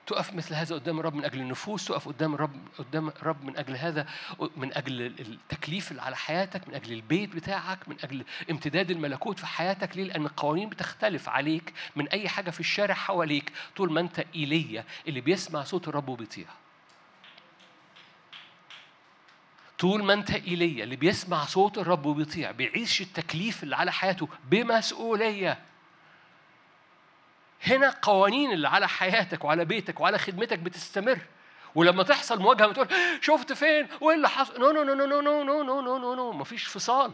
تقف 0.08 0.34
مثل 0.34 0.56
هذا 0.56 0.76
قدام 0.76 1.00
الرب 1.00 1.16
من 1.16 1.26
أجل 1.26 1.40
النفوس 1.40 1.86
تقف 1.86 2.08
قدام 2.08 2.34
الرب 2.34 2.56
قدام 2.78 3.08
الرب 3.08 3.44
من 3.44 3.58
أجل 3.58 3.76
هذا 3.76 4.08
من 4.58 4.74
أجل 4.74 5.02
التكليف 5.02 5.92
اللي 5.92 6.02
على 6.02 6.16
حياتك 6.16 6.68
من 6.68 6.74
أجل 6.74 6.94
البيت 6.94 7.36
بتاعك 7.36 7.90
من 7.90 7.96
أجل 8.04 8.26
امتداد 8.52 8.92
الملكوت 8.92 9.40
في 9.40 9.46
حياتك. 9.48 9.98
ليه؟ 9.98 10.04
لأن 10.04 10.26
القوانين 10.26 10.70
بتختلف 10.70 11.30
عليك 11.30 11.74
من 11.96 12.08
أي 12.08 12.30
حاجة 12.30 12.50
في 12.50 12.60
الشارع 12.60 12.94
حواليك 12.94 13.52
طول 13.76 13.92
ما 13.92 14.00
أنت 14.00 14.26
إيليا 14.36 14.84
اللي 15.08 15.22
بيسمع 15.22 15.64
صوت 15.64 15.88
الرب 15.88 16.10
وبيطيع. 16.10 16.48
طول 19.80 20.04
ما 20.04 20.14
أنت 20.14 20.32
إيليا 20.32 20.84
اللي 20.84 20.96
بيسمع 20.96 21.46
صوت 21.46 21.78
الرب 21.78 22.06
وبيطيع 22.06 22.52
بيعيش 22.52 23.02
التكليف 23.02 23.64
اللي 23.64 23.76
على 23.76 23.92
حياته 23.92 24.28
بمسؤولية. 24.50 25.60
هنا 27.64 27.90
قوانين 28.02 28.52
اللي 28.52 28.68
على 28.68 28.88
حياتك 28.88 29.44
وعلى 29.46 29.66
بيتك 29.66 30.00
وعلى 30.00 30.18
خدمتك 30.18 30.60
بتستمر 30.60 31.20
ولما 31.76 32.04
تحصل 32.04 32.40
مواجهه 32.40 32.68
بتقول 32.68 32.88
شفت 33.22 33.54
فين 33.54 33.88
وايه 34.02 34.16
اللي 34.16 34.30
حصل 34.30 34.60
no 34.60 34.72
no 34.72 34.84
no 34.84 34.94
no 34.94 35.22
no 35.22 35.44
no 35.44 35.64
no 35.64 35.82
no 35.82 35.98
no 35.98 36.16
no 36.16 36.32
مفيش 36.32 36.68
فصال 36.68 37.14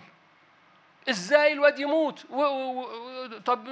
إزاي 1.10 1.54
الواد 1.54 1.80
يموت 1.80 2.26
و... 2.30 2.42
و... 2.44 2.88
طب 3.46 3.68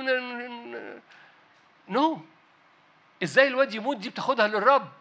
no 1.87 2.21
إزاي 3.23 3.47
الواد 3.47 3.73
يموت 3.73 3.97
دي 3.97 4.09
بتاخدها 4.09 4.47
للرب 4.47 4.91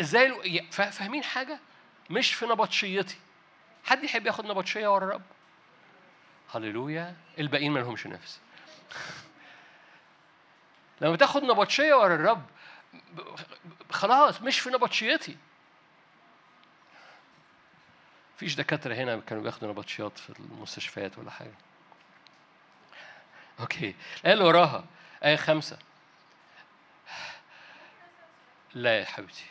إزاي 0.00 0.62
فاهمين 0.70 1.24
حاجة 1.24 1.58
مش 2.10 2.34
في 2.34 2.46
نبطشيتي 2.46 3.16
حد 3.84 4.04
يحب 4.04 4.26
ياخد 4.26 4.46
نبطشيه 4.46 4.94
ورا 4.94 5.04
الرب 5.06 5.22
هللويا 6.54 7.16
الباقيين 7.38 7.72
ما 7.72 7.78
لهمش 7.78 8.06
نفس 8.06 8.40
لما 11.00 11.16
تاخد 11.16 11.42
نبطشية 11.42 11.94
ورا 11.94 12.14
الرب 12.14 12.46
خلاص 13.90 14.42
مش 14.42 14.60
في 14.60 14.70
نبطشيتي. 14.70 15.36
فيش 18.36 18.54
دكاترة 18.54 18.94
هنا 18.94 19.20
كانوا 19.20 19.42
بياخدوا 19.42 19.68
نبطشيات 19.68 20.18
في 20.18 20.30
المستشفيات 20.30 21.18
ولا 21.18 21.30
حاجة. 21.30 21.54
أوكي. 23.60 23.94
الآية 24.20 24.32
اللي 24.32 24.44
وراها. 24.44 24.84
آية 25.24 25.36
خمسة. 25.36 25.78
لا 28.74 29.00
يا 29.00 29.04
حبيبتي. 29.04 29.46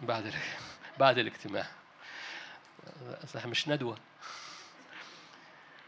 بعد 0.00 0.34
بعد 0.98 1.18
الاجتماع. 1.18 1.66
مش 3.44 3.68
ندوة. 3.68 3.98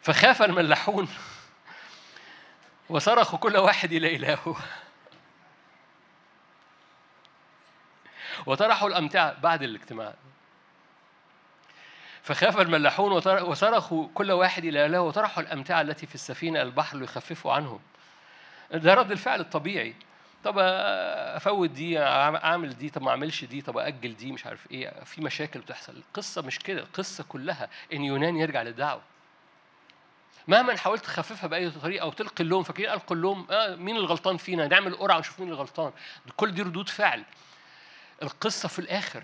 فخاف 0.03 0.43
الملاحون. 0.43 1.09
وصرخوا 2.89 3.39
كل 3.39 3.57
واحد 3.57 3.93
إلى 3.93 4.17
إلهه. 4.17 4.57
وطرحوا 8.47 8.89
الأمتعة 8.89 9.41
بعد 9.41 9.63
الاجتماع. 9.63 10.15
فخاف 12.23 12.61
الملاحون 12.61 13.13
وصرخوا 13.27 14.09
كل 14.15 14.33
واحد 14.33 14.65
إلى 14.65 14.87
إله 14.87 15.01
وطرحوا 15.01 15.43
الأمتعة 15.43 15.81
التي 15.81 16.07
في 16.07 16.15
السفينة 16.15 16.63
البحر 16.63 16.99
ليخففوا 16.99 17.53
عنهم. 17.53 17.81
ده 18.73 18.95
رد 18.95 19.11
الفعل 19.13 19.41
الطبيعي. 19.41 19.95
طب 20.45 20.55
أفوت 20.59 21.71
دي 21.71 21.99
أعمل 21.99 22.77
دي 22.77 22.91
طب 22.91 23.03
ما 23.03 23.11
أعملش 23.11 23.45
دي 23.45 23.63
طب 23.63 23.79
أجل 23.79 24.17
دي 24.17 24.33
مش 24.33 24.47
عارف 24.47 24.71
إيه. 24.71 25.05
في 25.05 25.21
مشاكل 25.21 25.61
بتحصل. 25.61 25.97
القصة 25.97 26.43
مش 26.43 26.59
كده 26.59 26.81
القصة 26.81 27.25
كلها 27.29 27.69
إن 27.93 28.05
يونان 28.05 28.37
يرجع 28.37 28.63
للدعوه 28.63 29.01
مهما 30.49 30.77
حاولت 30.77 31.05
تخففها 31.05 31.47
بأي 31.47 31.71
طريقة 31.71 32.03
أو 32.03 32.11
تلقي 32.13 32.45
اللوم 32.45 32.63
فاكرين 32.63 32.91
القي 32.91 33.15
اللوم 33.15 33.47
آه 33.51 33.75
مين 33.75 33.97
الغلطان 33.97 34.37
فينا؟ 34.37 34.67
نعمل 34.67 34.95
قرعة 34.95 35.17
ونشوف 35.17 35.41
مين 35.41 35.49
الغلطان. 35.49 35.93
كل 36.37 36.53
دي 36.53 36.63
ردود 36.63 36.89
فعل. 36.89 37.25
القصة 38.23 38.69
في 38.69 38.79
الآخر 38.79 39.23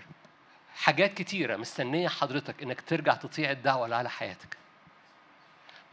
حاجات 0.75 1.13
كتيرة 1.13 1.55
مستنية 1.57 2.07
حضرتك 2.07 2.63
إنك 2.63 2.81
ترجع 2.81 3.13
تطيع 3.13 3.51
الدعوة 3.51 3.85
اللي 3.85 3.95
على 3.95 4.09
حياتك. 4.09 4.57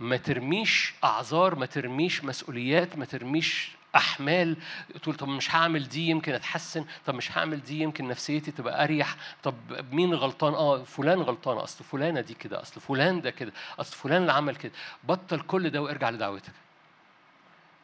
ما 0.00 0.16
ترميش 0.16 0.94
أعذار 1.04 1.54
ما 1.54 1.66
ترميش 1.66 2.24
مسؤوليات 2.24 2.98
ما 2.98 3.04
ترميش 3.04 3.70
أحمال. 3.96 4.56
تقول 5.02 5.14
طب 5.14 5.28
مش 5.28 5.54
هعمل 5.54 5.88
دي 5.88 6.08
يمكن 6.08 6.32
أتحسن. 6.34 6.84
طب 7.06 7.14
مش 7.14 7.38
هعمل 7.38 7.62
دي 7.62 7.80
يمكن 7.80 8.08
نفسيتي 8.08 8.50
تبقى 8.50 8.84
أريح. 8.84 9.16
طب 9.42 9.54
مين 9.92 10.14
غلطان؟ 10.14 10.54
آه 10.54 10.84
فلان 10.84 11.22
غلطان. 11.22 11.58
أصل 11.58 11.84
فلانة 11.84 12.20
دي 12.20 12.34
كده 12.34 12.62
أصل 12.62 12.80
فلان 12.80 13.20
ده 13.20 13.30
كده 13.30 13.52
أصل 13.78 13.96
فلان 13.96 14.22
اللي 14.22 14.32
عمل 14.32 14.56
كده. 14.56 14.72
بطل 15.04 15.40
كل 15.40 15.70
ده 15.70 15.82
وارجع 15.82 16.10
لدعوتك. 16.10 16.52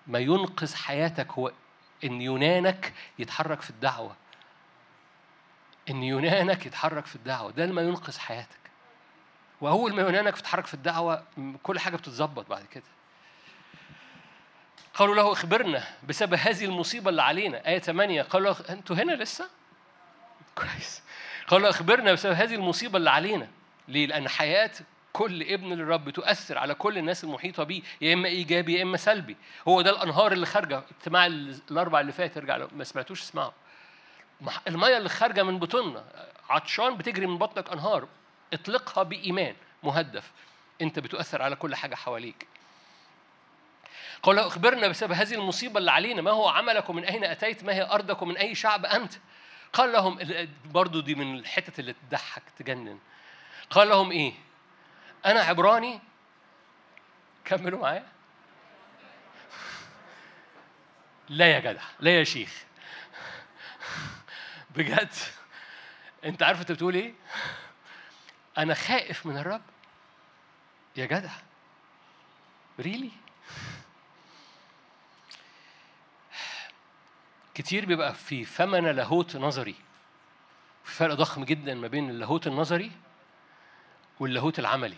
ما 0.07 0.19
ينقذ 0.19 0.75
حياتك 0.75 1.33
هو 1.33 1.53
إن 2.05 2.23
يونانك 2.23 2.93
يتحرك 3.19 3.61
في 3.61 3.71
الدعوة. 3.71 4.17
إن 5.91 6.03
يونانك 6.03 6.67
يتحرك 6.67 7.07
في 7.07 7.17
الدعوة 7.17 7.51
ده 7.51 7.67
ما 7.67 7.83
ينقذ 7.83 8.19
حياتك. 8.19 8.59
وأول 9.61 9.95
ما 9.95 10.03
يونانك 10.03 10.37
تتحرك 10.37 10.67
في 10.67 10.75
الدعوة 10.75 11.25
كل 11.63 11.79
حاجة 11.79 11.97
بتتظبط 11.97 12.49
بعد 12.51 12.65
كده. 12.67 12.85
قالوا 14.95 15.15
له 15.15 15.33
اخبرنا 15.33 15.85
بسبب 16.09 16.35
هذه 16.35 16.65
المصيبة 16.65 17.11
اللي 17.11 17.23
علينا. 17.23 17.69
آية 17.69 17.79
8 17.79 18.23
قالوا 18.23 18.53
له 18.53 18.57
أنتوا 18.71 18.97
هنا 18.97 19.13
لسه؟ 19.13 19.49
كويس. 20.55 21.03
قالوا 21.47 21.71
اخبرنا 21.71 22.13
بسبب 22.13 22.33
هذه 22.33 22.55
المصيبة 22.55 22.99
اللي 22.99 23.11
علينا. 23.11 23.49
ليه؟ 23.89 24.07
لأن 24.07 24.29
حياة 24.29 24.71
كل 25.13 25.43
ابن 25.43 25.73
للرب 25.73 26.11
تؤثر 26.11 26.59
على 26.59 26.75
كل 26.75 26.99
الناس 26.99 27.25
المحيطة 27.25 27.65
بيه 27.65 27.83
يا 28.01 28.15
إما 28.15 28.29
إيجابي 28.29 28.75
يا 28.79 28.83
إما 28.83 28.97
سلبي. 28.97 29.37
هو 29.69 29.83
ده 29.83 29.91
الأنهار 29.91 30.33
اللي 30.33 30.47
خارجة. 30.47 30.83
اجتماع 30.99 31.27
الأربع 31.27 32.01
اللي 32.01 32.13
فات 32.13 32.37
ارجع 32.37 32.67
ما 32.77 32.85
سمعتوش 32.85 33.23
اسمعوا 33.23 33.53
المية 34.69 34.97
اللي 34.97 35.09
خارجة 35.09 35.43
من 35.43 35.59
بطوننا 35.59 36.05
عطشان 36.49 36.97
بتجري 36.97 37.27
من 37.27 37.39
بطنك 37.39 37.73
أنهار. 37.73 38.09
اطلقها 38.53 39.03
بإيمان 39.03 39.57
مهدف. 39.83 40.33
أنت 40.83 40.99
بتؤثر 40.99 41.43
على 41.43 41.57
كل 41.57 41.75
حاجة 41.75 41.95
حواليك. 41.95 42.47
قال 44.23 44.39
أخبرنا 44.39 44.89
بسبب 44.89 45.13
هذه 45.13 45.35
المصيبة 45.35 45.79
اللي 45.79 45.91
علينا. 45.91 46.23
ما 46.23 46.31
هو 46.31 46.49
عملك 46.49 46.91
ومن 46.91 47.05
أين 47.05 47.25
أتيت؟ 47.25 47.65
ما 47.65 47.75
هي 47.75 47.83
ارضك 47.91 48.23
ومن 48.23 48.37
أي 48.37 48.55
شعب 48.55 48.87
أنت؟ 48.87 49.15
قال 49.73 49.93
لهم 49.93 50.19
برضو 50.65 51.01
دي 51.01 51.15
من 51.15 51.39
الحتت 51.39 51.79
اللي 51.79 51.93
تضحك 51.93 52.43
تجنن. 52.59 52.99
قال 53.71 53.89
لهم 53.89 54.11
إيه؟ 54.11 54.33
أنا 55.27 55.41
عبراني؟ 55.41 56.01
كملوا 57.45 57.81
معايا. 57.81 58.07
لا 61.29 61.47
يا 61.47 61.61
جدع 61.61 61.83
لا 62.01 62.19
يا 62.19 62.25
شيخ. 62.25 62.68
بجد. 64.79 65.13
انت 66.25 66.43
عارف 66.43 66.61
انت 66.61 66.73
بتقول 66.73 66.95
إيه؟ 66.95 67.15
أنا 68.59 68.75
خائف 68.75 69.27
من 69.27 69.39
الرب. 69.39 69.63
يا 70.97 71.07
جدع. 71.07 71.31
ريلي 72.81 73.11
كتير 77.55 77.87
بيبقى 77.87 78.15
في 78.15 78.45
فمنا 78.45 78.93
لاهوت 78.93 79.37
نظري. 79.37 79.75
في 80.85 80.95
فرق 80.95 81.15
ضخم 81.15 81.45
جدا 81.45 81.75
ما 81.75 81.89
بين 81.89 82.11
اللاهوت 82.11 82.47
النظري 82.47 82.93
واللاهوت 84.21 84.59
العملي. 84.59 84.97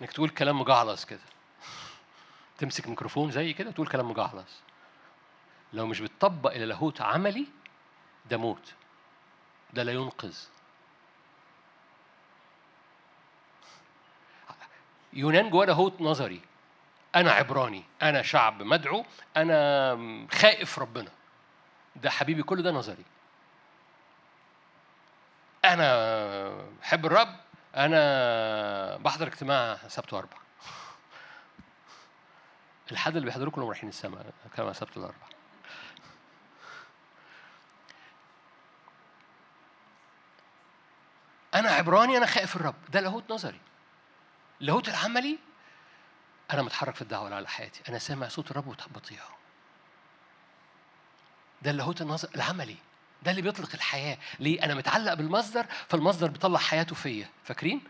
انك 0.00 0.12
تقول 0.12 0.28
كلام 0.28 0.60
مجعلص 0.60 1.04
كده. 1.04 1.20
تمسك 2.58 2.88
ميكروفون 2.88 3.30
زي 3.30 3.52
كده 3.52 3.70
تقول 3.70 3.86
كلام 3.86 4.10
مجعلص. 4.10 4.60
لو 5.72 5.86
مش 5.86 6.00
بتطبق 6.00 6.50
إلى 6.50 6.64
لاهوت 6.64 7.00
عملي 7.00 7.46
ده 8.30 8.36
موت. 8.36 8.74
ده 9.72 9.82
لا 9.82 9.92
ينقذ. 9.92 10.36
يونان 15.12 15.50
جواه 15.50 15.66
لاهوت 15.66 16.00
نظري. 16.00 16.40
أنا 17.16 17.32
عبراني. 17.32 17.84
أنا 18.02 18.22
شعب 18.22 18.62
مدعو. 18.62 19.04
أنا 19.36 20.28
خائف 20.32 20.78
ربنا. 20.78 21.10
ده 21.96 22.10
حبيبي 22.10 22.42
كل 22.42 22.62
ده 22.62 22.70
نظري. 22.70 23.04
أنا 25.64 26.48
بحب 26.80 27.06
الرب. 27.06 27.36
أنا 27.76 28.96
بحضر 28.96 29.26
اجتماع 29.26 29.76
سبت 29.88 30.12
وأربع. 30.12 30.36
الحد 32.92 33.16
اللي 33.16 33.26
بيحضروا 33.26 33.52
كلهم 33.52 33.68
رايحين 33.68 33.88
السماء 33.88 34.32
كما 34.56 34.72
سبت 34.72 34.96
الأربع. 34.96 35.31
أنا 41.54 41.70
عبراني 41.70 42.16
أنا 42.16 42.26
خائف 42.26 42.56
الرب. 42.56 42.74
ده 42.88 43.00
لاهوت 43.00 43.32
نظري. 43.32 43.60
اللاهوت 44.60 44.88
العملي 44.88 45.38
أنا 46.50 46.62
متحرك 46.62 46.94
في 46.94 47.02
الدعوة 47.02 47.34
على 47.34 47.48
حياتي. 47.48 47.80
أنا 47.88 47.98
سامع 47.98 48.28
صوت 48.28 48.50
الرب 48.50 48.76
بطيعه 48.94 49.28
ده 51.62 51.70
اللاهوت 51.70 52.02
النظر 52.02 52.28
العملي. 52.34 52.76
ده 53.22 53.30
اللي 53.30 53.42
بيطلق 53.42 53.68
الحياة. 53.74 54.18
ليه؟ 54.40 54.64
أنا 54.64 54.74
متعلق 54.74 55.14
بالمصدر 55.14 55.66
فالمصدر 55.88 56.28
بيطلع 56.28 56.58
حياته 56.58 56.94
فيا. 56.94 57.28
فاكرين؟ 57.44 57.80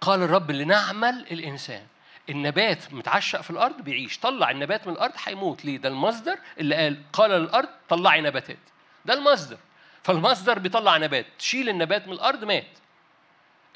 قال 0.00 0.22
الرب 0.22 0.50
لنعمل 0.50 1.26
الإنسان. 1.30 1.86
النبات 2.28 2.92
متعشق 2.92 3.40
في 3.40 3.50
الأرض 3.50 3.80
بيعيش. 3.80 4.18
طلع 4.18 4.50
النبات 4.50 4.86
من 4.86 4.92
الأرض 4.92 5.12
هيموت. 5.24 5.64
ليه؟ 5.64 5.78
ده 5.78 5.88
المصدر 5.88 6.38
اللي 6.58 6.74
قال 6.74 7.02
قال 7.12 7.30
للأرض 7.30 7.68
طلعي 7.88 8.20
نباتات. 8.20 8.58
ده 9.04 9.14
المصدر. 9.14 9.58
فالمصدر 10.06 10.58
بيطلع 10.58 10.96
نبات. 10.96 11.26
تشيل 11.38 11.68
النبات 11.68 12.06
من 12.06 12.12
الأرض 12.12 12.44
مات. 12.44 12.78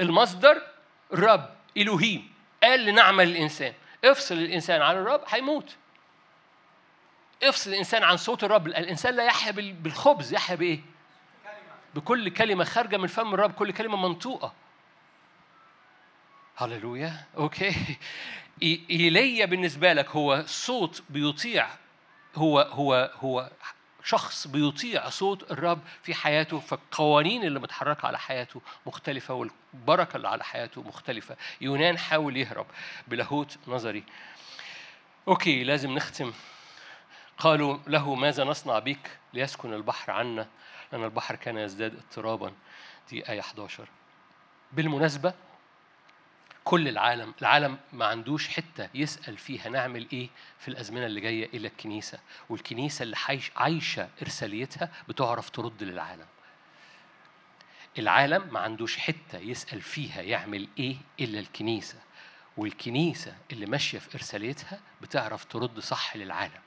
المصدر 0.01 0.62
الرب 1.12 1.55
إلهيم 1.76 2.33
قال 2.62 2.85
لنعمل 2.85 3.28
الإنسان. 3.28 3.72
افصل 4.05 4.35
الإنسان 4.35 4.83
عن 4.83 4.97
الرب 4.97 5.24
هيموت. 5.28 5.76
افصل 7.43 7.70
الإنسان 7.70 8.03
عن 8.03 8.16
صوت 8.16 8.45
الرب. 8.45 8.66
الإنسان 8.66 9.14
لا 9.14 9.24
يحيا 9.24 9.53
بالخبز 9.53 10.33
يحيا 10.33 10.57
بإيه؟ 10.57 10.81
بكل 11.95 12.28
كلمة 12.28 12.64
خارجة 12.64 12.97
من 12.97 13.07
فم 13.07 13.35
الرب 13.35 13.53
كل 13.53 13.72
كلمة 13.72 13.97
منطوقة. 13.97 14.53
هللويا. 16.57 17.24
أوكي. 17.37 17.99
ايليا 18.62 19.47
بالنسبة 19.47 19.93
لك 19.93 20.09
هو 20.09 20.43
صوت 20.47 21.03
بيطيع 21.11 21.68
هو 22.35 22.61
هو 22.61 23.11
هو 23.20 23.51
شخص 24.05 24.47
بيطيع 24.47 25.09
صوت 25.09 25.51
الرب 25.51 25.81
في 26.03 26.15
حياته 26.15 26.61
فالقوانين 26.61 27.45
اللي 27.45 27.61
متحركة 27.61 28.07
على 28.07 28.19
حياته 28.19 28.61
مختلفة 28.87 29.35
والبركة 29.35 30.17
اللي 30.17 30.29
على 30.29 30.45
حياته 30.45 30.83
مختلفة. 30.83 31.37
يونان 31.61 31.99
حاول 31.99 32.37
يهرب 32.37 32.67
بلاهوت 33.09 33.59
نظري. 33.67 34.05
أوكي 35.29 35.65
لازم 35.65 35.95
نختم. 35.95 36.33
قالوا 37.39 37.79
له 37.87 38.15
ماذا 38.15 38.45
نصنع 38.45 38.79
بك 38.79 39.19
ليسكن 39.35 39.75
البحر 39.75 40.13
عنا؟ 40.13 40.49
لأن 40.93 41.05
البحر 41.05 41.37
كان 41.37 41.59
يزداد 41.59 41.95
اضطرابا. 41.95 42.53
دي 43.11 43.29
آية 43.29 43.41
11 43.41 43.89
بالمناسبة 44.73 45.35
كل 46.65 46.89
العالم 46.89 47.35
العالم 47.41 47.79
ما 47.93 48.07
عندوش 48.07 48.49
حتة 48.49 48.89
يسأل 48.95 49.37
فيها 49.39 49.69
نعمل 49.69 50.07
إيه 50.13 50.29
في 50.59 50.69
الأزمنة 50.69 51.07
اللي 51.07 51.21
جاية 51.21 51.47
إلى 51.47 51.69
الكنيسة 51.69 52.19
والكنيسة 52.49 53.03
اللي 53.03 53.17
عايشة 53.57 54.09
إرساليتها 54.23 54.93
بتعرف 55.09 55.51
ترد 55.51 55.83
للعالم. 55.83 56.27
العالم 57.99 58.53
ما 58.53 58.61
عندوش 58.61 58.97
حتة 58.97 59.39
يسأل 59.39 59.83
فيها 59.83 60.23
يعمل 60.23 60.69
إيه 60.79 60.97
إلا 61.21 61.41
الكنيسة 61.41 61.99
والكنيسة 62.57 63.37
اللي 63.53 63.67
ماشية 63.67 63.99
في 63.99 64.15
إرساليتها 64.15 64.81
بتعرف 65.03 65.45
ترد 65.45 65.81
صح 65.81 66.17
للعالم. 66.17 66.61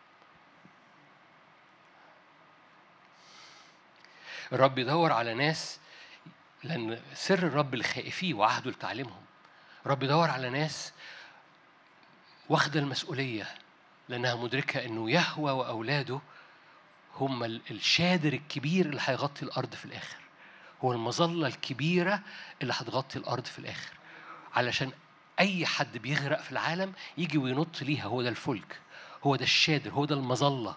الرب 4.54 4.78
يدور 4.78 5.12
على 5.12 5.34
ناس 5.34 5.80
لأن 6.64 7.02
سر 7.14 7.48
الرب 7.48 7.74
اللي 7.74 7.84
خائفيه 7.84 8.34
وعهده 8.34 8.72
لتعليمهم. 8.72 9.24
رب 9.86 10.04
يدور 10.04 10.30
على 10.30 10.50
ناس 10.50 10.94
واخدة 12.50 12.80
المسؤولية 12.80 13.48
لأنها 14.10 14.36
مدركة 14.36 14.86
إنه 14.86 15.12
يهوى 15.12 15.52
وأولاده 15.52 16.20
هم 17.16 17.44
الشادر 17.44 18.34
الكبير 18.34 18.86
اللي 18.86 19.02
هيغطي 19.06 19.44
الأرض 19.44 19.76
في 19.76 19.86
الآخر. 19.86 20.18
هو 20.84 20.92
المظلة 20.94 21.48
الكبيرة 21.48 22.22
اللي 22.62 22.74
هتغطي 22.74 23.20
الأرض 23.20 23.46
في 23.46 23.60
الآخر. 23.60 23.92
علشان 24.54 24.92
أي 25.40 25.66
حد 25.66 25.98
بيغرق 25.98 26.42
في 26.42 26.52
العالم 26.52 26.94
يجي 27.18 27.38
وينط 27.38 27.82
ليها 27.82 28.06
هو 28.06 28.22
ده 28.22 28.30
الفلك 28.30 28.80
هو 29.24 29.36
ده 29.36 29.44
الشادر 29.44 29.92
هو 29.92 30.06
ده 30.06 30.16
المظلة. 30.16 30.76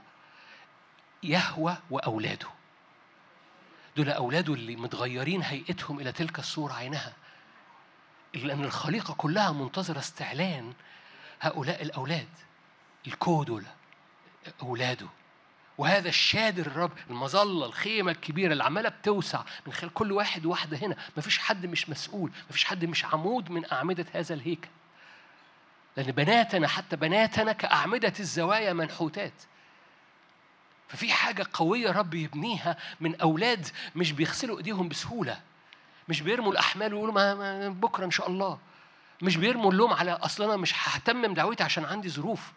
يهوى 1.23 1.77
وأولاده. 1.91 2.49
دول 3.97 4.11
أولاده 4.11 4.55
اللي 4.55 4.77
متغيرين 4.77 5.43
هيئتهم 5.43 6.01
إلى 6.01 6.13
تلك 6.13 6.39
الصورة 6.39 6.73
عينها. 6.73 7.13
لأن 8.45 8.64
الخليقة 8.64 9.14
كلها 9.14 9.53
منتظرة 9.53 9.99
استعلان 9.99 10.72
هؤلاء 11.41 11.82
الأولاد 11.82 12.28
الكو 13.07 13.43
دول 13.43 13.64
أولاده. 14.62 15.07
وهذا 15.78 16.09
الشادر 16.09 16.66
الرب 16.66 16.93
المظلة 17.11 17.66
الخيمة 17.66 18.12
الكبيرة 18.12 18.53
اللي 18.53 18.64
عمالة 18.64 18.89
بتوسع 18.89 19.43
من 19.66 19.72
خلال 19.72 19.93
كل 19.93 20.12
واحد 20.12 20.47
وواحدة 20.47 20.76
هنا. 20.76 20.97
مفيش 21.16 21.39
حد 21.39 21.66
مش 21.66 21.91
مسؤول 21.91 22.30
مفيش 22.51 22.64
حد 22.64 22.84
مش 22.84 23.05
عمود 23.05 23.51
من 23.51 23.72
أعمدة 23.72 24.07
هذا 24.12 24.34
الهيكل. 24.34 24.68
لأن 25.97 26.12
بناتنا 26.12 26.68
حتى 26.68 26.97
بناتنا 26.97 27.53
كأعمدة 27.53 28.12
الزوايا 28.20 28.72
منحوتات. 28.72 29.32
ففي 30.89 31.12
حاجة 31.12 31.47
قوية 31.53 31.91
رب 31.91 32.14
يبنيها 32.14 32.76
من 33.01 33.20
أولاد 33.20 33.66
مش 33.97 34.12
بيغسلوا 34.12 34.59
إيديهم 34.59 34.89
بسهولة. 34.89 35.41
مش 36.09 36.21
بيرموا 36.21 36.53
الأحمال 36.53 36.95
ويقولوا 36.95 37.15
ما, 37.15 37.69
بكرة 37.69 38.05
إن 38.05 38.11
شاء 38.11 38.29
الله. 38.29 38.59
مش 39.23 39.37
بيرموا 39.37 39.71
اللوم 39.71 39.93
على 39.93 40.13
أصل 40.13 40.45
أنا 40.45 40.57
مش 40.57 40.75
ههتمم 40.89 41.35
دعوتي 41.35 41.65
عشان 41.65 41.85
عندي 41.85 42.09
ظروف. 42.09 42.53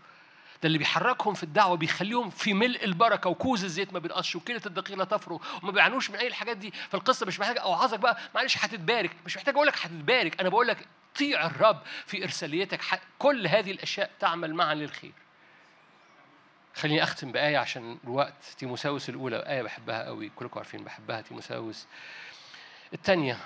ده 0.64 0.68
اللي 0.68 0.78
بيحركهم 0.78 1.34
في 1.34 1.43
الدعوة 1.43 1.78
بيخليهم 1.78 2.30
في 2.30 2.54
ملء 2.54 2.84
البركة 2.86 3.30
وكوز 3.30 3.64
الزيت 3.64 3.93
ما 3.93 4.00
بينقصش 4.00 4.36
وكيله 4.36 4.62
الدقيق 4.66 4.97
لا 4.97 5.04
تفرغ 5.04 5.38
وما 5.64 5.72
بيعانوش 5.72 6.10
من 6.10 6.16
أي 6.16 6.28
الحاجات 6.28 6.58
دي. 6.58 6.74
فالقصة 6.89 7.26
مش 7.26 7.39
محتاجة 7.39 7.60
اوعظك 7.60 8.00
بقى 8.00 8.18
معلش 8.36 8.58
هتتبارك. 8.58 9.12
مش 9.26 9.38
محتاج 9.38 9.56
أقول 9.56 9.68
لك 9.68 9.78
هتتبارك. 9.78 10.39
أنا 10.41 10.50
بقول 10.50 10.68
لك 10.68 10.88
طيع 11.20 11.45
الرب 11.45 11.82
في 12.06 12.24
إرساليتك. 12.24 12.82
كل 13.20 13.47
هذه 13.47 13.72
الأشياء 13.72 14.12
تعمل 14.20 14.54
معا 14.54 14.74
للخير. 14.76 15.14
خليني 16.76 17.04
أختم 17.04 17.32
بآية 17.32 17.58
عشان 17.58 17.97
الوقت. 18.04 18.43
تيموساوس 18.58 19.10
الأولى. 19.10 19.38
آية 19.38 19.62
بحبها 19.62 20.04
قوي. 20.06 20.32
كلكم 20.36 20.60
عارفين 20.60 20.84
بحبها. 20.84 21.22
تيموساوس. 21.22 21.88
الثانية 22.93 23.37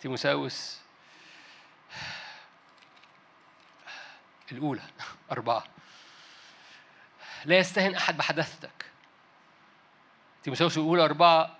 تيموساوس. 0.00 0.78
الأولى. 4.52 4.82
أربعة. 5.30 5.64
لا 7.44 7.58
يستهن 7.58 7.94
أحد 7.94 8.16
بحدثتك 8.16 8.86
تيموساوس 10.42 10.76
الأولى 10.76 11.04
أربعة. 11.04 11.58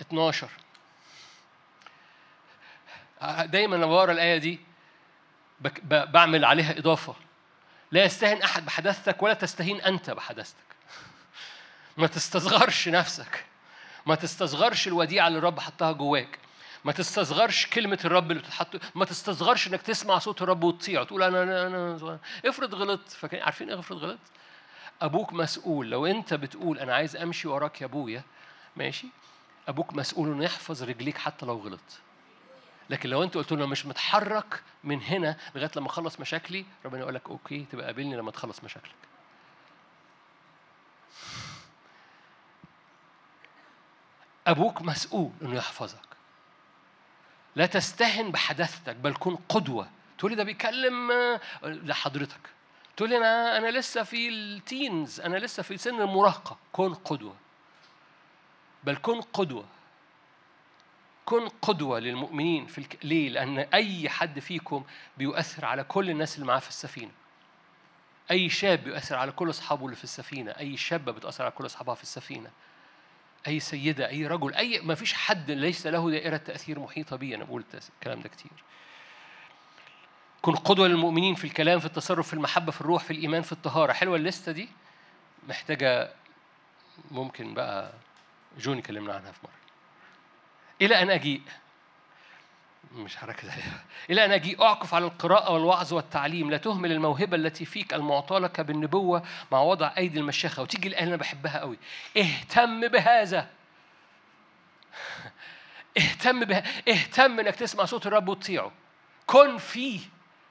12 0.00 0.48
دايما 3.44 3.76
لما 3.76 3.86
بقرأ 3.86 4.12
الآية 4.12 4.38
دي 4.38 4.60
بعمل 5.84 6.44
عليها 6.44 6.78
إضافة. 6.78 7.14
لا 7.92 8.04
يستهن 8.04 8.42
أحد 8.42 8.64
بحدثتك 8.64 9.22
ولا 9.22 9.34
تستهين 9.34 9.80
أنت 9.80 10.10
بحدثتك 10.10 10.68
ما 11.96 12.06
تستصغرش 12.06 12.88
نفسك. 12.88 13.44
ما 14.08 14.14
تستصغرش 14.14 14.88
الوديعة 14.88 15.28
اللي 15.28 15.38
الرب 15.38 15.60
حطها 15.60 15.92
جواك. 15.92 16.38
ما 16.84 16.92
تستصغرش 16.92 17.66
كلمة 17.66 17.98
الرب 18.04 18.30
اللي 18.30 18.42
بتتحط. 18.42 18.68
ما 18.94 19.04
تستصغرش 19.04 19.68
إنك 19.68 19.82
تسمع 19.82 20.18
صوت 20.18 20.42
الرب 20.42 20.64
وتطيعه 20.64 21.04
تقول 21.04 21.22
أنا 21.22 21.42
أنا 21.42 21.66
أنا 21.66 22.18
افرض 22.46 22.74
غلطت. 22.74 23.08
فاكرين 23.10 23.42
عارفين 23.42 23.70
إيه 23.70 23.78
افرض 23.78 23.98
غلطت؟ 23.98 24.18
أبوك 25.02 25.32
مسؤول. 25.32 25.90
لو 25.90 26.06
أنت 26.06 26.34
بتقول 26.34 26.78
أنا 26.78 26.94
عايز 26.94 27.16
أمشي 27.16 27.48
وراك 27.48 27.80
يا 27.80 27.86
أبويا 27.86 28.22
ماشي؟ 28.76 29.06
أبوك 29.68 29.94
مسؤول 29.94 30.32
إنه 30.32 30.44
يحفظ 30.44 30.82
رجليك 30.82 31.18
حتى 31.18 31.46
لو 31.46 31.58
غلط 31.58 31.80
لكن 32.90 33.08
لو 33.10 33.22
أنت 33.22 33.34
قلت 33.36 33.52
له 33.52 33.66
مش 33.66 33.86
متحرك 33.86 34.62
من 34.84 35.02
هنا 35.02 35.36
لغاية 35.54 35.70
لما 35.76 35.86
أخلص 35.86 36.20
مشاكلي 36.20 36.64
ربنا 36.84 37.00
يقول 37.00 37.14
لك 37.14 37.28
أوكي 37.28 37.66
تبقى 37.72 37.86
قابلني 37.86 38.16
لما 38.16 38.30
تخلص 38.30 38.64
مشاكلك. 38.64 39.07
أبوك 44.48 44.82
مسؤول 44.82 45.30
إنه 45.42 45.56
يحفظك. 45.56 46.08
لا 47.56 47.66
تستهن 47.66 48.30
بحدثتك 48.30 48.96
بل 48.96 49.14
كن 49.14 49.36
قدوة. 49.48 49.90
تقولي 50.18 50.34
ده 50.34 50.44
بيكلم 50.44 51.12
لحضرتك 51.62 52.40
تقولي 52.96 53.16
أنا 53.16 53.58
أنا 53.58 53.78
لسه 53.78 54.02
في 54.02 54.28
التينز 54.28 55.20
أنا 55.20 55.36
لسه 55.36 55.62
في 55.62 55.76
سن 55.76 56.00
المراهقة. 56.00 56.58
كن 56.72 56.94
قدوة. 56.94 57.34
بل 58.84 58.96
كن 58.96 59.20
قدوة. 59.20 59.64
كن 61.24 61.48
قدوة 61.48 61.98
للمؤمنين 61.98 62.66
في 62.66 62.78
الك... 62.78 62.98
ليه؟ 63.04 63.28
لأن 63.28 63.58
أي 63.58 64.08
حد 64.08 64.38
فيكم 64.38 64.84
بيؤثر 65.18 65.64
على 65.64 65.84
كل 65.84 66.10
الناس 66.10 66.34
اللي 66.34 66.46
معاه 66.46 66.58
في 66.58 66.68
السفينة. 66.68 67.10
أي 68.30 68.48
شاب 68.48 68.84
بيؤثر 68.84 69.16
على 69.16 69.32
كل 69.32 69.50
أصحابه 69.50 69.84
اللي 69.84 69.96
في 69.96 70.04
السفينة، 70.04 70.50
أي 70.50 70.76
شابة 70.76 71.12
بتأثر 71.12 71.44
على 71.44 71.52
كل 71.52 71.66
أصحابها 71.66 71.94
في 71.94 72.02
السفينة. 72.02 72.50
أي 73.46 73.60
سيدة، 73.60 74.08
أي 74.08 74.26
رجل، 74.26 74.54
أي 74.54 74.80
ما 74.80 74.94
فيش 74.94 75.14
حد 75.14 75.50
ليس 75.50 75.86
له 75.86 76.10
دائرة 76.10 76.36
تأثير 76.36 76.78
محيطة 76.78 77.16
بي، 77.16 77.34
أنا 77.34 77.44
بقول 77.44 77.64
الكلام 77.98 78.22
ده 78.22 78.28
كتير. 78.28 78.50
كن 80.42 80.54
قدوة 80.54 80.88
للمؤمنين 80.88 81.34
في 81.34 81.44
الكلام، 81.44 81.80
في 81.80 81.86
التصرف، 81.86 82.26
في 82.26 82.34
المحبة، 82.34 82.72
في 82.72 82.80
الروح، 82.80 83.04
في 83.04 83.10
الإيمان، 83.10 83.42
في 83.42 83.52
الطهارة. 83.52 83.92
حلوة 83.92 84.16
الليستة 84.16 84.52
دي؟ 84.52 84.68
محتاجة 85.48 86.12
ممكن 87.10 87.54
بقى 87.54 87.92
جون 88.58 88.78
يكلمنا 88.78 89.14
عنها 89.14 89.32
في 89.32 89.38
مرة. 89.44 89.52
إلى 90.82 91.02
أن 91.02 91.10
أجيء 91.10 91.42
مش 92.92 93.24
هركز 93.24 93.48
عليها 93.50 93.84
إلى 94.10 94.24
أن 94.24 94.32
أجيء 94.32 94.62
أعكف 94.62 94.94
على 94.94 95.04
القراءة 95.04 95.52
والوعظ 95.52 95.92
والتعليم 95.92 96.50
لا 96.50 96.56
تهمل 96.56 96.92
الموهبة 96.92 97.36
التي 97.36 97.64
فيك 97.64 97.94
المعطاة 97.94 98.38
لك 98.38 98.60
بالنبوة 98.60 99.22
مع 99.52 99.60
وضع 99.60 99.92
أيدي 99.98 100.18
المشيخة 100.18 100.62
وتيجي 100.62 100.88
الآية 100.88 101.04
أنا 101.04 101.16
بحبها 101.16 101.58
قوي 101.60 101.78
اهتم 102.16 102.88
بهذا. 102.88 103.48
اهتم 105.98 106.44
بها. 106.44 106.62
اهتم 106.88 107.40
إنك 107.40 107.54
تسمع 107.56 107.84
صوت 107.84 108.06
الرب 108.06 108.28
وتطيعه. 108.28 108.72
كن 109.26 109.58
فيه. 109.58 110.00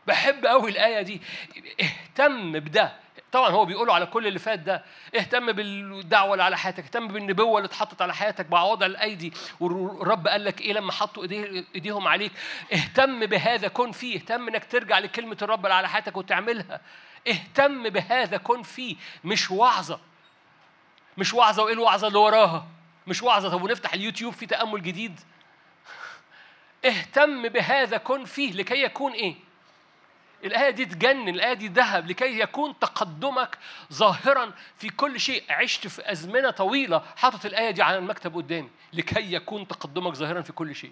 بحب 0.07 0.45
قوي 0.45 0.69
الآية 0.69 1.01
دي. 1.01 1.21
اهتم 1.81 2.59
بده. 2.59 3.06
طبعا 3.31 3.49
هو 3.49 3.65
بيقوله 3.65 3.93
على 3.93 4.05
كل 4.05 4.27
اللي 4.27 4.39
فات 4.39 4.59
ده 4.59 4.83
اهتم 5.15 5.51
بالدعوة 5.51 6.33
اللي 6.33 6.43
على 6.43 6.57
حياتك 6.57 6.83
اهتم 6.83 7.07
بالنبوة 7.07 7.57
اللي 7.57 7.67
اتحطت 7.67 8.01
على 8.01 8.13
حياتك 8.15 8.51
مع 8.51 8.63
وضع 8.63 8.85
الأيدي. 8.85 9.33
والرب 9.59 10.27
قال 10.27 10.43
لك 10.45 10.61
إيه 10.61 10.73
لما 10.73 10.91
حطوا 10.91 11.23
ايديه 11.23 11.65
إيديهم 11.75 12.07
عليك؟ 12.07 12.31
اهتم 12.73 13.25
بهذا 13.25 13.67
كن 13.67 13.91
فيه. 13.91 14.15
اهتم 14.15 14.47
إنك 14.47 14.65
ترجع 14.71 14.99
لكلمة 14.99 15.37
الرب 15.41 15.65
اللي 15.65 15.75
على 15.75 15.89
حياتك 15.89 16.17
وتعملها. 16.17 16.81
اهتم 17.27 17.89
بهذا 17.89 18.37
كن 18.37 18.63
فيه. 18.63 18.95
مش 19.23 19.51
وعظة. 19.51 19.99
مش 21.17 21.33
وعظة 21.33 21.63
وإيه 21.63 21.73
الوعظة 21.73 22.07
اللي 22.07 22.19
وراها؟ 22.19 22.67
مش 23.07 23.23
وعظة. 23.23 23.49
طب 23.49 23.63
ونفتح 23.63 23.93
اليوتيوب 23.93 24.33
في 24.33 24.45
تأمل 24.45 24.83
جديد. 24.83 25.19
اهتم 26.85 27.47
بهذا 27.47 27.97
كن 27.97 28.25
فيه. 28.25 28.51
لكي 28.51 28.83
يكون 28.83 29.11
إيه؟ 29.11 29.46
الآية 30.43 30.69
دي 30.69 30.85
تجنن 30.85 31.29
الآية 31.29 31.53
دي 31.53 31.67
ذهب 31.67 32.07
لكي 32.07 32.39
يكون 32.39 32.79
تقدمك 32.79 33.57
ظاهرا 33.93 34.51
في 34.77 34.89
كل 34.89 35.19
شيء 35.19 35.43
عشت 35.49 35.87
في 35.87 36.11
أزمنة 36.11 36.49
طويلة 36.49 37.03
حاطط 37.15 37.45
الآية 37.45 37.71
دي 37.71 37.81
على 37.81 37.97
المكتب 37.97 38.35
قدامي 38.35 38.69
لكي 38.93 39.33
يكون 39.33 39.67
تقدمك 39.67 40.13
ظاهرا 40.13 40.41
في 40.41 40.53
كل 40.53 40.75
شيء 40.75 40.91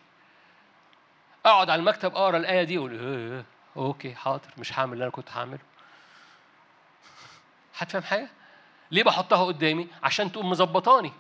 أقعد 1.46 1.70
على 1.70 1.80
المكتب 1.80 2.16
أقرأ 2.16 2.38
الآية 2.38 2.64
دي 2.64 2.78
أقول 2.78 3.44
okay 3.78 4.16
حاضر 4.16 4.50
مش 4.58 4.80
هعمل 4.80 4.94
اللي 4.94 5.04
أنا 5.04 5.12
كنت 5.12 5.32
هعمله 5.32 5.60
هتفهم 7.78 8.04
حاجة؟ 8.04 8.30
ليه 8.92 9.04
بحطها 9.04 9.46
قدامي؟ 9.46 9.88
عشان 10.04 10.32
تقوم 10.32 10.50
مظبطاني 10.50 11.14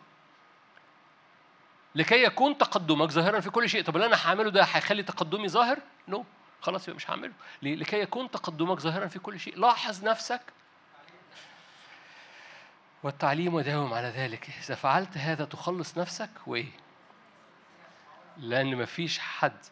لكي 1.95 2.23
يكون 2.23 2.57
تقدمك 2.57 3.09
ظاهرا 3.09 3.39
في 3.39 3.49
كل 3.49 3.69
شيء 3.69 3.83
طب 3.83 3.95
اللي 3.95 4.07
أنا 4.07 4.27
هعمله 4.27 4.49
ده 4.49 4.63
هيخلي 4.63 5.03
تقدمي 5.03 5.49
ظاهر؟ 5.49 5.79
no 6.07 6.17
no. 6.23 6.25
خلاص 6.61 6.87
يبقى 6.87 6.95
مش 6.95 7.09
هعمله؟ 7.09 7.33
لكي 7.61 7.99
يكون 7.99 8.31
تقدمك 8.31 8.79
ظاهرا 8.79 9.07
في 9.07 9.19
كل 9.19 9.39
شيء. 9.39 9.59
لاحظ 9.59 10.03
نفسك. 10.03 10.41
والتعليم 13.03 13.53
وداوم 13.53 13.93
على 13.93 14.07
ذلك. 14.07 14.49
إذا 14.49 14.75
فعلت 14.75 15.17
هذا 15.17 15.45
تخلص 15.45 15.97
نفسك. 15.97 16.29
وإيه؟ 16.47 16.71
لأن 18.37 18.75
مفيش 18.75 19.19
حد 19.19 19.65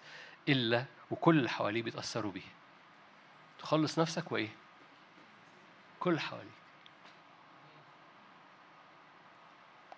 إلا 0.49 0.85
وكل 1.11 1.37
اللي 1.37 1.49
حواليه 1.49 1.83
بيتأثروا 1.83 2.31
بيه. 2.31 2.53
تخلص 3.59 3.99
نفسك 3.99 4.31
وإيه؟ 4.31 4.49
كل 5.99 6.19
حواليك. 6.19 6.47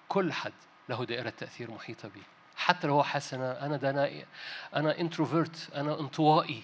كل 0.09 0.33
حد 0.33 0.53
له 0.89 1.05
دائرة 1.05 1.29
تأثير 1.29 1.71
محيطة 1.71 2.07
بيه. 2.09 2.21
حتى 2.57 2.87
لو 2.87 2.93
هو 2.93 3.03
حاسس 3.03 3.33
أنا 3.33 3.65
أنا 3.65 3.77
ده 3.77 3.89
أنا 3.89 4.25
أنا 4.75 4.99
انتروفيرت 4.99 5.69
أنا 5.75 5.99
انطوائي. 5.99 6.63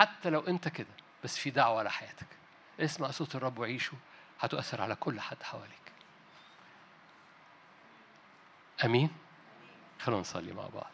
حتى 0.00 0.30
لو 0.30 0.40
أنت 0.40 0.68
كده 0.68 0.86
بس 1.24 1.36
في 1.38 1.50
دعوة 1.50 1.78
على 1.78 1.90
حياتك. 1.90 2.26
اسمع 2.80 3.10
صوت 3.10 3.36
الرب 3.36 3.58
وعيشه 3.58 3.92
هتؤثر 4.40 4.82
على 4.82 4.94
كل 4.94 5.20
حد 5.20 5.42
حواليك. 5.42 5.92
أمين؟ 8.84 9.10
خلونا 10.00 10.20
نصلي 10.20 10.52
مع 10.52 10.66
بعض 10.66 10.90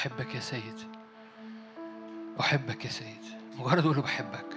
أحبك 0.00 0.34
يا 0.34 0.40
سيد 0.40 0.96
أحبك 2.80 2.84
يا 2.84 2.90
سيد. 2.90 3.24
مجرد 3.58 3.84
أقول 3.84 3.96
له 3.96 4.02
بحبك. 4.02 4.56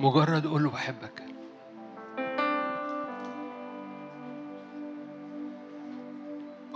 مجرد 0.00 0.46
أقول 0.46 0.62
له 0.64 0.70
بحبك. 0.70 1.22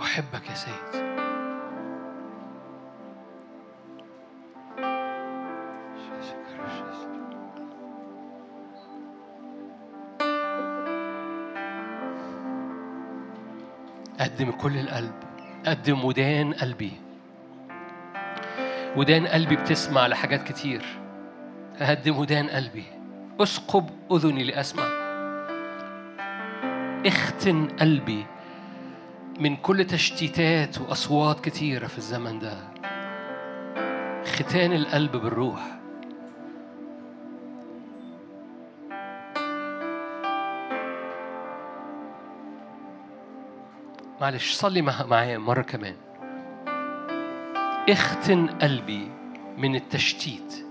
أحبك 0.01 0.49
يا 0.49 0.55
سيد. 0.55 1.07
قدم 14.19 14.51
كل 14.51 14.77
القلب. 14.77 15.26
قدم 15.67 16.05
ودان 16.05 16.53
قلبي. 16.53 16.91
ودان 18.95 19.27
قلبي 19.27 19.55
بتسمع 19.55 20.07
لحاجات 20.07 20.43
كتير. 20.43 20.81
أقدم 21.79 22.17
ودان 22.17 22.49
قلبي. 22.49 22.85
أسقب 23.39 23.89
أذني 24.11 24.43
لأسمع. 24.43 24.83
اختن 27.05 27.67
قلبي 27.67 28.25
من 29.39 29.55
كل 29.55 29.85
تشتيتات 29.85 30.81
وأصوات 30.81 31.39
كتيرة 31.39 31.87
في 31.87 31.97
الزمن 31.97 32.39
ده. 32.39 32.57
ختان 34.25 34.73
القلب 34.73 35.11
بالروح. 35.11 35.61
معلش 44.21 44.53
صلي 44.53 44.81
معايا 44.81 45.37
مرة 45.37 45.61
كمان. 45.61 45.95
اختن 47.89 48.47
قلبي 48.47 49.11
من 49.57 49.75
التشتيت. 49.75 50.65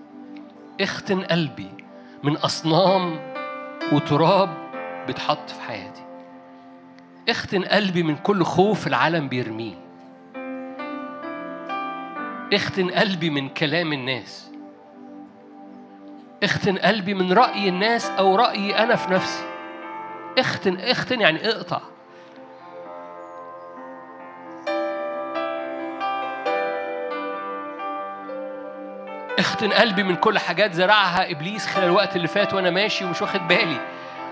اختن 0.80 1.20
قلبي 1.20 1.70
من 2.22 2.36
أصنام 2.36 3.18
وتراب 3.92 4.48
بتحط 5.08 5.50
في 5.50 5.60
حياتي. 5.60 6.04
اختن 7.28 7.64
قلبي 7.64 8.02
من 8.02 8.16
كل 8.16 8.44
خوف 8.44 8.86
العالم 8.86 9.28
بيرميه. 9.28 9.74
اختن 12.52 12.90
قلبي 12.90 13.30
من 13.30 13.48
كلام 13.48 13.92
الناس. 13.92 14.50
اختن 16.42 16.78
قلبي 16.78 17.14
من 17.14 17.32
رأي 17.32 17.68
الناس 17.68 18.10
أو 18.10 18.36
رأيي 18.36 18.78
أنا 18.78 18.96
في 18.96 19.12
نفسي. 19.12 19.44
اختن 20.38 20.76
اختن 20.76 21.20
يعني 21.20 21.48
اقطع. 21.48 21.80
اختن 29.38 29.72
قلبي 29.72 30.02
من 30.02 30.16
كل 30.16 30.38
حاجات 30.38 30.72
زرعها 30.72 31.30
إبليس 31.30 31.66
خلال 31.66 31.84
الوقت 31.84 32.16
اللي 32.16 32.28
فات 32.28 32.54
وأنا 32.54 32.70
ماشي 32.70 33.04
ومش 33.04 33.22
واخد 33.22 33.48
بالي. 33.48 33.80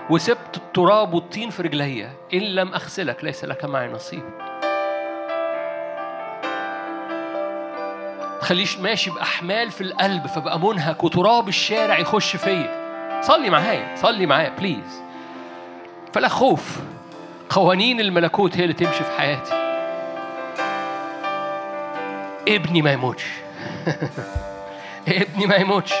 وسبت 0.09 0.57
التراب 0.57 1.13
والطين 1.13 1.49
في 1.49 1.61
رجليا. 1.61 2.11
إن 2.33 2.39
لم 2.41 2.73
أغسلك 2.73 3.23
ليس 3.23 3.45
لك 3.45 3.65
معي 3.65 3.87
نصيب. 3.87 4.23
تخليش 8.41 8.77
ماشي 8.77 9.09
بأحمال 9.09 9.71
في 9.71 9.81
القلب 9.81 10.27
فبقى 10.27 10.59
منهك 10.59 11.03
وتراب 11.03 11.47
الشارع 11.47 11.97
يخش 11.99 12.35
فيا. 12.35 12.85
صلي 13.21 13.49
معايا 13.49 13.95
صلي 13.95 14.25
معايا 14.25 14.49
بليز 14.49 15.01
فلا 16.13 16.27
خوف. 16.27 16.79
قوانين 17.49 17.99
الملكوت 17.99 18.57
هي 18.57 18.63
اللي 18.63 18.73
تمشي 18.73 19.03
في 19.03 19.11
حياتي. 19.17 19.53
ابني 22.47 22.81
ما 22.81 22.91
يموتش. 22.91 23.25
ابني 25.07 25.45
ما 25.45 25.55
يموتش. 25.55 25.93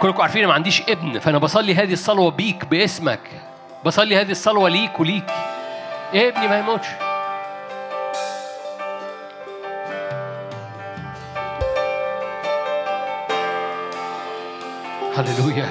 كلكم 0.00 0.22
عارفين 0.22 0.46
ما 0.46 0.54
عنديش 0.54 0.82
ابن 0.88 1.18
فأنا 1.18 1.38
بصلي 1.38 1.74
هذه 1.74 1.92
الصلوة 1.92 2.30
بيك 2.30 2.64
باسمك. 2.64 3.20
بصلي 3.84 4.16
هذه 4.20 4.30
الصلوة 4.30 4.68
ليك 4.68 5.00
وليك. 5.00 5.30
ابني 6.14 6.48
ما 6.48 6.58
يموتش. 6.58 6.86
هللويا. 15.16 15.68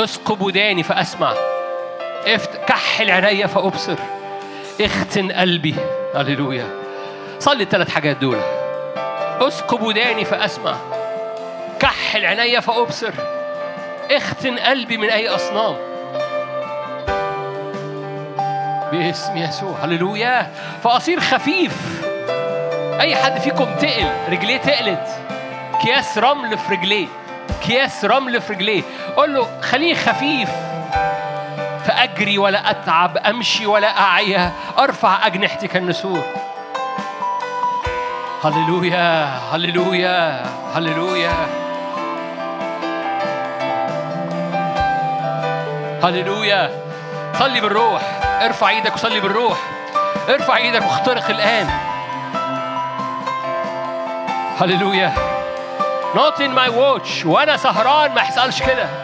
اسقب 0.00 0.40
وداني 0.40 0.82
فأسمع. 0.82 1.34
افت 2.26 2.56
كحل 2.68 3.10
عينيا 3.10 3.46
فأبصر. 3.46 3.96
اختن 4.80 5.32
قلبي. 5.32 5.74
هللويا. 6.14 6.66
صلي 7.38 7.62
الثلاث 7.62 7.90
حاجات 7.90 8.16
دول. 8.16 8.53
اسكب 9.40 9.82
وداني 9.82 10.24
فأسمع. 10.24 10.76
كحل 11.80 12.24
عيني 12.24 12.60
فأبصر. 12.60 13.12
اختن 14.10 14.58
قلبي 14.58 14.96
من 14.96 15.10
أي 15.10 15.28
أصنام. 15.28 15.76
باسم 18.92 19.36
يسوع 19.36 19.74
هللويا. 19.82 20.50
فأصير 20.84 21.20
خفيف. 21.20 22.04
أي 23.00 23.16
حد 23.16 23.38
فيكم 23.38 23.64
تقل 23.64 24.10
رجليه 24.30 24.56
تقلت. 24.56 25.08
أكياس 25.74 26.18
رمل 26.18 26.58
في 26.58 26.72
رجليه. 26.72 27.06
أكياس 27.60 28.04
رمل 28.04 28.40
في 28.40 28.52
رجليه. 28.52 28.82
قول 29.16 29.34
له 29.34 29.60
خليه 29.60 29.94
خفيف. 29.94 30.50
فأجري 31.84 32.38
ولا 32.38 32.70
أتعب 32.70 33.16
أمشي 33.16 33.66
ولا 33.66 33.98
أعيا. 34.00 34.52
أرفع 34.78 35.26
أجنحتي 35.26 35.68
كالنسور. 35.68 36.24
هللويا 38.44 39.38
هللويا 39.52 40.42
هللويا 40.74 41.32
هللويا 46.02 46.70
صلي 47.38 47.60
بالروح. 47.60 48.02
ارفع 48.42 48.68
إيدك 48.68 48.94
وصلي 48.94 49.20
بالروح. 49.20 49.58
ارفع 50.28 50.56
إيدك 50.56 50.82
واخترق 50.82 51.30
الآن. 51.30 51.70
هللويا 54.60 55.12
not 56.14 56.38
in 56.38 56.52
my 56.54 56.68
watch. 56.68 57.26
وأنا 57.26 57.56
سهران 57.56 58.14
ما 58.14 58.20
يحصلش 58.20 58.62
كده. 58.62 59.03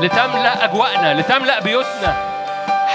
لتملأ 0.00 0.64
أجواءنا 0.64 1.14
لتملأ 1.14 1.60
بيوتنا. 1.60 2.14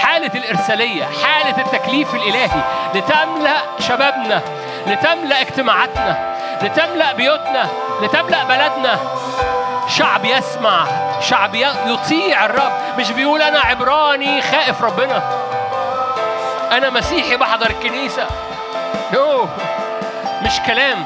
حالة 0.01 0.31
الإرسالية 0.35 1.03
حالة 1.23 1.57
التكليف 1.61 2.15
الإلهي 2.15 2.61
لتملأ 2.95 3.57
شبابنا 3.79 4.41
لتملأ 4.87 5.41
اجتماعاتنا 5.41 6.35
لتملأ 6.61 7.13
بيوتنا 7.13 7.67
لتملأ 8.01 8.43
بلدنا. 8.43 8.99
شعب 9.87 10.25
يسمع 10.25 10.85
شعب 11.19 11.55
يطيع 11.85 12.45
الرب. 12.45 12.71
مش 12.97 13.11
بيقول 13.11 13.41
أنا 13.41 13.59
عبراني 13.59 14.41
خائف 14.41 14.83
ربنا. 14.83 15.21
أنا 16.71 16.89
مسيحي 16.89 17.37
بحضر 17.37 17.69
الكنيسة. 17.69 18.27
يو 19.13 19.47
مش 20.41 20.59
كلام. 20.67 21.05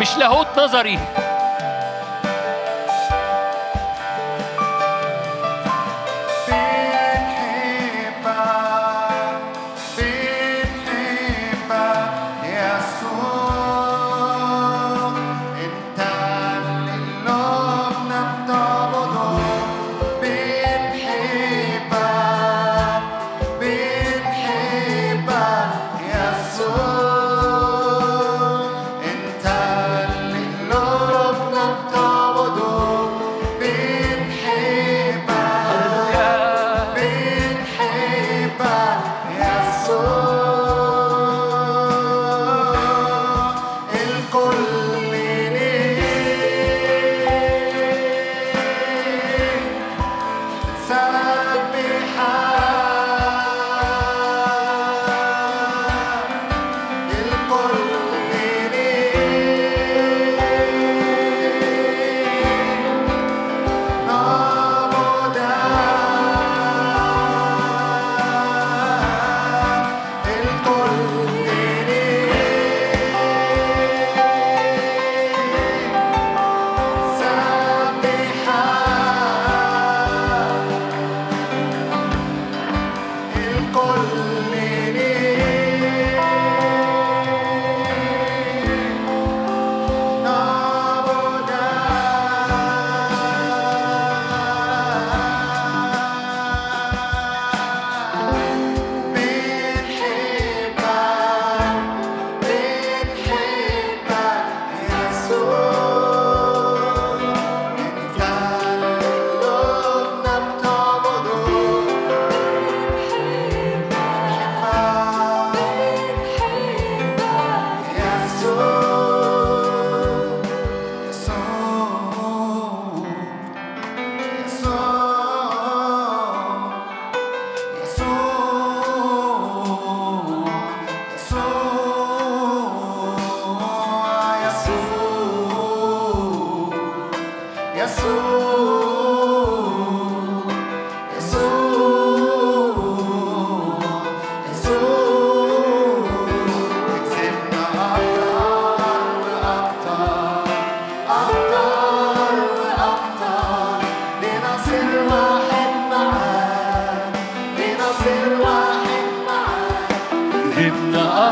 مش 0.00 0.16
لاهوت 0.16 0.46
نظري. 0.56 0.98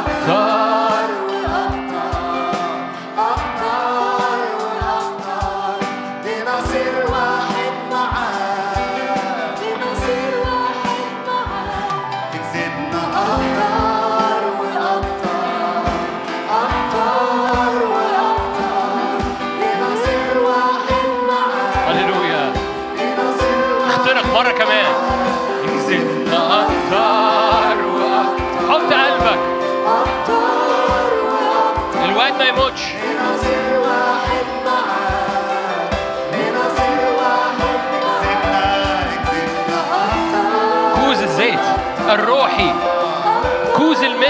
Come 0.03 0.40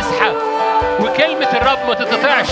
اسحب. 0.00 0.34
وكلمة 1.00 1.50
الرب 1.52 1.88
ما 1.88 1.94
تتقطعش. 1.94 2.48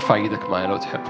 ارفع 0.00 0.14
إيدك 0.14 0.50
معايا 0.50 0.66
لو 0.66 0.76
تحب. 0.76 1.00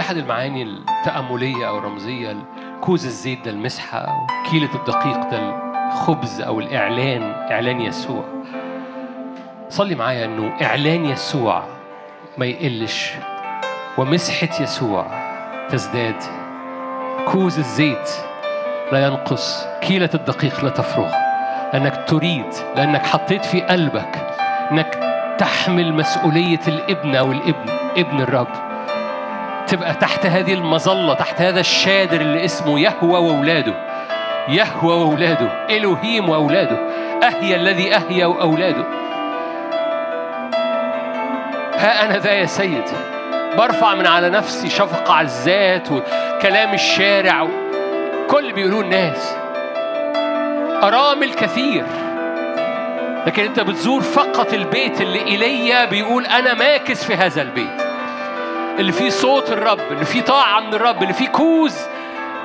أحد 0.00 0.16
المعاني 0.16 0.62
التأملية 0.62 1.68
أو 1.68 1.78
الرمزية 1.78 2.36
كوز 2.80 3.06
الزيت 3.06 3.44
ده 3.44 3.50
المسحة 3.50 4.26
كيلة 4.50 4.74
الدقيق 4.74 5.30
ده 5.30 5.56
الخبز 5.88 6.40
أو 6.40 6.60
الإعلان 6.60 7.22
إعلان 7.22 7.80
يسوع. 7.80 8.24
صلي 9.68 9.94
معايا 9.94 10.24
إنه 10.24 10.52
إعلان 10.62 11.04
يسوع 11.04 11.62
ما 12.38 12.46
يقلش 12.46 13.12
ومسحة 13.98 14.62
يسوع 14.62 15.06
تزداد. 15.70 16.22
كوز 17.32 17.58
الزيت 17.58 18.10
لا 18.92 19.06
ينقص 19.06 19.66
كيلة 19.80 20.10
الدقيق 20.14 20.64
لا 20.64 20.70
تفرغ. 20.70 21.12
لأنك 21.72 22.04
تريد 22.08 22.46
لأنك 22.76 23.06
حطيت 23.06 23.44
في 23.44 23.60
قلبك 23.60 24.36
أنك 24.70 24.98
تحمل 25.38 25.94
مسؤولية 25.94 26.60
الإبن 26.68 27.14
أو 27.14 27.32
الإبن. 27.32 27.81
ابن 27.96 28.20
الرب. 28.20 28.48
تبقى 29.66 29.94
تحت 29.94 30.26
هذه 30.26 30.54
المظلة 30.54 31.14
تحت 31.14 31.40
هذا 31.42 31.60
الشادر 31.60 32.20
اللي 32.20 32.44
اسمه 32.44 32.80
يهوى 32.80 33.18
وأولاده. 33.18 33.74
يهوى 34.48 34.94
وأولاده 34.94 35.66
إلهيم 35.70 36.28
وأولاده. 36.28 36.76
أهيا 37.22 37.56
الذي 37.56 37.94
أهيا 37.94 38.26
وأولاده. 38.26 38.84
ها 41.78 42.04
أنا 42.04 42.18
ذا 42.18 42.32
يا 42.32 42.46
سيد. 42.46 42.84
برفع 43.58 43.94
من 43.94 44.06
على 44.06 44.30
نفسي 44.30 44.70
شفقة 44.70 45.14
على 45.14 45.24
الذات 45.24 45.88
وكلام 45.92 46.74
الشارع. 46.74 47.48
كل 48.30 48.52
بيقولوه 48.52 48.80
الناس. 48.80 49.36
أرامل 50.82 51.34
كثير. 51.34 51.84
لكن 53.26 53.44
أنت 53.44 53.60
بتزور 53.60 54.00
فقط 54.02 54.52
البيت 54.52 55.00
اللي 55.00 55.26
ايليا 55.26 55.84
بيقول 55.84 56.26
أنا 56.26 56.54
ماكث 56.54 57.04
في 57.04 57.14
هذا 57.14 57.42
البيت. 57.42 57.81
اللي 58.78 58.92
فيه 58.92 59.10
صوت 59.10 59.50
الرب 59.50 59.80
اللي 59.92 60.04
فيه 60.04 60.20
طاعة 60.22 60.60
من 60.60 60.74
الرب 60.74 61.02
اللي 61.02 61.14
فيه 61.14 61.28
كوز 61.28 61.76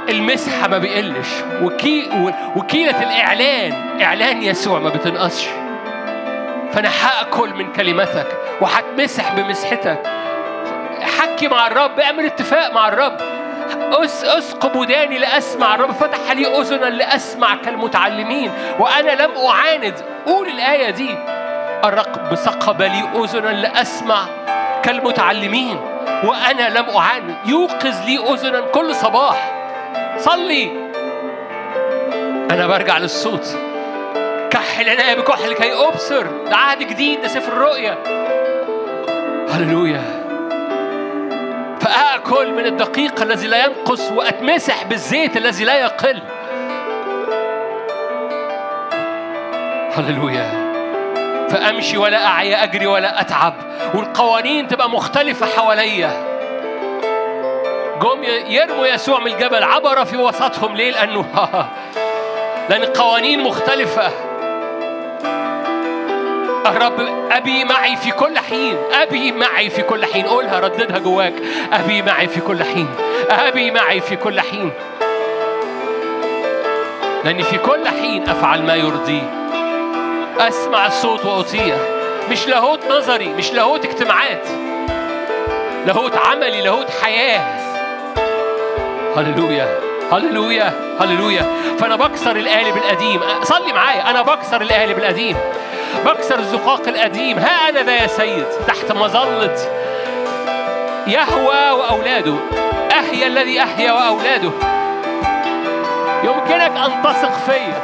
المسحة 0.10 0.68
ما 0.68 0.78
بيقلش. 0.78 1.28
وكي 1.62 2.10
وكيلة 2.56 3.04
الإعلان 3.04 4.02
إعلان 4.02 4.44
يسوع 4.44 4.80
ما 4.80 4.90
بتنقصش. 4.90 5.48
فأنا 6.72 6.90
هأكل 6.90 7.50
من 7.54 7.72
كلمتك 7.72 8.28
وهتمسح 8.62 9.34
بمسحتك. 9.34 10.00
حكي 11.02 11.48
مع 11.48 11.68
الرب 11.68 12.00
اعمل 12.00 12.26
اتفاق 12.26 12.74
مع 12.74 12.88
الرب. 12.88 13.18
أسقب 14.04 14.76
وداني 14.76 15.18
لأسمع. 15.18 15.76
الرب 15.76 15.92
فتح 15.92 16.32
لي 16.32 16.58
أذنا 16.62 16.86
لأسمع 16.86 17.56
كالمتعلمين. 17.56 18.52
وأنا 18.80 19.12
لم 19.12 19.32
أعاند. 19.48 19.94
قول 20.26 20.48
الآية 20.48 20.90
دي. 20.90 21.16
الرب 21.86 22.36
سقب 22.36 22.82
لي 22.82 23.04
أذنا 23.16 23.50
لأسمع 23.50 24.26
كالمتعلمين. 24.84 25.80
وأنا 26.24 26.80
لم 26.80 26.90
أعاند 26.90 27.36
يوقظ 27.46 28.06
لي 28.06 28.34
أذنا 28.34 28.62
كل 28.62 28.96
صباح. 28.96 29.54
صلي. 30.18 30.72
أنا 32.52 32.68
برجع 32.68 32.98
للصوت. 32.98 33.58
كحل 34.50 34.90
عيني 34.90 35.22
بكحل 35.22 35.54
كي 35.54 35.74
أبصر. 35.74 36.24
ده 36.24 36.56
عهد 36.56 36.80
جديد 36.80 37.22
ده 37.22 37.28
سفر 37.28 37.54
الرؤيا 37.54 37.98
هللويا. 39.50 40.02
فآكل 41.80 42.54
من 42.54 42.66
الدقيق 42.66 43.22
الذي 43.22 43.48
لا 43.48 43.66
ينقص 43.66 44.12
وأتمسح 44.12 44.84
بالزيت 44.84 45.38
الذي 45.38 45.64
لا 45.64 45.80
يقل. 45.80 46.22
هللويا. 49.96 50.67
فأمشي 51.50 51.98
ولا 51.98 52.26
أعيا 52.26 52.64
أجري 52.64 52.88
ولا 52.88 53.22
أتعب. 53.22 53.54
والقوانين 53.94 54.68
تبقى 54.68 54.90
مختلفة 54.90 55.46
حواليا. 55.46 56.38
جم 58.02 58.24
يرموا 58.48 58.88
يسوع 58.88 59.20
من 59.20 59.32
الجبل 59.32 59.64
عبر 59.64 60.06
في 60.06 60.18
وسطهم 60.18 60.76
ليه؟ 60.76 60.92
لأنه 60.92 61.26
لأن 62.70 62.84
القوانين 62.84 63.44
مختلفة. 63.44 64.12
الرب 66.66 67.28
أبي 67.32 67.64
معي 67.64 67.96
في 67.96 68.12
كل 68.12 68.40
حين. 68.40 68.78
أبي 68.94 69.32
معي 69.32 69.70
في 69.70 69.82
كل 69.82 70.06
حين. 70.06 70.26
قولها 70.26 70.60
رددها 70.60 70.98
جواك. 70.98 71.34
أبي 71.74 72.02
معي 72.02 72.28
في 72.28 72.42
كل 72.42 72.64
حين. 72.64 72.88
أبي 73.30 73.72
معي 73.72 74.02
في 74.02 74.16
كل 74.16 74.42
حين. 74.42 74.72
لأني 77.26 77.44
في 77.44 77.58
كل 77.58 77.88
حين 77.88 78.30
أفعل 78.30 78.64
ما 78.64 78.76
يرضيه 78.76 79.47
أسمع 80.40 80.88
الصوت 80.88 81.26
وأطيع. 81.26 81.76
مش 82.32 82.48
لاهوت 82.48 82.80
نظري 82.90 83.28
مش 83.28 83.52
لاهوت 83.52 83.86
اجتماعات. 83.86 84.48
لاهوت 85.86 86.18
عملي 86.18 86.62
لاهوت 86.62 86.88
حياة. 87.02 87.42
هللويا 89.18 89.80
هللويا 90.12 90.74
هللويا. 91.00 91.46
فأنا 91.80 91.96
بكسر 91.96 92.36
القالب 92.36 92.78
القديم. 92.78 93.22
صلي 93.44 93.74
معايا. 93.74 94.10
أنا 94.10 94.22
بكسر 94.22 94.62
القالب 94.62 94.98
القديم. 94.98 95.38
بكسر 96.06 96.40
الزقاق 96.40 96.88
القديم. 96.88 97.38
ها 97.40 97.70
أنا 97.70 97.84
ذا 97.84 97.96
يا 97.96 98.08
سيد. 98.08 98.46
تحت 98.68 98.92
مظلة 98.92 99.56
يهوى 101.08 101.72
وأولاده. 101.72 102.36
أحيا 102.92 103.28
الذي 103.28 103.64
أحيا 103.64 103.92
وأولاده. 103.92 104.52
يمكنك 106.24 106.78
أن 106.78 107.04
تثق 107.04 107.34
فيا. 107.46 107.77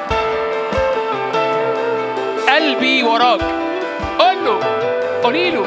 قلبي 2.53 3.03
وراك. 3.03 3.41
قول 4.19 4.45
له 4.45 4.59
قولي 5.23 5.51
له 5.51 5.65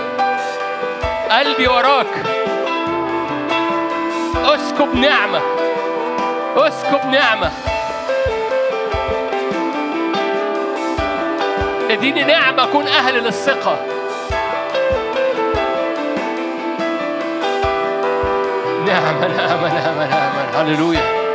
قلبي 1.31 1.69
وراك. 1.69 2.07
اسكب 4.45 4.95
نعمة 4.95 5.41
اسكب 6.57 7.07
نعمة. 7.07 7.51
اديني 11.91 12.25
نعمة 12.25 12.65
أكون 12.65 12.87
أهل 12.89 13.15
للثقة. 13.15 13.79
نعمة 18.87 19.27
نعمة 19.27 19.75
نعمة 19.75 20.07
نعمة. 20.07 20.61
هللويا. 20.61 21.26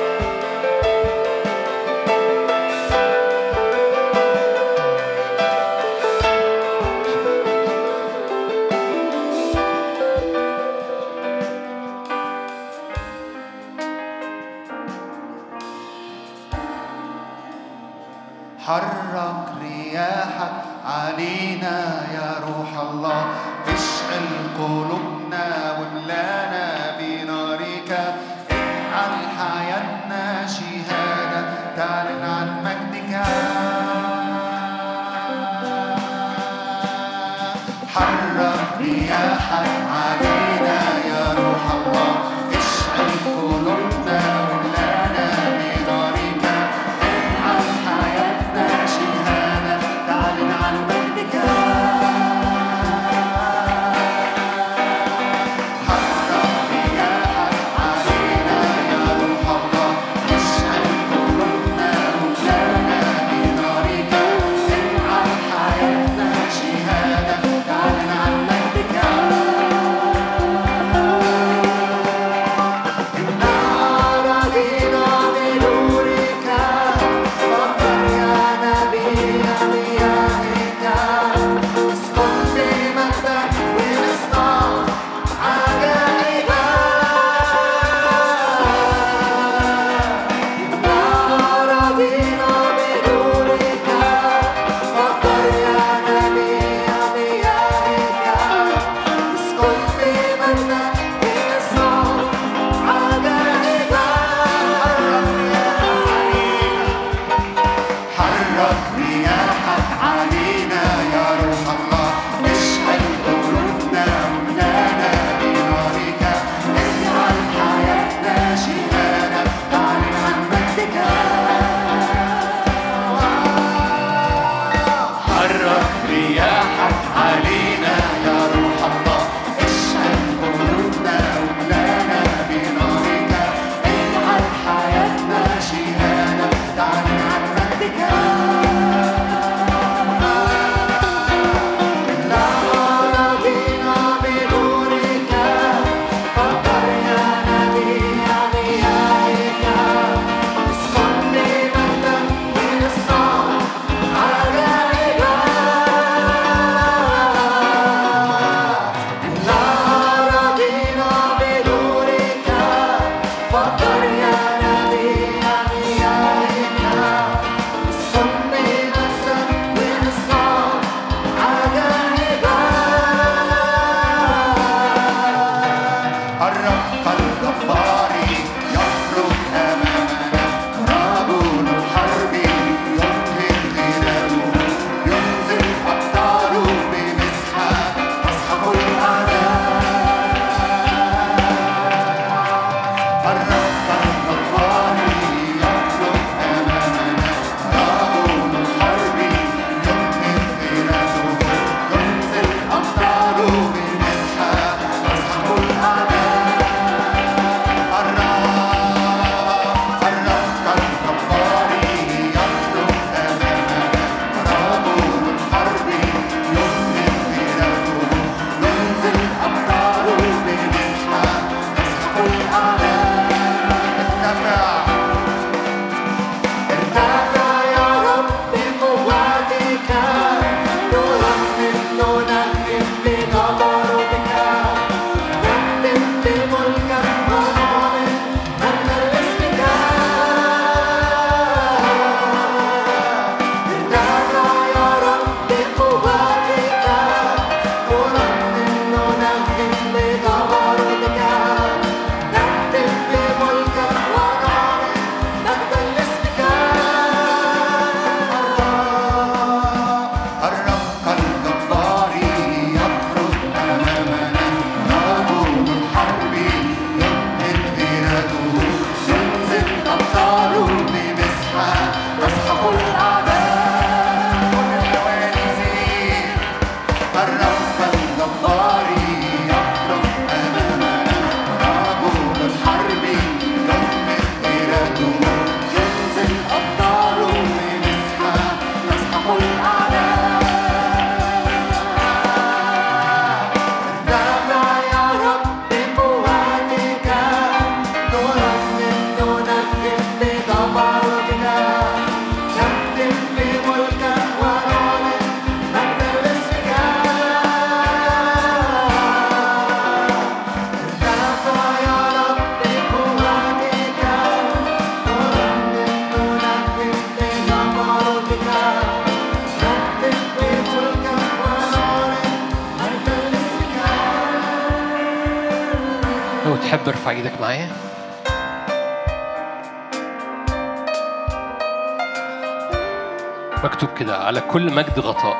كل 334.72 334.78
مجد 334.78 335.00
غطاء. 335.00 335.38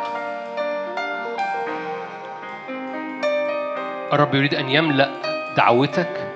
الرب 4.14 4.36
يريد 4.36 4.56
أن 4.56 4.70
يملأ 4.70 5.10
دعوتك 5.58 6.34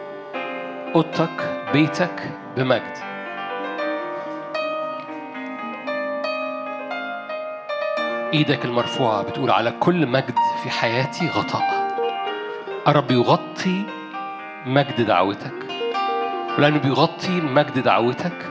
أوضتك 0.96 1.68
بيتك 1.74 2.32
بمجد. 2.58 2.98
إيدك 8.34 8.66
المرفوعة 8.66 9.24
بتقول 9.24 9.52
على 9.52 9.72
كل 9.72 10.08
مجد 10.08 10.36
في 10.64 10.70
حياتي 10.70 11.30
غطاء. 11.30 11.96
الرب 12.88 13.12
يغطي 13.12 13.86
مجد 14.66 15.02
دعوتك. 15.02 15.66
ولأنه 16.58 16.80
بيغطي 16.80 17.42
مجد 17.42 17.80
دعوتك 17.80 18.46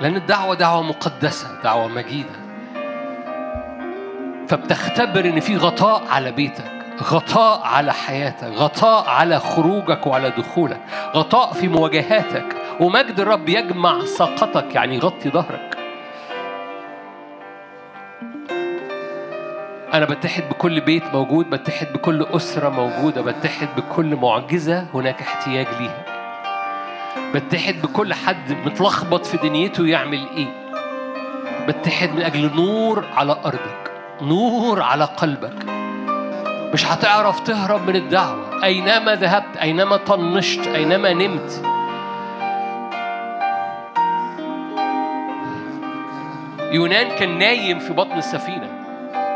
لأن 0.00 0.16
الدعوة 0.16 0.54
دعوة 0.54 0.82
مقدسة 0.82 1.62
دعوة 1.62 1.88
مجيدة. 1.88 2.47
فبتختبر 4.48 5.24
إن 5.24 5.40
في 5.40 5.56
غطاء 5.56 6.02
على 6.10 6.32
بيتك 6.32 6.72
غطاء 7.02 7.60
على 7.64 7.92
حياتك 7.92 8.48
غطاء 8.54 9.08
على 9.08 9.38
خروجك 9.40 10.06
وعلى 10.06 10.30
دخولك 10.30 10.80
غطاء 11.14 11.52
في 11.52 11.68
مواجهاتك. 11.68 12.56
ومجد 12.80 13.20
الرب 13.20 13.48
يجمع 13.48 14.04
ساقطك 14.04 14.74
يعني 14.74 14.96
يغطي 14.96 15.30
ظهرك. 15.30 15.78
أنا 19.94 20.04
بتحد 20.04 20.42
بكل 20.50 20.80
بيت 20.80 21.04
موجود 21.14 21.50
بتحد 21.50 21.86
بكل 21.92 22.26
أسرة 22.30 22.68
موجودة 22.68 23.22
بتحد 23.22 23.68
بكل 23.76 24.16
معجزة 24.16 24.86
هناك 24.94 25.20
احتياج 25.20 25.66
ليها. 25.80 26.04
بتحد 27.34 27.74
بكل 27.82 28.14
حد 28.14 28.52
متلخبط 28.52 29.26
في 29.26 29.36
دنيته 29.36 29.86
يعمل 29.86 30.26
إيه. 30.36 30.48
بتحد 31.68 32.10
من 32.10 32.22
أجل 32.22 32.50
نور 32.56 33.04
على 33.16 33.32
أرضك. 33.32 33.87
نور 34.22 34.82
على 34.82 35.04
قلبك. 35.04 35.64
مش 36.74 36.86
هتعرف 36.86 37.40
تهرب 37.40 37.88
من 37.88 37.96
الدعوة. 37.96 38.64
أينما 38.64 39.14
ذهبت 39.14 39.56
أينما 39.56 39.96
طنشت 39.96 40.66
أينما 40.66 41.12
نمت. 41.12 41.62
يونان 46.72 47.08
كان 47.18 47.38
نايم 47.38 47.78
في 47.78 47.92
بطن 47.92 48.18
السفينة. 48.18 48.68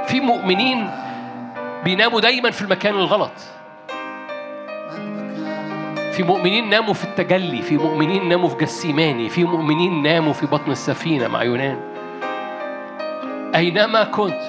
في 0.06 0.20
مؤمنين 0.20 0.90
بيناموا 1.84 2.20
دايما 2.20 2.50
في 2.50 2.62
المكان 2.62 2.94
الغلط. 2.94 3.32
في 6.12 6.22
مؤمنين 6.22 6.70
ناموا 6.70 6.94
في 6.94 7.04
التجلي. 7.04 7.62
في 7.62 7.76
مؤمنين 7.76 8.28
ناموا 8.28 8.48
في 8.48 8.56
جثسيماني. 8.56 9.28
في 9.28 9.44
مؤمنين 9.44 10.02
ناموا 10.02 10.32
في 10.32 10.46
بطن 10.46 10.70
السفينة 10.70 11.28
مع 11.28 11.42
يونان. 11.42 11.80
أينما 13.54 14.04
كنت 14.04 14.40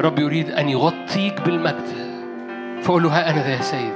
رب 0.00 0.18
يريد 0.18 0.50
أن 0.50 0.68
يغطيك 0.68 1.40
بالمجد. 1.40 2.12
فقول 2.82 3.02
له 3.02 3.08
ها 3.18 3.30
أنا 3.30 3.42
ذا 3.42 3.56
يا 3.56 3.62
سيد. 3.62 3.94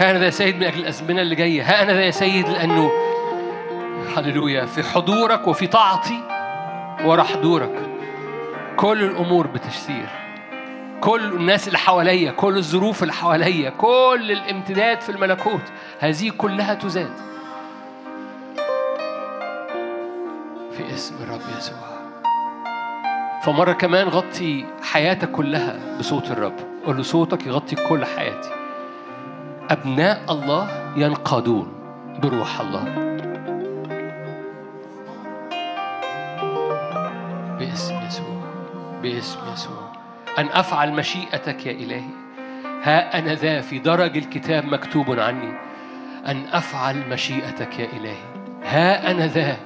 ها 0.00 0.10
أنا 0.10 0.18
ذا 0.18 0.24
يا 0.24 0.30
سيد 0.30 0.56
من 0.56 0.64
أجل 0.64 0.80
الأزمنة 0.80 1.22
اللي 1.22 1.34
جاية. 1.34 1.62
ها 1.62 1.82
أنا 1.82 1.92
ذا 1.92 2.00
يا 2.00 2.10
سيد 2.10 2.48
لأنه 2.48 2.90
هللويا 4.16 4.66
في 4.66 4.82
حضورك 4.82 5.48
وفي 5.48 5.66
طاعتي 5.66 6.20
ورا 7.04 7.22
حضورك. 7.22 7.90
كل 8.76 9.02
الأمور 9.02 9.46
بتسير 9.46 10.08
كل 11.00 11.24
الناس 11.24 11.66
اللي 11.66 11.78
حواليا 11.78 12.30
كل 12.30 12.56
الظروف 12.56 13.02
اللي 13.02 13.12
حواليا 13.12 13.70
كل 13.70 14.28
الامتداد 14.30 15.00
في 15.00 15.08
الملكوت 15.08 15.62
هذه 16.00 16.30
كلها 16.38 16.74
تزاد. 16.74 17.12
في 20.72 20.94
اسم 20.94 21.14
الرب 21.22 21.40
يسوع. 21.58 21.91
فمرة 23.42 23.72
كمان 23.72 24.08
غطي 24.08 24.64
حياتك 24.82 25.30
كلها 25.30 25.98
بصوت 25.98 26.30
الرب. 26.30 26.54
قول 26.86 26.96
له 26.96 27.02
صوتك 27.02 27.46
يغطي 27.46 27.76
كل 27.76 28.04
حياتي. 28.04 28.50
أبناء 29.70 30.32
الله 30.32 30.92
ينقادون 30.96 31.72
بروح 32.22 32.60
الله. 32.60 32.84
باسم 37.58 37.94
يسوع 38.06 38.42
باسم 39.02 39.38
يسوع. 39.52 39.92
أن 40.38 40.46
أفعل 40.46 40.92
مشيئتك 40.92 41.66
يا 41.66 41.72
إلهي. 41.72 42.10
ها 42.82 43.18
أنا 43.18 43.34
ذا 43.34 43.60
في 43.60 43.78
درج 43.78 44.16
الكتاب 44.16 44.64
مكتوب 44.64 45.18
عني. 45.18 45.52
أن 46.26 46.42
أفعل 46.52 47.08
مشيئتك 47.10 47.78
يا 47.78 47.88
إلهي. 47.92 48.22
ها 48.64 49.10
أنا 49.10 49.26
ذا 49.26 49.56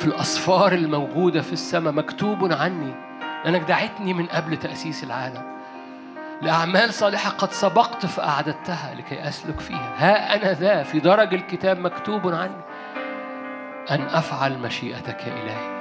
في 0.00 0.06
الأسفار 0.06 0.72
الموجودة 0.72 1.42
في 1.42 1.52
السماء 1.52 1.92
مكتوب 1.92 2.52
عني 2.52 2.94
لأنك 3.44 3.60
دعتني 3.60 4.14
من 4.14 4.26
قبل 4.26 4.56
تأسيس 4.56 5.04
العالم. 5.04 5.60
لأعمال 6.42 6.94
صالحة 6.94 7.30
قد 7.30 7.52
سبقت 7.52 8.06
فأعددتها 8.06 8.94
لكي 8.94 9.28
أسلك 9.28 9.60
فيها. 9.60 9.94
ها 9.96 10.34
أنا 10.34 10.52
ذا 10.52 10.82
في 10.82 11.00
درج 11.00 11.34
الكتاب 11.34 11.78
مكتوب 11.78 12.28
عني. 12.28 12.62
أن 13.90 14.02
أفعل 14.02 14.58
مشيئتك 14.58 15.26
يا 15.26 15.32
إلهي. 15.32 15.79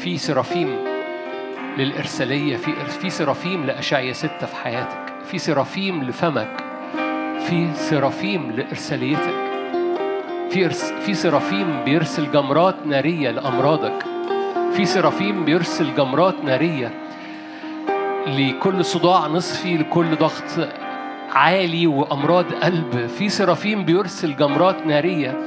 في 0.00 0.18
سرافيم 0.18 0.76
للإرسالية 1.78 2.56
في 2.56 2.74
في 3.00 3.10
سرافيم 3.10 3.66
لأشعية 3.66 4.12
ستة 4.12 4.46
في 4.46 4.56
حياتك 4.56 5.12
في 5.24 5.38
سرافيم 5.38 6.02
لفمك 6.02 6.64
في 7.48 7.68
سرافيم 7.74 8.50
لإرساليتك 8.50 9.50
في 10.50 10.68
في 11.06 11.14
سرافيم 11.14 11.84
بيرسل 11.84 12.32
جمرات 12.32 12.74
نارية 12.86 13.30
لأمراضك 13.30 14.04
في 14.72 14.84
سرافيم 14.84 15.44
بيرسل 15.44 15.94
جمرات 15.94 16.44
نارية 16.44 16.90
لكل 18.26 18.84
صداع 18.84 19.26
نصفي 19.26 19.76
لكل 19.76 20.16
ضغط 20.16 20.68
عالي 21.32 21.86
وأمراض 21.86 22.52
قلب 22.52 23.06
في 23.06 23.28
سرافيم 23.28 23.84
بيرسل 23.84 24.36
جمرات 24.36 24.86
نارية 24.86 25.38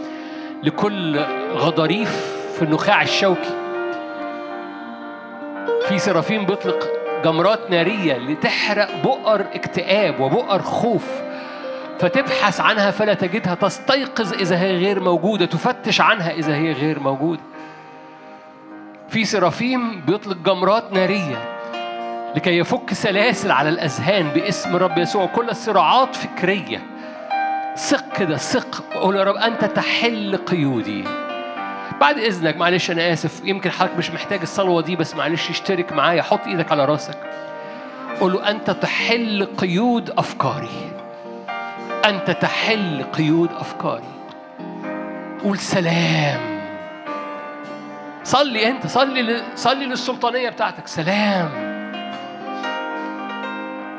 لكل 0.64 1.20
غضاريف 1.54 2.44
في 2.56 2.62
النخاع 2.62 3.02
الشوكي. 3.02 3.63
في 5.88 6.00
سرافيم 6.00 6.46
بيطلق 6.46 6.88
جمرات 7.24 7.72
نارية 7.72 8.18
لتحرق 8.18 9.04
بؤر 9.04 9.42
اكتئاب 9.42 10.20
وبؤر 10.20 10.62
خوف. 10.62 11.06
فتبحث 12.00 12.62
عنها 12.62 12.92
فلا 12.92 13.14
تجدها 13.14 13.56
تستيقظ 13.56 14.34
إذا 14.34 14.58
هي 14.58 14.78
غير 14.78 15.00
موجودة 15.00 15.46
تفتش 15.46 16.02
عنها 16.02 16.32
إذا 16.32 16.56
هي 16.56 16.72
غير 16.72 17.00
موجودة. 17.00 17.42
في 19.10 19.26
سرافيم 19.26 20.02
بيطلق 20.02 20.38
جمرات 20.38 20.94
نارية 20.94 21.60
لكي 22.36 22.58
يفك 22.58 22.94
سلاسل 22.94 23.52
على 23.52 23.70
الأذهان 23.70 24.30
باسم 24.30 24.76
رب 24.76 24.98
يسوع. 24.98 25.26
كل 25.26 25.50
الصراعات 25.50 26.16
فكرية. 26.16 26.82
ثق 27.76 28.18
كده 28.18 28.38
ثق. 28.38 28.84
قول 28.94 29.16
يا 29.16 29.24
رب 29.24 29.36
أنت 29.36 29.66
تحل 29.66 30.38
قيودي. 30.38 31.04
بعد 32.02 32.18
إذنك 32.18 32.58
معلش 32.58 32.92
أنا 32.92 33.14
آسف 33.14 33.42
يمكن 33.44 33.72
حضرتك 33.72 33.98
مش 33.98 34.12
محتاج 34.12 34.42
الصلوة 34.42 34.82
دي 34.82 34.96
بس 34.96 35.16
معلش 35.16 35.50
اشترك 35.50 35.92
معايا 35.92 36.22
حط 36.22 36.48
إيدك 36.48 36.72
على 36.72 36.86
راسك. 36.86 37.18
قول 38.20 38.34
له 38.34 38.50
أنت 38.50 38.72
تحل 38.72 39.48
قيود 39.58 40.10
أفكاري. 40.10 40.92
أنت 42.06 42.32
تحل 42.32 43.04
قيود 43.14 43.50
أفكاري. 43.52 44.14
قول 45.44 45.58
سلام. 45.58 46.62
صلي 48.24 48.68
أنت 48.68 48.88
صلي 48.88 49.44
صلي 49.56 49.86
للسلطانية 49.86 50.50
بتاعتك. 50.50 50.88
سلام. 50.88 51.50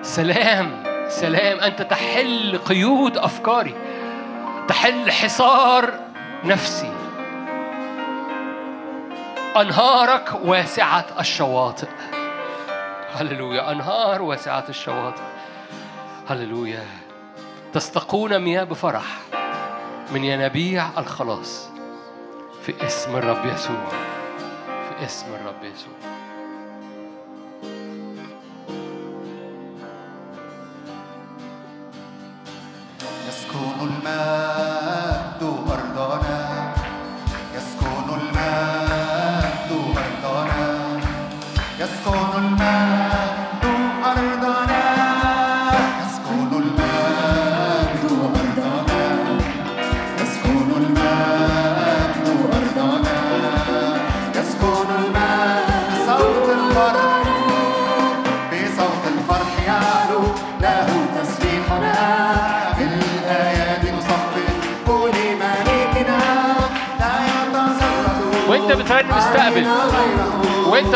سلام 0.03 0.71
سلام. 1.09 1.61
أنت 1.61 1.83
تحل 1.83 2.59
قيود 2.65 3.19
أفكاري. 3.19 3.75
تحل 4.69 5.11
حصار 5.11 5.95
نفسي. 6.45 6.93
أنهارك 9.57 10.35
واسعة 10.45 11.07
الشواطئ. 11.21 11.89
هللويا 13.15 13.73
أنهار 13.73 14.23
واسعة 14.23 14.65
الشواطئ. 14.69 15.23
هللويا. 16.29 16.85
تستقون 17.73 18.39
مياه 18.39 18.65
بفرح 18.65 19.05
من 20.11 20.25
ينابيع 20.25 20.87
الخلاص 20.99 21.69
في 22.67 22.87
اسم 22.87 23.17
الرب 23.17 23.47
يسوع. 23.47 23.89
في 24.67 25.05
اسم 25.05 25.27
الرب 25.35 25.65
يسوع. 25.65 25.95
يسكن 33.29 33.81
الماء 33.81 34.64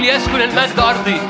ليسكن 0.00 0.40
المجد 0.40 0.78
أرضي. 0.78 1.20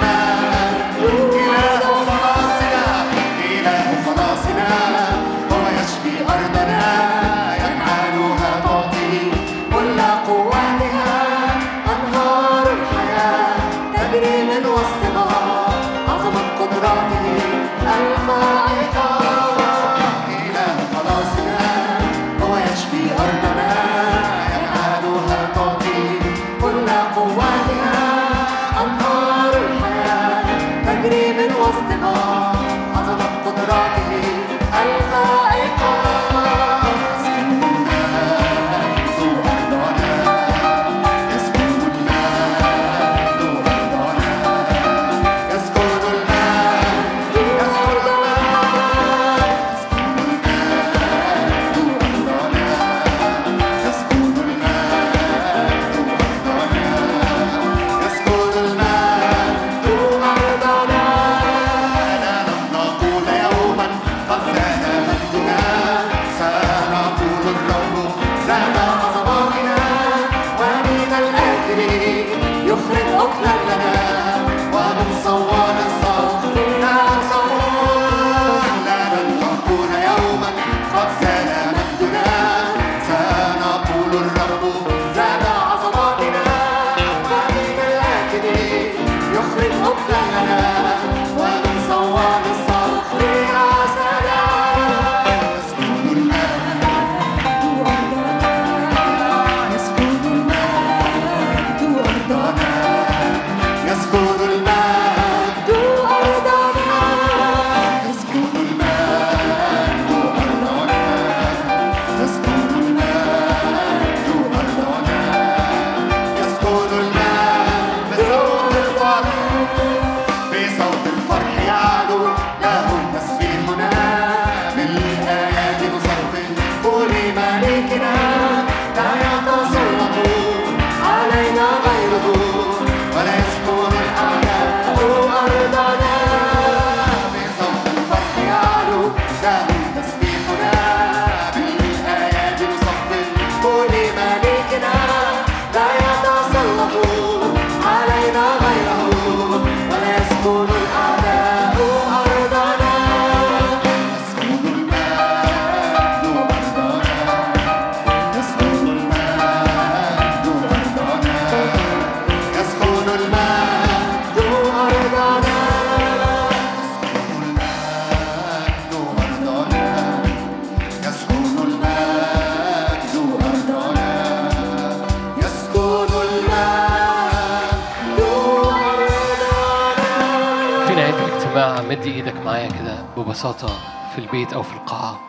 مد 181.79 182.03
إيدك 182.03 182.37
معايا 182.37 182.69
كده 182.69 183.05
ببساطة 183.17 183.69
في 184.13 184.19
البيت 184.19 184.53
أو 184.53 184.63
في 184.63 184.73
القاعة. 184.73 185.21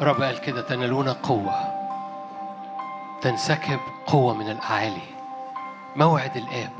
رب 0.00 0.22
قال 0.22 0.40
كده 0.40 0.62
تنالونا 0.62 1.12
قوة. 1.12 1.54
تنسكب 3.20 3.78
قوة 4.06 4.34
من 4.34 4.50
الأعالي. 4.50 5.08
موعد 5.96 6.36
الآب. 6.36 6.72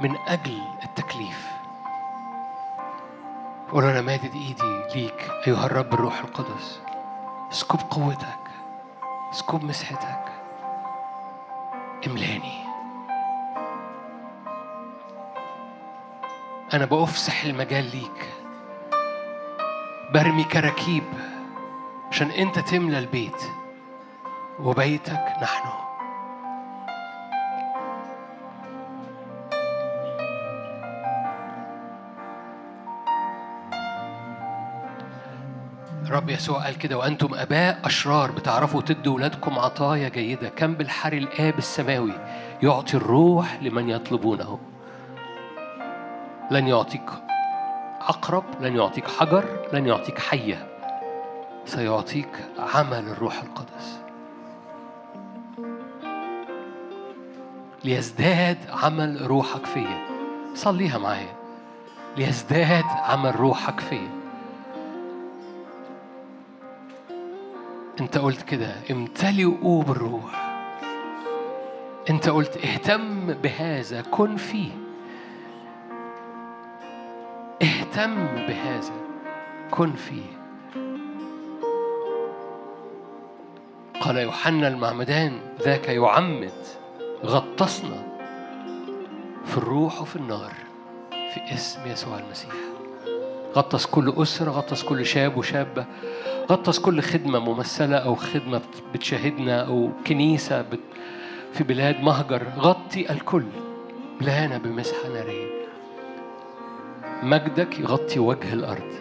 من 0.00 0.16
أجل 0.28 0.62
التكليف. 0.82 1.50
قول 3.72 3.84
أنا 3.84 4.00
مادد 4.00 4.34
إيدي 4.34 4.84
ليك 4.94 5.30
أيها 5.46 5.66
الرب 5.66 5.94
الروح 5.94 6.18
القدس. 6.20 6.80
اسكب 7.52 7.78
قوتك. 7.90 8.50
اسكب 9.32 9.64
مسحتك. 9.64 10.24
املاني. 12.06 12.69
أنا 16.72 16.84
بأفسح 16.84 17.44
المجال 17.44 17.84
ليك. 17.84 18.28
برمي 20.14 20.44
كراكيب 20.44 21.02
عشان 22.10 22.30
أنت 22.30 22.58
تملى 22.58 22.98
البيت 22.98 23.42
وبيتك 24.60 25.24
نحن. 25.42 25.68
رب 36.10 36.30
يسوع 36.30 36.64
قال 36.64 36.78
كده 36.78 36.98
وأنتم 36.98 37.34
أباء 37.34 37.80
أشرار 37.84 38.30
بتعرفوا 38.30 38.80
تدوا 38.80 39.14
ولادكم 39.14 39.58
عطايا 39.58 40.08
جيدة. 40.08 40.48
كم 40.48 40.74
بالحر 40.74 41.12
الآب 41.12 41.58
السماوي 41.58 42.12
يعطي 42.62 42.96
الروح 42.96 43.62
لمن 43.62 43.88
يطلبونه. 43.88 44.69
لن 46.50 46.68
يعطيك 46.68 47.10
عقرب 48.00 48.44
لن 48.60 48.76
يعطيك 48.76 49.08
حجر 49.08 49.68
لن 49.72 49.86
يعطيك 49.86 50.18
حية. 50.18 50.66
سيعطيك 51.64 52.28
عمل 52.58 52.98
الروح 52.98 53.42
القدس. 53.42 54.00
ليزداد 57.84 58.58
عمل 58.70 59.26
روحك 59.26 59.66
فيا. 59.66 60.06
صليها 60.54 60.98
معايا. 60.98 61.34
ليزداد 62.16 62.84
عمل 62.84 63.40
روحك 63.40 63.80
فيا. 63.80 64.10
انت 68.00 68.18
قلت 68.18 68.42
كده 68.42 68.74
امتلئوا 68.90 69.82
بالروح 69.82 70.50
انت 72.10 72.28
قلت 72.28 72.56
اهتم 72.56 73.32
بهذا 73.32 74.02
كن 74.02 74.36
فيه. 74.36 74.89
اهتم 77.62 78.26
بهذا. 78.48 78.92
كن 79.70 79.92
فيه. 79.92 80.22
قال 84.00 84.16
يوحنا 84.16 84.68
المعمدان 84.68 85.40
ذاك 85.62 85.88
يعمد 85.88 86.52
غطسنا 87.24 88.02
في 89.46 89.56
الروح 89.58 90.02
وفي 90.02 90.16
النار 90.16 90.52
في 91.10 91.54
اسم 91.54 91.80
يسوع 91.86 92.18
المسيح. 92.18 92.50
غطس 93.56 93.86
كل 93.86 94.12
أسرة 94.16 94.50
غطس 94.50 94.82
كل 94.82 95.06
شاب 95.06 95.36
وشابة 95.36 95.84
غطس 96.50 96.78
كل 96.78 97.00
خدمة 97.02 97.38
ممثلة 97.38 97.96
أو 97.96 98.14
خدمة 98.14 98.58
بت- 98.58 98.82
بتشاهدنا 98.94 99.66
أو 99.66 99.90
كنيسة 100.06 100.64
في 101.52 101.64
بلاد 101.64 102.00
مهجر. 102.00 102.42
غطي 102.58 103.10
الكل. 103.12 103.44
ملانة 104.20 104.58
بمسحة 104.58 105.08
نارية 105.08 105.49
مجدك 107.22 107.78
يغطي 107.78 108.18
وجه 108.18 108.52
الأرض. 108.52 108.92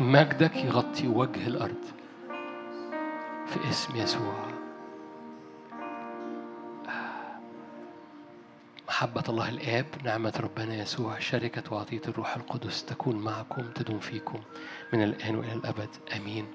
مجدك 0.00 0.56
يغطي 0.56 1.08
وجه 1.08 1.46
الأرض. 1.46 1.84
في 3.46 3.70
اسم 3.70 3.96
يسوع. 3.96 4.46
محبة 8.88 9.24
الله 9.28 9.48
الآب 9.48 9.86
نعمة 10.04 10.32
ربنا 10.40 10.74
يسوع 10.74 11.18
شركة 11.18 11.74
وعطية 11.74 12.00
الروح 12.08 12.36
القدس 12.36 12.84
تكون 12.84 13.16
معكم 13.16 13.62
تدوم 13.62 13.98
فيكم 13.98 14.40
من 14.92 15.02
الآن 15.02 15.36
وإلى 15.36 15.52
الأبد. 15.52 15.88
آمين. 16.16 16.46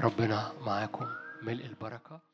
ربنا 0.00 0.52
معكم. 0.66 1.06
ملء 1.42 1.64
البركة. 1.66 2.29